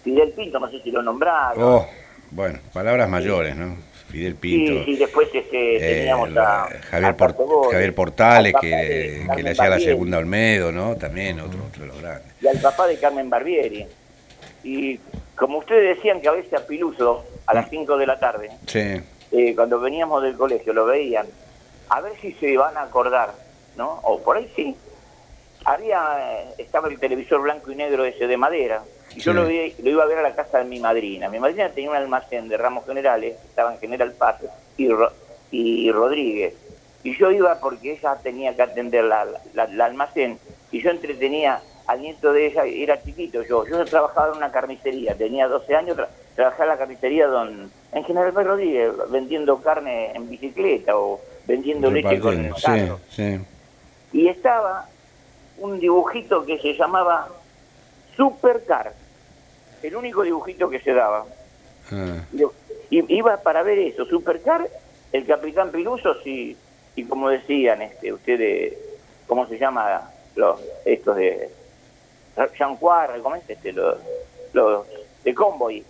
[0.03, 1.61] Fidel Pinto, no sé si lo nombraron.
[1.63, 1.87] Oh,
[2.31, 3.77] bueno, palabras mayores, ¿no?
[4.09, 4.71] Fidel Pinto.
[4.71, 9.69] Sí, sí, después este, eh, teníamos a Javier, a Portales, al que, de le hacía
[9.69, 10.95] la segunda Olmedo, ¿no?
[10.95, 12.31] También otro, otro de los grandes.
[12.41, 13.85] Y al papá de Carmen Barbieri.
[14.63, 14.99] Y
[15.35, 19.01] como ustedes decían que a veces a Piluso, a las 5 de la tarde, Sí,
[19.31, 21.27] eh, cuando veníamos del colegio, lo veían,
[21.89, 23.33] a ver si se van a acordar,
[23.75, 23.99] ¿no?
[24.03, 24.75] O por ahí sí.
[25.65, 28.83] Había, eh, estaba el televisor blanco y negro ese de madera,
[29.15, 29.37] y yo Sí.
[29.37, 31.29] lo, vi- lo iba a ver a la casa de mi madrina.
[31.29, 34.37] Mi madrina tenía un almacén de ramos generales, estaba en General Paz
[34.77, 35.11] y, Ro-
[35.51, 36.53] y Rodríguez.
[37.03, 40.39] Y yo iba porque ella tenía que atender la, la- la almacén,
[40.71, 45.13] y yo entretenía al nieto de ella, era chiquito yo, yo trabajaba en una carnicería,
[45.15, 50.11] tenía 12 años, tra- trabajaba en la carnicería don, en General Paz Rodríguez, vendiendo carne
[50.15, 53.39] en bicicleta o vendiendo leche con el sí, sí.
[54.13, 54.87] y estaba
[55.59, 57.27] un dibujito que se llamaba
[58.17, 58.93] Supercar,
[59.83, 61.25] el único dibujito que se daba.
[61.91, 62.43] Ah, Y
[62.89, 64.67] y iba para ver eso, Supercar,
[65.11, 66.55] el Capitán Piluso, sí,
[66.95, 68.73] y como decían este, ustedes,
[69.27, 70.09] ¿cómo se llama?
[70.35, 71.49] Los, estos de
[72.57, 73.73] Jean Quarre, ¿cómo es este?
[73.73, 73.97] Los,
[74.53, 74.85] los
[75.23, 75.83] de Convoy.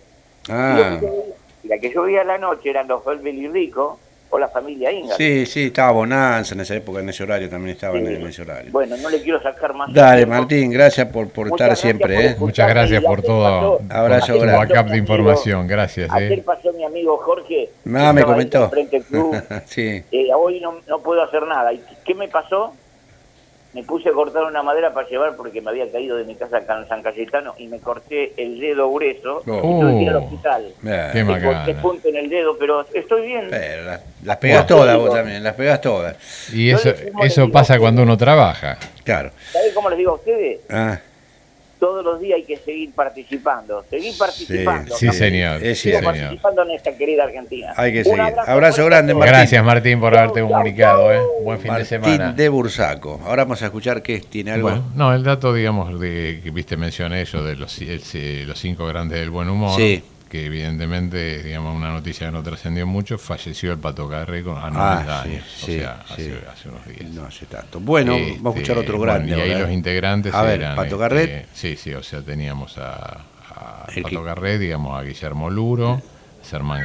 [0.48, 3.98] Ah, Y y la que yo veía a la noche eran los Belville y Rico
[4.30, 5.14] o la familia Inga.
[5.16, 8.14] sí, sí, estaba Bonanza en esa época, en ese horario también estaba en, Sí.
[8.14, 8.72] en ese horario.
[8.72, 9.92] Bueno, no le quiero sacar más.
[9.92, 10.34] Dale, tiempo.
[10.34, 12.36] Martín, gracias por, por Muchas estar gracias siempre, por ¿eh?
[12.38, 13.80] Muchas gracias por todo.
[13.88, 14.74] Abrazo por grande.
[14.74, 15.66] backup de información.
[15.66, 16.10] Gracias.
[16.12, 16.42] Ayer ¿eh?
[16.44, 17.70] pasó mi amigo Jorge.
[17.94, 18.68] Ah, me comentó.
[18.70, 19.36] Frente al club.
[19.66, 20.02] sí.
[20.10, 21.72] Eh, hoy no, no puedo hacer nada.
[21.72, 22.72] ¿Y qué me pasó?
[23.76, 26.56] Me puse a cortar una madera para llevar porque me había caído de mi casa
[26.56, 29.58] acá en San Cayetano y me corté el dedo grueso Oh.
[29.58, 30.24] y tuve que ir al Uh.
[30.24, 30.72] hospital.
[30.80, 31.06] Bien.
[31.12, 33.48] Qué Me corté punto en el dedo, pero estoy bien.
[33.50, 36.16] Pero las, las pegas todas vos también, las pegas todas.
[36.54, 38.78] Y eso, les- ¿cómo les eso pasa cuando uno trabaja.
[39.04, 39.30] Claro.
[39.52, 40.60] ¿Sabés cómo les digo a ustedes?
[40.70, 40.98] Ah,
[41.78, 43.84] Todos los días hay que seguir participando.
[43.90, 44.96] Seguir participando.
[44.96, 45.62] Sí, Sí, señor.
[45.62, 46.10] es Sí, Sigo cierto.
[46.12, 46.24] señor.
[46.28, 47.74] participando en esta querida Argentina.
[47.76, 48.20] Hay que Un seguir.
[48.20, 49.14] Abrazo fuerte grande.
[49.14, 49.32] Martín.
[49.34, 51.12] Gracias, Martín, por haberte comunicado.
[51.12, 51.20] ¿eh?
[51.42, 52.32] Buen fin de Martín semana.
[52.32, 53.20] de Bursaco.
[53.26, 54.68] Ahora vamos a escuchar qué tiene algo.
[54.70, 58.58] Bueno, no, el dato, digamos, de que viste mencioné eso de los, el- eh, los
[58.58, 60.02] cinco grandes del buen humor, Sí.
[60.28, 64.66] Que evidentemente, digamos, una noticia que no trascendió mucho, falleció el Pato Carré con a
[64.66, 66.12] Ah, 90 sí, años, sí, o sea, sí.
[66.14, 67.10] hace, hace unos días.
[67.10, 67.80] No hace tanto.
[67.80, 69.36] Bueno, Este, vamos a escuchar otro bueno, grande.
[69.36, 71.48] y ahí los integrantes A ver, eran, Pato este, Garret.
[71.54, 73.24] Sí, sí, o sea, teníamos a,
[74.02, 76.02] Pato Garret, digamos, a Guillermo Luro,
[76.42, 76.84] a Sermán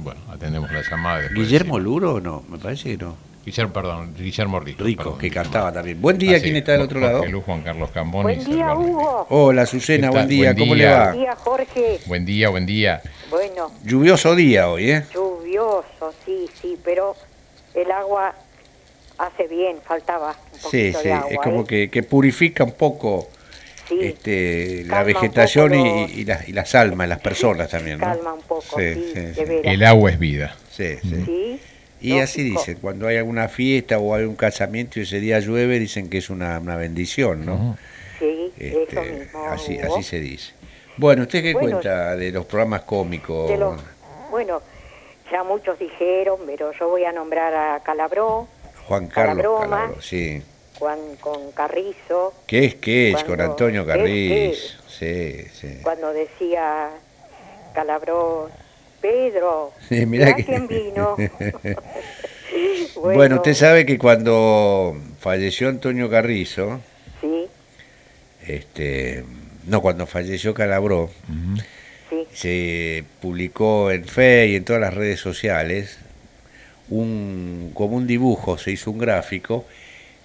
[0.00, 1.18] bueno, atendemos la llamada.
[1.22, 3.27] después Guillermo Luro, no, me parece que no.
[3.48, 4.84] Guillermo, perdón, Guillermo Rico.
[4.84, 6.00] Rico, perdón, que cantaba también.
[6.02, 7.18] Buen día, Ah, sí, ¿quién está del otro lado?
[7.20, 8.74] Jorge Luz, Juan Carlos Cambón Buen día.
[8.74, 9.26] Hugo.
[9.30, 10.84] Hola, Azucena, ¿Qué buen día, Buen ¿cómo día.
[10.86, 11.04] le va?
[11.06, 12.00] Buen día, Jorge.
[12.06, 13.00] Buen día, buen día.
[13.30, 15.04] Bueno, Lluvioso día hoy, ¿eh?
[15.14, 17.16] lluvioso, sí, sí, pero
[17.74, 18.34] el agua
[19.16, 21.30] hace bien, faltaba un Sí, poquito sí, de agua.
[21.30, 21.66] es como ¿eh?
[21.66, 23.30] que, que purifica un poco
[23.88, 27.98] Sí, este, la vegetación poco y, los- y las, y las almas, las personas también,
[27.98, 28.04] ¿no?
[28.06, 28.82] calma un poco, sí,
[29.14, 29.72] de veras.
[29.72, 30.54] El agua es vida.
[30.70, 31.58] Sí, sí.
[32.00, 35.78] Y así dicen, cuando hay alguna fiesta o hay un casamiento y ese día llueve,
[35.78, 37.76] dicen que es una, una bendición, ¿no?
[38.18, 39.44] Sí, eso Este, mismo.
[39.50, 40.52] así, así se dice.
[40.96, 43.56] Bueno, ¿usted qué Bueno, cuenta de los programas cómicos?
[43.58, 43.80] Los-
[44.30, 44.62] bueno,
[45.30, 48.46] ya muchos dijeron, pero yo voy a nombrar a Calabró,
[48.86, 49.76] Juan Carlos Calabroma.
[49.76, 50.42] Calabro, sí.
[50.78, 53.24] Juan, con Carrizo, ¿Qué es, qué es?
[53.24, 54.78] Con Antonio ¿qué es, Carriz.
[54.88, 55.78] Sí, sí.
[55.82, 56.90] cuando decía
[57.74, 58.48] Calabró,
[59.00, 61.16] Pedro, Sí, mirá mirá que- quién vino.
[62.96, 66.80] Bueno, usted sabe que cuando falleció Antonio Carrizo,
[67.20, 67.46] Sí,
[68.46, 69.24] este,
[69.66, 71.10] no, cuando falleció Calabró,
[72.10, 75.98] sí, se publicó en Fe y en todas las redes sociales
[76.88, 79.64] un, como un dibujo, se hizo un gráfico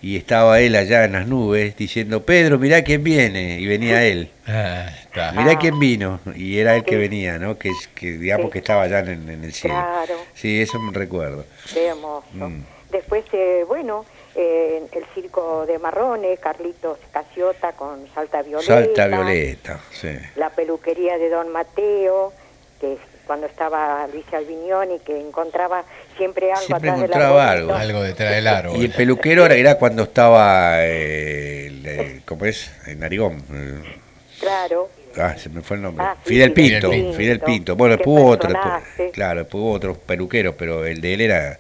[0.04, 4.30] y estaba él allá en las nubes diciendo, Pedro, mirá quién viene, y venía él.
[4.46, 4.92] Ah.
[5.34, 7.58] Mirá quién vino, y era él que venía, ¿no?
[7.58, 9.78] Que, que digamos que estaba allá en, en el cielo.
[9.78, 10.16] Claro.
[10.34, 11.46] Sí, eso me recuerdo.
[11.74, 12.28] Qué hermoso.
[12.34, 12.64] Mm.
[12.92, 14.06] Después, eh, bueno,
[14.36, 18.84] eh, el circo de Marrones, Carlitos Casiota con Salta Violeta.
[18.84, 20.10] Salta Violeta, sí.
[20.36, 22.34] La peluquería de Don Mateo,
[22.82, 25.84] que es cuando estaba Luis Albignoni, que encontraba
[26.18, 27.74] siempre algo Siempre atrás encontraba del algo.
[27.74, 28.78] Algo detrás del árbol.
[28.78, 32.72] Y el peluquero era, era cuando estaba, eh, el, eh, ¿cómo es?
[32.88, 33.44] En Narigón.
[33.54, 34.00] eh,
[34.40, 34.90] Claro.
[35.18, 36.04] Ah, se me fue el nombre.
[36.06, 37.18] Ah, sí, Fidel Fidel Pinto, Pinto.
[37.18, 37.76] Fidel Pinto.
[37.76, 41.60] Bueno, después hubo otro, después- claro, después hubo otros peluqueros, pero el de él era,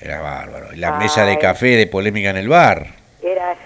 [0.00, 0.72] era bárbaro.
[0.74, 1.04] Y la Ay.
[1.04, 2.88] mesa de café de polémica en el bar,
[3.22, 3.56] Era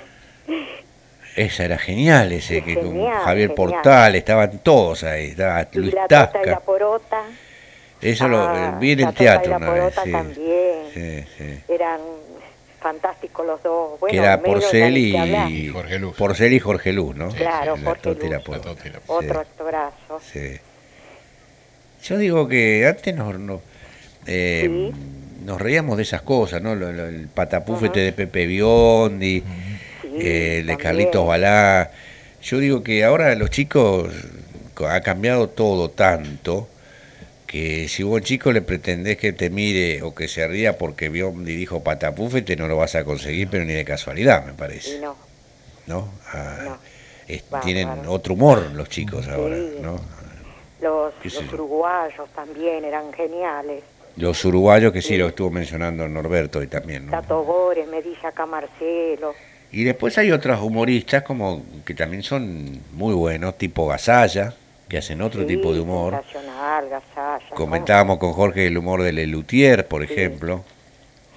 [1.37, 3.55] esa era genial, ese que con Javier genial.
[3.55, 6.61] Portal, estaban todos ahí, estaba y Luis la tota y la Tasca.
[6.61, 7.23] porota.
[8.01, 10.11] Eso lo Ah, vi en el tota teatro la una vez, sí.
[10.13, 10.75] también.
[10.95, 11.61] Sí, sí.
[11.69, 12.01] Eran
[12.81, 14.01] fantásticos los dos.
[14.01, 16.17] Bueno, que era Porcel y, Jorge Luz.
[16.17, 17.29] Porcel y Jorge Luz, ¿no?
[17.29, 18.45] Claro, La Jorge tota y la Luz.
[18.47, 18.71] porota.
[19.07, 20.21] Otro actorazo.
[20.33, 20.57] Sí.
[22.05, 23.61] Yo digo que antes nos, nos,
[24.27, 24.91] eh,
[25.45, 26.75] nos reíamos de esas cosas, ¿no?
[26.75, 29.43] Lo- lo- el patapúfete de Pepe Biondi, eh,
[30.19, 31.91] el de Carlitos Balá.
[32.43, 34.13] Yo digo que ahora los chicos
[34.75, 36.69] co- ha cambiado todo tanto
[37.47, 41.57] que si vos chico le pretendés que te mire o que se ría porque Biondi
[41.57, 44.97] dijo patapúfete no lo vas a conseguir, pero ni de casualidad, me parece.
[44.97, 45.17] Y no,
[45.87, 46.09] ¿no?
[46.33, 46.77] Ah,
[47.27, 49.57] es- tienen otro humor los chicos ahora.
[49.83, 50.01] ¿no?
[50.81, 51.13] los,
[51.53, 53.83] uruguayos también eran geniales.
[54.17, 57.13] Los uruguayos que sí, lo estuvo mencionando Norberto y también, ¿no?
[57.13, 59.35] Tato Bores, Medilla acá Marcelo.
[59.73, 64.53] Y después hay otros humoristas como que también son muy buenos, tipo Gasalla,
[64.89, 66.13] que hacen otro Sí, tipo de humor.
[66.13, 67.41] Gasalla.
[67.55, 70.65] Comentábamos con Jorge el humor de Lelutier, por ejemplo,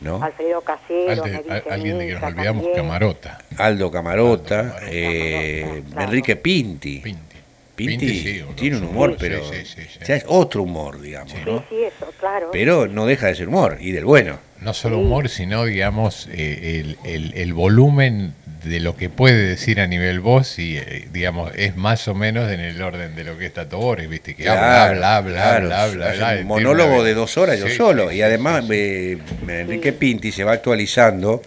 [0.02, 0.24] ¿no?
[0.24, 2.76] Alfredo Casero, al- alguien de que nos olvidamos, también.
[2.76, 3.38] Camarota.
[3.58, 7.00] Aldo Camarota, eh, Enrique Pinti.
[7.00, 7.33] Pinti.
[7.76, 10.00] Pinti, sí, tiene un humor, pero sí, sí, sí, sí.
[10.04, 11.60] o sea, es otro humor, digamos, ¿no?
[11.60, 12.50] Sí, sí, eso, claro.
[12.52, 14.38] Pero no deja de ser humor, y del bueno.
[14.62, 18.34] No solo humor, sino, digamos, eh, el, el- el volumen
[18.64, 22.50] de lo que puede decir a nivel voz y, eh, digamos, es más o menos
[22.50, 24.36] en el orden de lo que está Tobores, ¿viste?
[24.36, 27.76] Que habla, habla, habla, claro, habla, habla, habla, un monólogo de dos horas yo Sí,
[27.76, 28.10] solo.
[28.10, 29.18] sí, y sí, además eh,
[29.50, 31.42] Enrique Pinti se va actualizando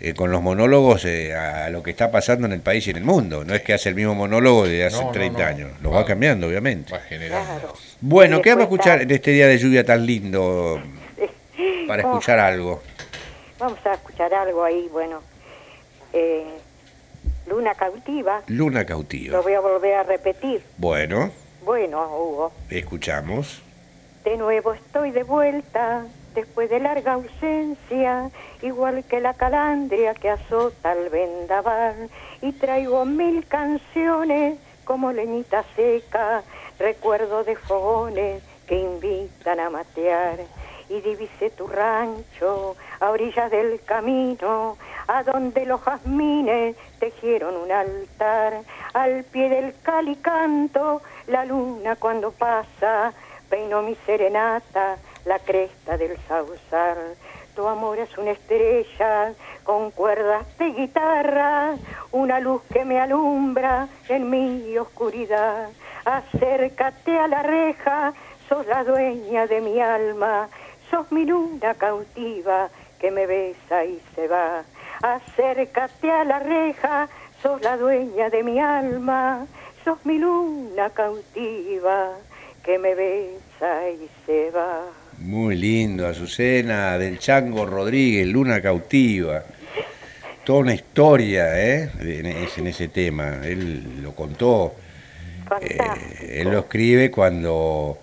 [0.00, 2.96] eh, con los monólogos eh, a lo que está pasando en el país y en
[2.96, 3.44] el mundo.
[3.44, 5.46] No es que hace el mismo monólogo de hace No, no, 30 no.
[5.46, 5.70] años.
[5.82, 6.92] Lo va cambiando, obviamente.
[6.92, 7.74] Va generando.
[8.00, 10.80] Bueno, ¿qué vamos a escuchar en este día de lluvia tan lindo
[11.86, 12.82] para Vamos- escuchar algo?
[13.58, 15.20] Vamos a escuchar algo ahí, bueno.
[16.12, 16.44] Eh,
[17.46, 19.40] Luna cautiva, Luna lo cautiva.
[19.40, 20.62] voy a volver a repetir.
[20.78, 21.30] Bueno,
[21.64, 23.60] Bueno, Hugo, escuchamos.
[24.24, 26.04] de nuevo estoy de vuelta,
[26.34, 28.30] después de larga ausencia,
[28.62, 32.10] igual que la calandria que azota el vendaval,
[32.42, 36.42] y traigo mil canciones como leñita seca,
[36.78, 40.38] recuerdo de fogones que invitan a matear,
[40.88, 44.76] y divisé tu rancho a orillas del camino,
[45.06, 48.62] a donde los jazmines tejieron un altar,
[48.92, 53.12] al pie del calicanto, la luna cuando pasa,
[53.50, 57.16] peino mi serenata, la cresta del sausal.
[57.54, 61.74] Tu amor es una estrella con cuerdas de guitarra,
[62.12, 65.68] una luz que me alumbra en mi oscuridad.
[66.04, 68.14] Acércate a la reja,
[68.48, 70.48] sos la dueña de mi alma,
[70.90, 72.68] sos mi luna cautiva
[73.00, 74.62] que me besa y se va.
[75.02, 77.08] Acércate a la reja,
[77.42, 79.46] sos la dueña de mi alma,
[79.84, 82.12] sos mi luna cautiva
[82.64, 84.82] que me besa y se va.
[85.18, 89.42] Muy lindo, Azucena, del Chango Rodríguez, Luna Cautiva.
[90.44, 91.90] Toda una historia, ¿eh?
[92.00, 93.40] En, es- en ese tema.
[93.44, 94.74] Él lo contó.
[95.60, 97.98] Eh, él lo escribe cuando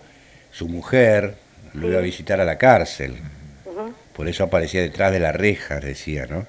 [0.51, 1.35] su mujer
[1.73, 3.15] lo iba a visitar a la cárcel.
[4.13, 6.45] Por eso aparecía detrás de la reja, decía, ¿no?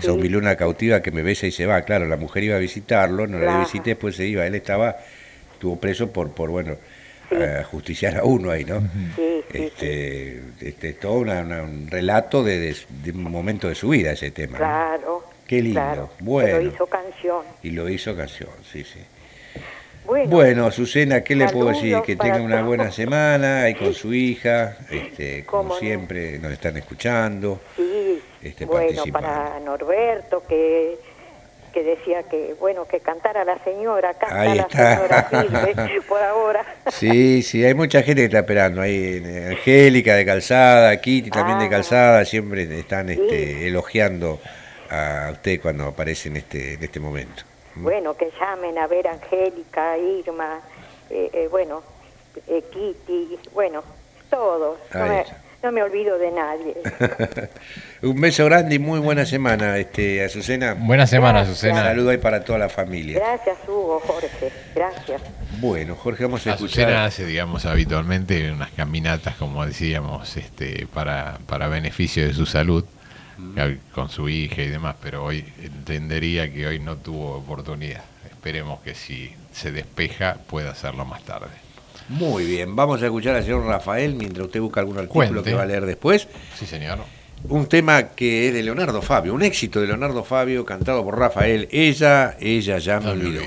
[0.00, 1.82] Sos mi luna cautiva que me besa y se va.
[1.82, 4.46] Claro, la mujer iba a visitarlo, no la visité, después se iba.
[4.46, 4.96] Él estaba,
[5.52, 6.76] estuvo preso por, por bueno,
[7.70, 8.80] justiciar a uno ahí, ¿no?
[9.16, 13.88] Sí, este, este, todo una- una- un relato de, de- de un momento de su
[13.90, 14.52] vida ese tema.
[14.52, 14.58] ¿no?
[14.58, 15.24] Claro.
[15.46, 15.80] Qué lindo.
[15.80, 16.10] claro.
[16.20, 16.58] Bueno.
[16.58, 17.42] Pero hizo canción.
[17.62, 19.00] Y lo hizo canción, sí, sí.
[20.06, 21.98] Bueno, Bueno, Azucena, ¿qué le puedo decir?
[22.04, 22.66] Que tenga una todos.
[22.68, 25.78] buena semana ahí con su hija, este, como no.
[25.78, 27.60] siempre, nos están escuchando.
[27.76, 28.18] sí.
[28.42, 30.96] este, bueno, para Norberto que
[31.72, 34.96] que decía que bueno que cantara la señora, canta Ahí la está.
[34.96, 35.28] señora
[35.74, 36.64] Silve, por ahora.
[36.90, 38.80] Sí, sí, hay mucha gente que está esperando.
[38.80, 41.70] Hay eh, Angélica de Calzada, Kitty también de Ah.
[41.70, 44.40] Calzada, siempre están este, elogiando
[44.90, 47.42] a usted cuando aparece en este, en este momento.
[47.74, 50.60] Bueno, que llamen a ver Angélica, Irma,
[51.10, 51.82] eh, eh, bueno,
[52.46, 53.82] eh, Kitty, bueno,
[54.30, 54.78] todos.
[55.62, 56.76] No me, olvido de nadie.
[58.02, 60.74] Un beso grande y muy buena semana, este, Azucena.
[60.74, 61.58] Buena semana, Gracias.
[61.58, 61.82] Azucena.
[61.82, 63.18] Saludo ahí para toda la familia.
[63.18, 64.52] Gracias, Hugo, Jorge.
[64.74, 65.20] Gracias.
[65.60, 66.84] Bueno, Jorge, vamos a escuchar.
[66.84, 72.84] Azucena hace, digamos, habitualmente unas caminatas, como decíamos, este, para, para beneficio de su salud,
[73.92, 78.04] con su hija y demás, pero hoy entendería que hoy no tuvo oportunidad.
[78.30, 81.67] Esperemos que si se despeja pueda hacerlo más tarde.
[82.08, 85.50] Muy bien, vamos a escuchar al señor Rafael mientras usted busca algún artículo Cuente.
[85.50, 86.26] que va a leer después.
[86.58, 86.98] Sí, señor.
[87.48, 91.68] Un tema que es de Leonardo Fabio, un éxito de Leonardo Fabio cantado por Rafael.
[91.70, 93.42] Ella, ella ya me olvidó.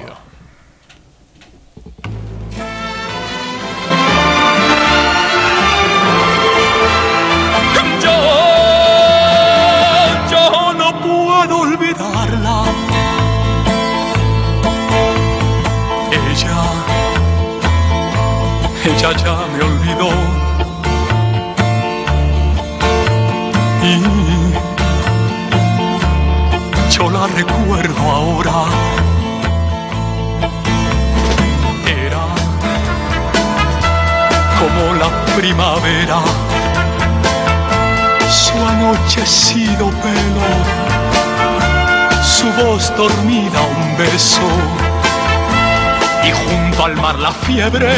[8.02, 8.10] Yo,
[10.32, 12.91] yo no puedo olvidarla.
[18.84, 20.10] Ella ya me olvidó.
[23.84, 24.02] Y
[26.90, 28.66] yo la recuerdo ahora.
[31.86, 32.26] Era
[34.60, 36.20] como la primavera
[38.30, 40.48] su anochecido pelo,
[42.24, 44.42] su voz dormida, un beso,
[46.24, 47.94] y junto al mar la fiebre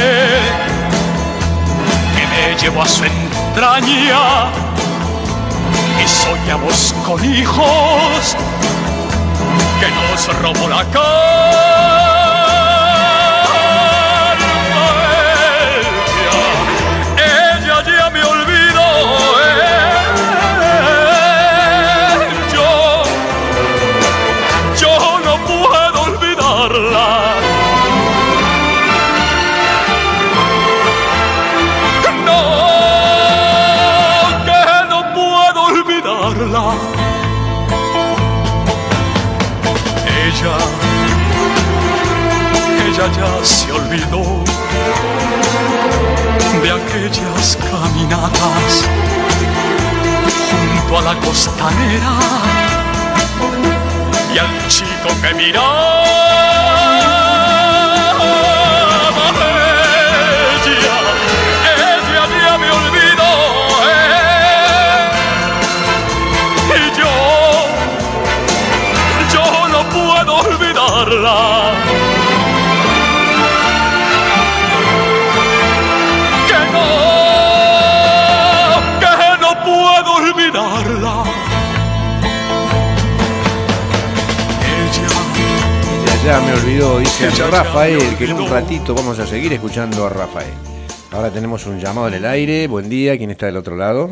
[2.15, 4.51] que me llevó a su entraña,
[6.03, 8.35] y soñamos con hijos
[9.79, 12.02] que nos robó la calma.
[43.07, 44.43] Ya se olvidó
[46.61, 48.85] de aquellas caminatas
[50.49, 52.13] junto a la costanera
[54.33, 56.03] y al chico que miraba
[60.65, 60.97] ella,
[61.75, 63.31] ella ya me olvidó
[63.89, 64.21] eh.
[66.77, 67.13] y yo,
[69.33, 71.72] yo no puedo olvidarla.
[86.25, 90.53] Ya me olvidó, dice Rafael, que en un ratito vamos a seguir escuchando a Rafael.
[91.11, 92.67] Ahora tenemos un llamado en el aire.
[92.67, 94.11] Buen día, ¿quién está del otro lado?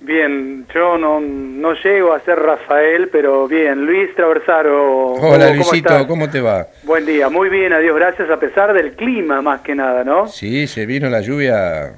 [0.00, 3.84] Bien, yo no, no llego a ser Rafael, pero bien.
[3.84, 5.14] Luis Traversaro.
[5.14, 6.06] Hola ¿cómo- cómo Luisito?
[6.06, 6.66] ¿cómo te va?
[6.84, 10.28] Buen día, muy bien, adiós, gracias, a pesar del clima más que nada, ¿no?
[10.28, 11.94] Sí, se vino la lluvia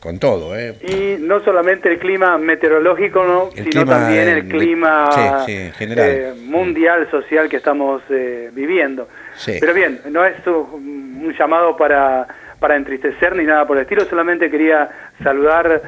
[0.00, 0.74] con todo, ¿eh?
[0.82, 3.48] Y no solamente el clima meteorológico, ¿no?
[3.56, 6.08] El sino clima también el clima sí, sí, en general.
[6.08, 9.08] eh, mundial, social que estamos eh, viviendo.
[9.34, 9.56] Sí.
[9.60, 12.26] Pero bien, no es un, llamado para,
[12.58, 14.88] para entristecer ni nada por el estilo, solamente quería
[15.22, 15.82] saludar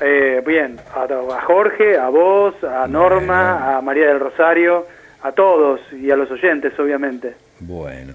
[0.00, 4.86] eh, bien a, a Jorge, a vos, a Norma, a María del Rosario,
[5.22, 7.34] a todos y a los oyentes, obviamente.
[7.60, 8.14] Bueno.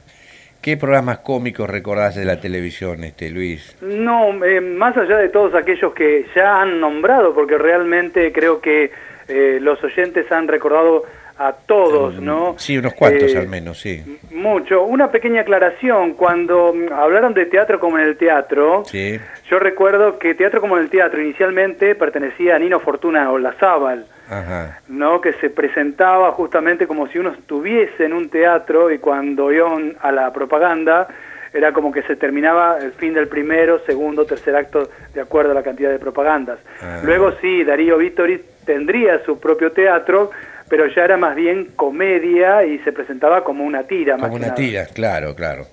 [0.66, 3.78] ¿Qué programas cómicos recordás de la televisión, este Luis?
[3.84, 8.90] No, eh, más allá de todos aquellos que ya han nombrado, porque realmente creo que
[9.28, 11.04] eh, los oyentes han recordado
[11.38, 12.56] a todos, ¿no?
[12.58, 14.02] Sí, unos cuantos Eh, al menos, sí.
[14.32, 14.84] Mucho.
[14.86, 19.20] Una pequeña aclaración, cuando hablaron de teatro como en el teatro, Sí.
[19.48, 24.08] yo recuerdo que teatro como en el teatro inicialmente pertenecía a Nino Fortuna o Lazábal.
[24.30, 24.80] Ajá.
[24.88, 25.22] ¿no?
[25.22, 30.12] que se presentaba justamente como si uno estuviese en un teatro y cuando iban a
[30.12, 31.08] la propaganda
[31.54, 35.54] era como que se terminaba el fin del primero, segundo, tercer acto de acuerdo a
[35.54, 36.60] la cantidad de propagandas.
[36.82, 37.00] Ah.
[37.04, 40.32] Luego sí, Darío Vittori tendría su propio teatro,
[40.68, 44.18] pero ya era más bien comedia y se presentaba como una tira.
[44.18, 44.56] Como una nada.
[44.56, 45.66] tira, claro, claro.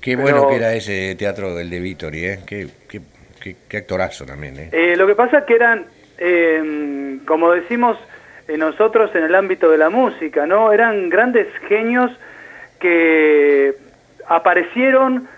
[0.00, 2.38] Qué Pero- bueno que era ese teatro del de Vittori, ¿eh?
[2.46, 3.00] Qué, qué,
[3.42, 4.68] qué- qué actorazo también, ¿eh?
[4.70, 5.86] Eh, lo que pasa que eran,
[6.18, 7.98] eh, como decimos
[8.48, 10.72] eh, nosotros en el ámbito de la música, ¿no?
[10.72, 12.10] Eran grandes genios
[12.78, 13.74] que
[14.28, 15.28] aparecieron,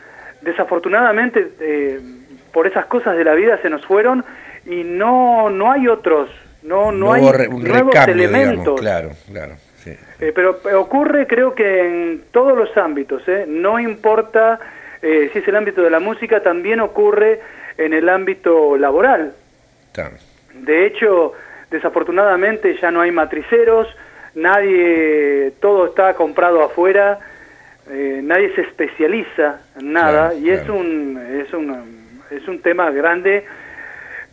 [0.42, 2.00] desafortunadamente, eh,
[2.52, 4.24] por esas cosas de la vida se nos fueron
[4.66, 6.30] y no, no hay otros
[6.62, 8.80] No, no, hay nuevos elementos.
[8.80, 9.54] claro, claro.
[10.20, 13.44] Eh, pero ocurre creo que en todos los ámbitos, ¿eh?
[13.46, 14.58] no importa
[15.00, 17.40] eh, si es el ámbito de la música, también ocurre
[17.76, 19.32] en el ámbito laboral.
[20.64, 21.32] De hecho,
[21.70, 23.88] desafortunadamente ya no hay matriceros,
[24.34, 27.18] nadie, todo está comprado afuera,
[27.90, 31.98] eh, nadie se especializa en nada y es un es un
[32.30, 33.44] es un tema grande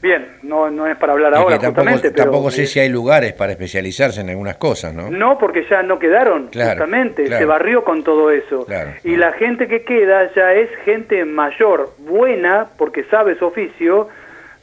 [0.06, 2.12] Bien, no, no es para hablar ahora, tampoco, justamente.
[2.12, 5.10] Tampoco sé si hay lugares para especializarse en algunas cosas, ¿no?
[5.10, 7.28] No, porque ya no quedaron, justamente.
[7.28, 8.68] Se barrió con todo eso.
[9.04, 14.10] y la gente que queda ya es gente mayor, buena, porque sabe su oficio,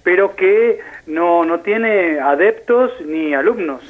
[0.03, 3.83] pero que no, no tiene adeptos ni alumnos.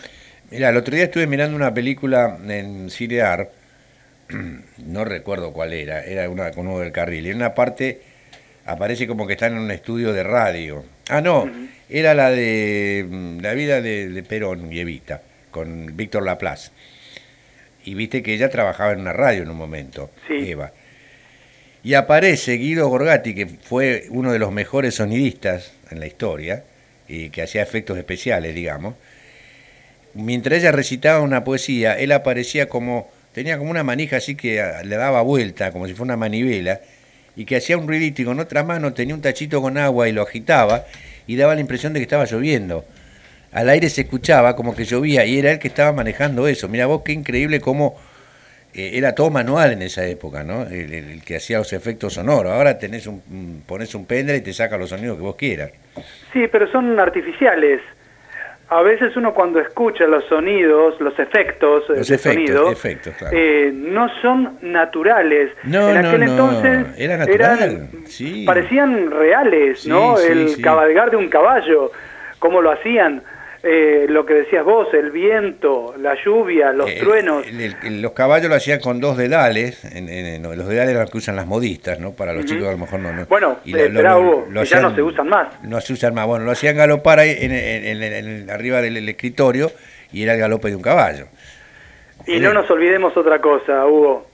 [0.51, 3.51] Mira, el otro día estuve mirando una película en Cirear,
[4.87, 8.03] no recuerdo cuál era, era una con uno del carril, y en una parte
[8.67, 11.51] aparece como que están en un estudio de radio Ah, no,
[11.89, 16.71] era la de mm, la vida de, Perón y Evita, con Víctor Laplace.
[17.85, 20.73] Y viste que ella trabajaba en una radio en un momento, Eva.
[21.85, 26.65] Y aparece Guido Gorgati, que fue uno de los mejores sonidistas en la historia,
[27.09, 28.95] y que hacía efectos especiales, digamos.
[30.15, 34.83] Mientras ella recitaba una poesía, él aparecía como, tenía como una manija así que ah,
[34.83, 36.81] le daba vuelta, como si fuera una manivela,
[37.37, 40.13] y que hacía un ruidito y con otra mano tenía un tachito con agua y
[40.13, 40.85] lo agitaba
[41.27, 42.85] y daba la impresión de que estaba lloviendo.
[43.53, 46.69] Al aire se escuchaba como que llovía y era él que estaba manejando eso.
[46.69, 47.97] Mira vos qué increíble cómo
[48.75, 50.63] eh, era todo manual en esa época, ¿no?
[50.63, 52.53] El, que hacía los efectos sonoros.
[52.53, 55.73] Ahora tenés un, pones un pendrive y te saca los sonidos que vos quieras.
[56.33, 57.81] Sí, pero son artificiales
[58.73, 65.51] a veces uno cuando escucha los sonidos, los efectos los efectos, eh, no son naturales.
[65.65, 67.89] No, en aquel entonces era natural.
[68.47, 70.19] parecían reales, ¿no?
[70.19, 71.93] el cabalgar de un caballo,
[72.39, 73.23] cómo lo hacían.
[73.65, 77.47] Eh, lo que decías vos, el viento, la lluvia, los eh, truenos.
[77.85, 81.47] los caballos lo hacían con dos dedales, en, los dedales eran los que usan las
[81.47, 82.11] modistas, ¿no?
[82.11, 83.25] Para los chicos a lo mejor no.
[83.27, 85.63] Bueno, y lo, ya no se usan más.
[85.63, 89.71] No se usan más, bueno, lo hacían galopar ahí en, arriba del escritorio
[90.13, 91.27] y era el galope de un caballo.
[92.27, 94.27] Y no nos olvidemos otra cosa, Hugo.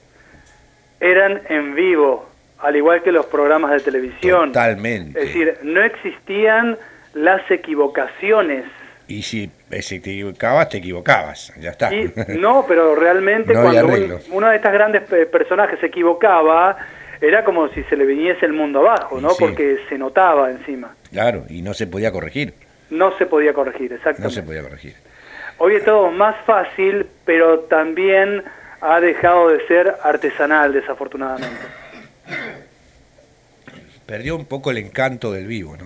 [0.99, 2.27] Eran en vivo,
[2.57, 4.51] al igual que los programas de televisión.
[4.51, 5.19] Totalmente.
[5.19, 6.79] Es decir, no existían
[7.13, 8.65] las equivocaciones
[9.09, 11.89] y si te equivocabas, te equivocabas, ya está.
[12.39, 16.77] no, pero realmente cuando uno de estas grandes personajes se equivocaba,
[17.19, 19.29] era como si se le viniese el mundo abajo, ¿no?
[19.37, 20.95] Porque se notaba encima.
[21.11, 22.53] Claro, y no se podía corregir.
[22.91, 24.21] No se podía corregir, exacto.
[24.21, 24.93] No se podía corregir.
[25.57, 28.43] Hoy es todo más fácil, pero también
[28.79, 31.57] ha dejado de ser artesanal, desafortunadamente.
[34.05, 35.85] Perdió un poco el encanto del vivo, ¿no?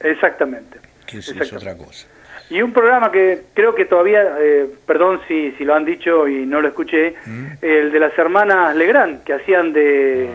[0.00, 0.78] Exactamente.
[1.06, 2.08] Que es otra cosa.
[2.50, 6.44] Y un programa que creo que todavía, eh, perdón si, si lo han dicho y
[6.44, 7.46] no lo escuché, mm.
[7.62, 10.30] el de las hermanas Legrand, que hacían de...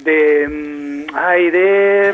[0.00, 2.10] de mm, ay, de...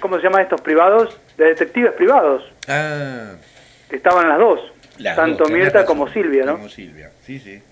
[0.00, 1.20] ¿Cómo se llama estos privados?
[1.36, 2.50] De detectives privados.
[2.66, 3.34] Ah.
[3.90, 4.72] Estaban las dos,
[5.14, 6.56] tanto Mirta como Silvia, ¿no?
[6.56, 7.62] Como Silvia, sí, sí.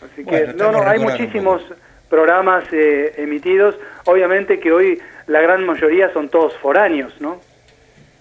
[0.00, 1.62] Así que, no, no, hay muchísimos
[2.08, 3.76] programas eh, emitidos.
[4.04, 7.40] Obviamente que hoy la gran mayoría son todos foráneos, ¿no?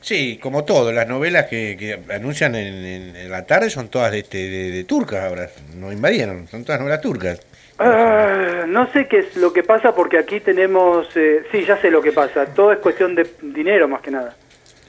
[0.08, 4.86] Sí, como todo, las novelas que, anuncian en, la tarde son todas de, este, de,
[4.86, 7.42] turcas ahora, no invadieron, son todas novelas turcas.
[7.78, 11.92] Ah, no sé qué es lo que pasa porque aquí tenemos, eh, sí, ya sé
[11.92, 14.34] lo que pasa, todo es cuestión de dinero más que nada.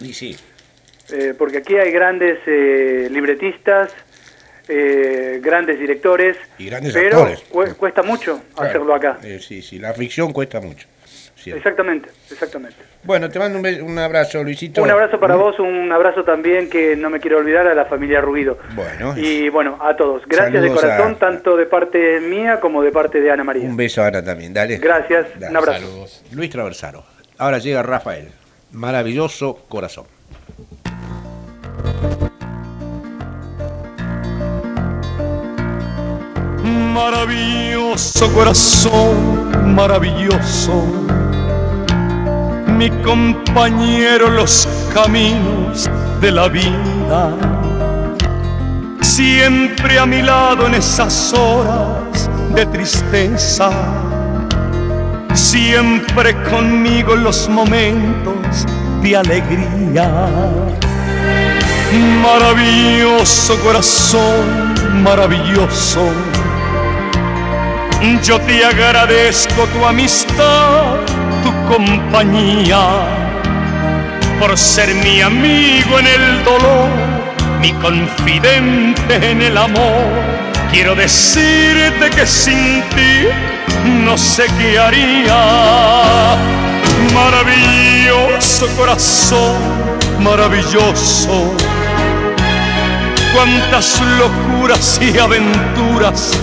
[0.01, 0.37] Y sí.
[1.11, 3.91] Eh, porque aquí hay grandes eh, libretistas,
[4.69, 7.75] grandes directores, y grandes pero actores.
[7.75, 9.19] cuesta mucho hacerlo acá.
[9.41, 10.87] sí, sí, la ficción cuesta mucho.
[11.57, 12.77] Exactamente, exactamente.
[13.05, 14.83] Bueno, te mando un, abrazo, Luisito.
[14.83, 18.21] Un abrazo para vos, un abrazo también que no me quiero olvidar a la familia
[18.21, 18.59] Rubido.
[18.75, 19.15] Bueno.
[19.17, 20.23] Y bueno, a todos.
[20.27, 23.65] Gracias de corazón, tanto de parte mía como de parte de Ana María.
[23.65, 24.79] Un beso a Ana también, dale.
[24.79, 25.81] Gracias, un abrazo.
[25.81, 26.25] Saludos.
[26.33, 27.05] Luis Traversaro.
[27.39, 28.29] Ahora llega Rafael.
[28.73, 30.07] Maravilloso corazón.
[36.93, 40.85] Maravilloso corazón, maravilloso
[42.79, 45.91] mi compañero los caminos
[46.21, 47.35] de la vida.
[49.01, 53.71] Siempre a mi lado en esas horas de tristeza.
[55.35, 58.65] Siempre conmigo en los momentos
[59.03, 60.29] de alegría.
[62.23, 66.13] Maravilloso corazón, maravilloso.
[68.23, 70.99] Yo te agradezco tu amistad
[71.43, 72.81] tu compañía.
[74.39, 76.89] por ser mi amigo en el dolor,
[77.61, 80.07] mi confidente en el amor.
[80.71, 83.27] Quiero decirte que sin ti
[84.05, 86.37] no sé qué haría.
[87.13, 89.57] Maravilloso corazón,
[90.21, 91.53] maravilloso.
[93.35, 96.39] Cuántas locuras y aventuras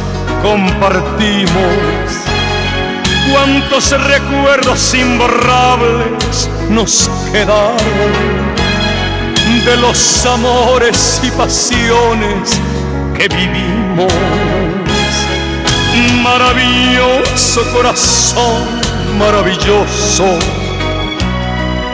[0.46, 1.50] compartimos.
[3.32, 7.76] Cuántos recuerdos imborrables nos quedaron
[9.66, 12.60] de los amores y pasiones
[13.18, 14.14] que vivimos.
[16.22, 18.82] Maravilloso corazón,
[19.18, 20.28] maravilloso.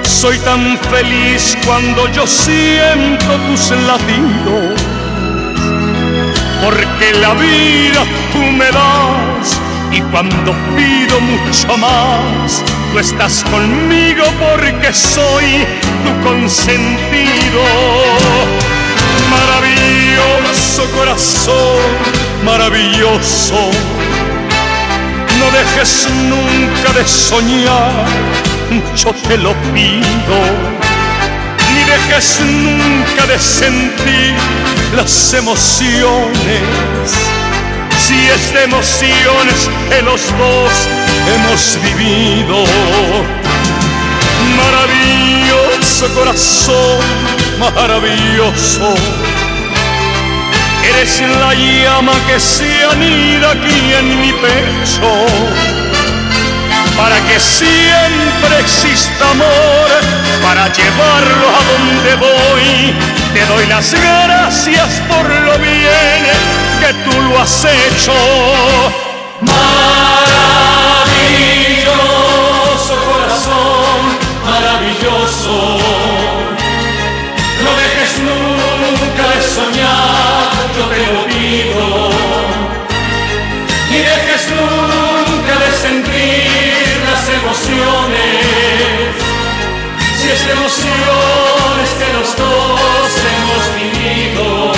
[0.03, 4.80] Soy tan feliz cuando yo siento tus latidos,
[6.63, 9.59] porque la vida tú me das
[9.91, 15.65] y cuando pido mucho más, tú estás conmigo porque soy
[16.03, 17.63] tu consentido.
[19.29, 21.81] Maravilloso corazón,
[22.45, 23.69] maravilloso.
[25.39, 28.05] No dejes nunca de soñar,
[28.95, 30.80] yo te lo pido.
[31.91, 34.33] Dejes nunca de sentir
[34.95, 36.61] las emociones
[37.99, 40.71] si es de emociones que los dos
[41.33, 42.63] hemos vivido.
[44.55, 46.99] Maravilloso corazón,
[47.59, 48.93] maravilloso.
[50.89, 55.80] Eres la llama que se anida aquí en mi pecho.
[57.01, 59.89] Para que siempre exista amor,
[60.43, 62.93] para llevarlo a donde voy.
[63.33, 66.27] Te doy las gracias por lo bien
[66.79, 68.13] que tú lo has hecho.
[69.41, 70.61] Maravilloso
[90.41, 94.73] Si es de emociones que los dos hemos vivido.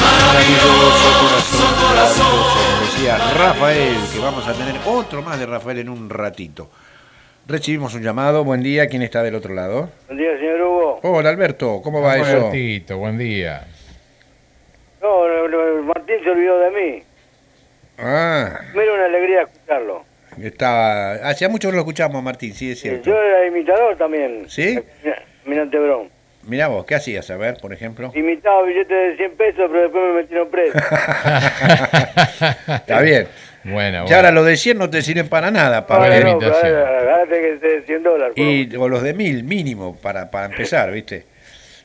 [0.00, 2.84] Maravilloso corazón.
[2.84, 6.70] Decía Rafael, que vamos a tener otro más de Rafael en un ratito.
[7.48, 9.90] Recibimos un llamado, buen día, ¿quién está del otro lado?
[10.06, 11.00] Buen día, señor Hugo.
[11.02, 12.26] Hola Alberto, ¿cómo va eso?
[12.26, 13.66] Albertito, buen día.
[15.02, 17.02] No, no, no, Martín se olvidó de mí.
[17.98, 20.04] Ah, Me era una alegría escucharlo.
[20.42, 21.12] Estaba...
[21.28, 23.10] Hacía mucho que no lo escuchamos, Martín, sí, es cierto.
[23.10, 24.44] Yo era imitador también.
[24.48, 24.78] ¿Sí?
[25.44, 26.08] Mirante Brón.
[26.42, 27.30] Mirá vos, ¿qué hacías?
[27.30, 28.10] A ver, por ejemplo.
[28.14, 30.78] Imitaba billetes de 100 pesos, pero después me metieron preso.
[32.74, 33.28] Está bien.
[33.62, 35.86] Bueno, Ya ahora los de 100 no te sirven para nada.
[35.86, 38.32] Para no, pero ahora- ahora que ser 100 dólares.
[38.36, 41.26] Y, o los de 1000 mínimo para, para empezar, ¿viste?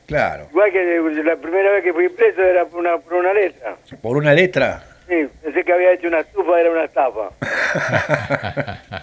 [0.06, 0.46] Claro.
[0.50, 3.76] Igual que la primera vez que fui preso era por una, por una letra.
[4.00, 4.82] Por una letra.
[5.08, 7.30] Sí, pensé que había hecho una estufa, era una estafa.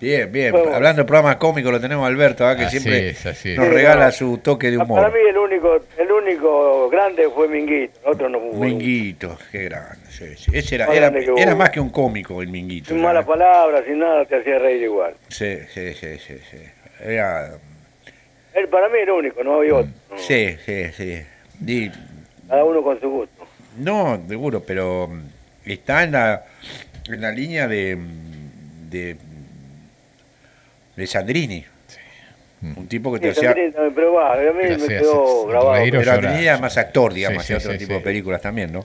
[0.00, 0.52] Bien, bien.
[0.52, 0.74] Bueno.
[0.76, 2.54] Hablando de programas cómicos, lo tenemos a Alberto, ¿ah?
[2.56, 3.58] que Así siempre es, así es.
[3.58, 5.12] nos regala su toque de Para humor.
[5.12, 8.68] mí el único, el único grande fue Minguito, el otro no fue.
[8.68, 9.98] Minguito, qué grande.
[10.08, 10.52] sí, sí.
[10.54, 12.90] Ese era, Más era, grande era más que un cómico, el Minguito.
[12.90, 13.26] Sin malas ¿eh?
[13.26, 15.14] palabras, sin nada, te hacía reír igual.
[15.30, 16.38] Sí, sí, sí, sí.
[16.48, 16.58] sí.
[17.00, 17.58] Era,
[18.54, 19.90] Él para mí era el único, no había otro.
[20.14, 21.22] sí, sí, sí.
[21.66, 21.90] Y-
[22.46, 23.44] Cada uno con su gusto.
[23.78, 25.10] no, seguro, pero
[25.74, 26.44] está en la,
[27.06, 27.98] en la línea de,
[28.90, 29.16] de,
[30.96, 31.64] de Sandrini.
[32.60, 33.50] Un tipo que te Sí, hacía...
[33.50, 35.82] también, pero va, a mí me quedó grabado.
[35.84, 37.98] Pero Sandrini era más actor, digamos, Sí, hacía sí, otro sí, tipo sí.
[37.98, 38.84] de películas también, ¿no?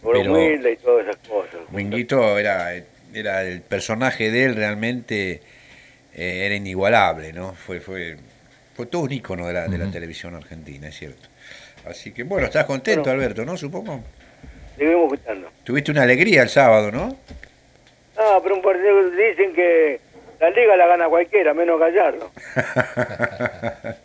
[0.00, 1.56] Por pero- humilde y todas esas cosas.
[1.72, 2.72] Winguito era,
[3.12, 5.40] era el personaje de él realmente
[6.14, 7.54] eh, era inigualable, ¿no?
[7.54, 8.16] Fue, fue,
[8.76, 11.28] fue todo un ícono de la, de la televisión argentina, es cierto.
[11.88, 13.20] Así que bueno, estás contento, Bueno.
[13.20, 13.56] Alberto, ¿no?
[13.56, 14.04] Supongo.
[14.76, 15.48] Seguimos escuchando.
[15.64, 17.16] Tuviste una alegría el sábado, ¿no?
[18.16, 20.00] Ah, pero un partido dicen que
[20.40, 22.30] la liga la gana cualquiera, menos Gallardo.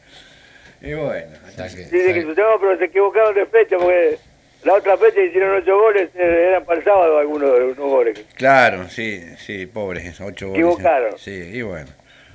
[0.82, 1.38] y bueno.
[1.58, 4.18] Dice que no, pero se equivocaron de fecha porque
[4.64, 8.26] la otra fecha hicieron ocho goles, eh, eran para el sábado algunos de los goles.
[8.36, 10.64] Claro, sí, sí, pobres, ocho goles.
[10.64, 11.18] Equivocaron.
[11.18, 11.90] Sí, y bueno.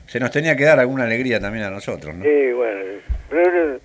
[0.06, 2.24] Se nos tenía que dar alguna alegría también a nosotros, ¿no?
[2.24, 2.80] Sí, bueno.
[3.30, 3.80] Pero,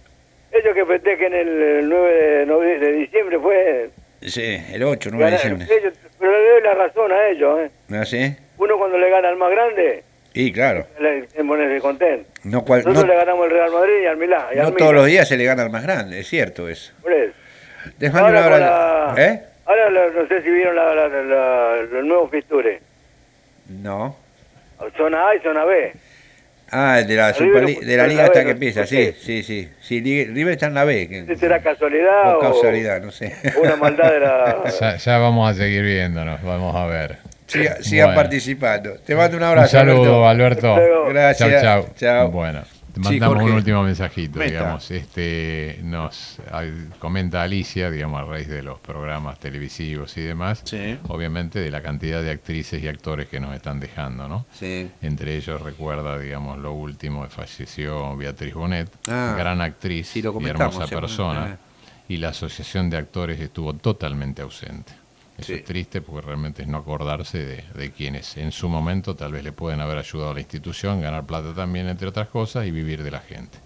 [0.51, 3.89] ellos que festejen el, el 9 de, de diciembre fue...
[4.21, 5.67] Sí, el 8, 9 de diciembre.
[5.71, 7.69] ellos- pero le doy la razón a ellos, ¿eh?
[7.87, 8.35] ¿No así?
[8.57, 12.29] Uno cuando le gana al más grande, Y claro, le se pone contento.
[12.43, 14.41] no, cual- Nosotros no, le ganamos al Real Madrid y al Milán.
[14.53, 16.91] y no todos los días se le gana al más grande, es cierto eso.
[17.01, 17.33] Por eso.
[17.99, 19.43] Les mando un Ahora la- ¿Eh?
[19.65, 22.81] Ahora no sé si vieron la, la- la- la- los nuevos fixtures.
[23.69, 24.17] No.
[24.97, 25.93] Zona A y zona B.
[26.71, 29.69] Ah, de la, de la liga hasta que empieza, sí, sí, sí.
[29.81, 31.25] Sí, River está en la B.
[31.39, 33.33] ¿Será casualidad o o, causalidad, no sé.
[33.61, 34.63] una maldad de la...
[34.79, 37.17] Ya, ya vamos a seguir viéndonos, vamos a ver.
[37.47, 38.21] Siga- sigan Bueno.
[38.21, 38.93] participando.
[39.05, 39.77] Te mando un abrazo.
[39.77, 40.75] Un saludo, Alberto.
[41.09, 41.49] Gracias.
[41.49, 41.93] Chau, chau.
[41.95, 42.29] Chao.
[42.31, 42.61] Bueno,
[43.03, 44.51] Sí, mandamos un último mensajito, Meta.
[44.51, 44.91] digamos.
[44.91, 46.37] Este nos
[46.99, 50.63] comenta Alicia, digamos, a raíz de los programas televisivos y demás.
[51.07, 54.45] Obviamente de la cantidad de actrices y actores que nos están dejando, ¿no?
[54.51, 54.89] Sí.
[55.01, 60.87] Entre ellos recuerda, digamos, lo último, falleció Beatriz Bonet, Ah, gran actriz lo y hermosa
[60.87, 61.57] persona.
[61.61, 61.65] Ah.
[62.07, 64.93] Y la asociación de actores estuvo totalmente ausente.
[65.39, 65.53] Eso Sí.
[65.53, 69.43] es triste porque realmente es no acordarse de, de quienes en su momento tal vez
[69.43, 73.03] le pueden haber ayudado a la institución, ganar plata también, entre otras cosas, y vivir
[73.03, 73.57] de la gente.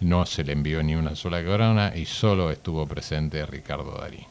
[0.00, 4.26] No se le envió ni una sola corona y solo estuvo presente Ricardo Darín.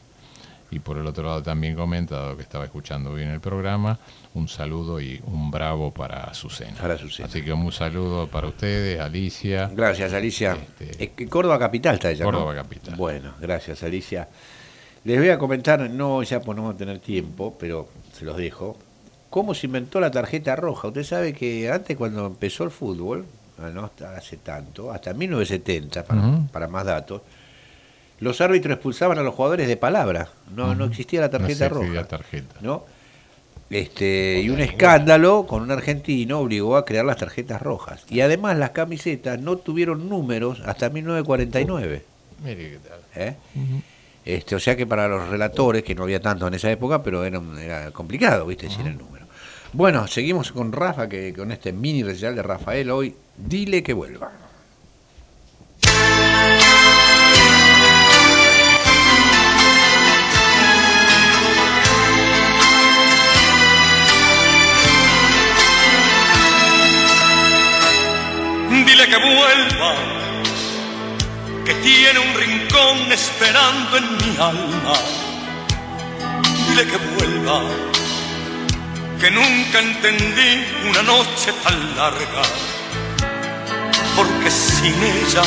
[0.70, 3.96] Y por el otro lado también comenta, dado que estaba escuchando bien el programa,
[4.34, 6.76] un saludo y un bravo para Azucena.
[6.80, 7.28] Para Azucena.
[7.28, 9.70] Así que un saludo para ustedes, Alicia.
[9.72, 10.56] Gracias, Alicia.
[11.16, 12.32] Que Córdoba Capital está ella, ¿no?
[12.32, 12.96] Córdoba Capital.
[12.96, 14.28] Bueno, gracias, Alicia.
[15.04, 18.36] Les voy a comentar, no, ya pues no vamos a tener tiempo, pero se los
[18.36, 18.76] dejo.
[19.30, 20.88] ¿Cómo se inventó la tarjeta roja?
[20.88, 23.26] Usted sabe que antes cuando empezó el fútbol,
[23.58, 26.46] ah, no hace tanto, hasta 1970, para, Ujú.
[26.48, 27.20] para más datos,
[28.20, 30.28] los árbitros expulsaban a los jugadores de palabra.
[30.54, 32.04] No, no existía la tarjeta No roja.
[32.04, 32.54] tarjeta.
[32.62, 32.84] ¿no?
[33.70, 38.04] Este, y un escándalo con un argentino obligó a crear las tarjetas rojas.
[38.08, 42.04] Y además las camisetas no tuvieron números hasta 1949.
[42.44, 43.00] Mire qué tal.
[43.16, 43.34] ¿eh?
[44.24, 47.24] Este, o sea que para los relatores, que no había tanto en esa época, pero
[47.24, 48.68] era, era complicado, ¿viste?
[48.68, 49.26] Decir el número.
[49.72, 54.30] Bueno, seguimos con Rafa, que con este mini recital de Rafael hoy, dile que vuelva.
[68.86, 69.94] Dile que vuelva,
[71.64, 74.94] que tiene un rincón esperando en mi alma.
[76.68, 77.62] Dile que vuelva,
[79.20, 82.42] que nunca entendí una noche tan larga.
[84.16, 85.42] Porque sin ella,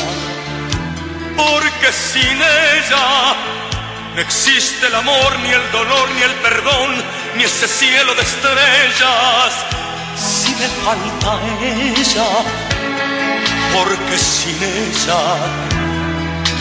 [1.36, 3.34] porque sin ella,
[4.14, 6.96] no existe el amor, ni el dolor, ni el perdón,
[7.36, 9.52] ni ese cielo de estrellas.
[10.16, 12.28] Si me falta ella,
[13.72, 15.77] porque sin ella,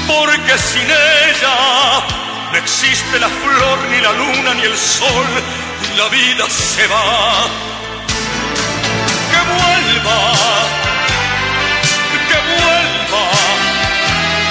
[0.08, 1.56] porque sin ella
[2.52, 5.28] no existe la flor, ni la luna, ni el sol,
[5.98, 7.48] la vida se va.
[9.32, 10.20] Que vuelva,
[12.30, 13.24] que vuelva,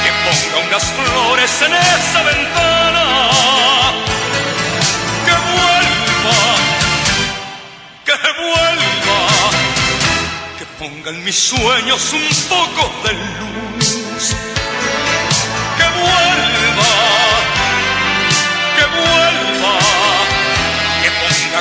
[0.04, 3.04] que ponga unas flores en esa ventana.
[5.26, 6.38] Que vuelva,
[8.04, 8.86] que vuelva
[10.58, 13.75] que ponga en mis sueños un poco de luz.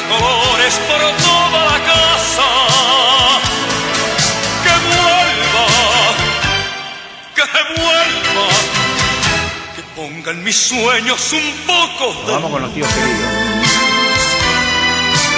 [0.10, 2.48] Colores por toda la casa.
[4.64, 5.68] Que vuelva,
[7.36, 8.48] que vuelva,
[9.76, 13.30] que ponga en mis sueños un poco de Vamos con los tíos queridos.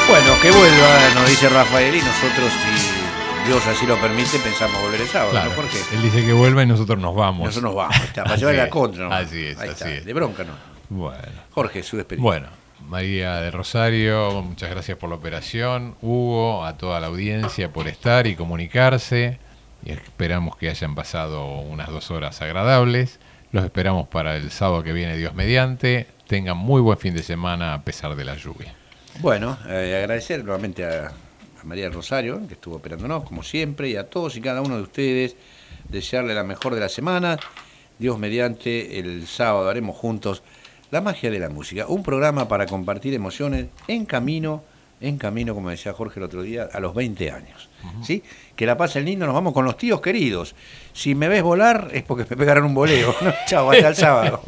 [0.09, 5.01] Bueno, que vuelva, nos dice Rafael, y nosotros, si Dios así lo permite, pensamos volver
[5.01, 5.31] el sábado.
[5.31, 5.55] Claro, ¿no?
[5.57, 5.81] ¿Por qué?
[5.93, 7.45] Él dice que vuelva y nosotros nos vamos.
[7.47, 9.03] Nosotros nos vamos, está, para Así llevarle la contra.
[9.03, 9.25] nomás.
[9.27, 10.05] Así es, Ahí así está, es.
[10.05, 10.53] De bronca, ¿no?
[10.89, 11.21] Bueno.
[11.51, 12.23] Jorge, su despedida.
[12.23, 12.47] Bueno,
[12.85, 15.95] María de Rosario, muchas gracias por la operación.
[16.01, 19.39] Hugo, a toda la audiencia por estar y comunicarse.
[19.83, 23.19] Y esperamos que hayan pasado unas dos horas agradables.
[23.51, 26.07] Los esperamos para el sábado que viene, Dios mediante.
[26.27, 28.73] Tengan muy buen fin de semana a pesar de la lluvia.
[29.19, 34.09] Bueno, eh, agradecer nuevamente a, a María Rosario, que estuvo operándonos, como siempre, y a
[34.09, 35.35] todos y cada uno de ustedes,
[35.89, 37.37] desearle la mejor de la semana.
[37.97, 40.43] Dios mediante, el sábado haremos juntos
[40.89, 44.63] La magia de la música, un programa para compartir emociones en camino,
[45.01, 47.69] en camino, como decía Jorge el otro día, a los 20 años.
[48.03, 48.23] ¿Sí?
[48.55, 50.55] Que la pasen lindo, nos vamos con los tíos queridos.
[50.93, 53.13] Si me ves volar es porque me pegaron un boleo.
[53.21, 53.33] ¿no?
[53.47, 54.41] Chao, hasta el sábado.